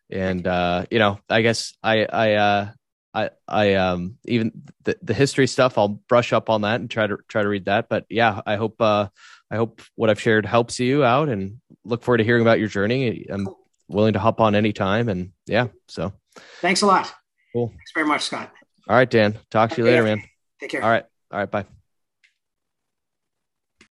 [0.09, 2.71] and uh, you know, I guess I I uh,
[3.13, 4.51] I I um even
[4.83, 7.65] the the history stuff I'll brush up on that and try to try to read
[7.65, 7.87] that.
[7.89, 9.07] But yeah, I hope uh
[9.51, 12.67] I hope what I've shared helps you out and look forward to hearing about your
[12.67, 13.25] journey.
[13.29, 13.47] I'm
[13.87, 16.13] willing to hop on anytime and yeah, so
[16.61, 17.13] thanks a lot.
[17.53, 17.69] Cool.
[17.69, 18.51] Thanks very much, Scott.
[18.87, 19.37] All right, Dan.
[19.49, 20.23] Talk to you later, man.
[20.59, 20.83] Take care.
[20.83, 21.05] All right.
[21.31, 21.49] All right.
[21.49, 21.65] Bye.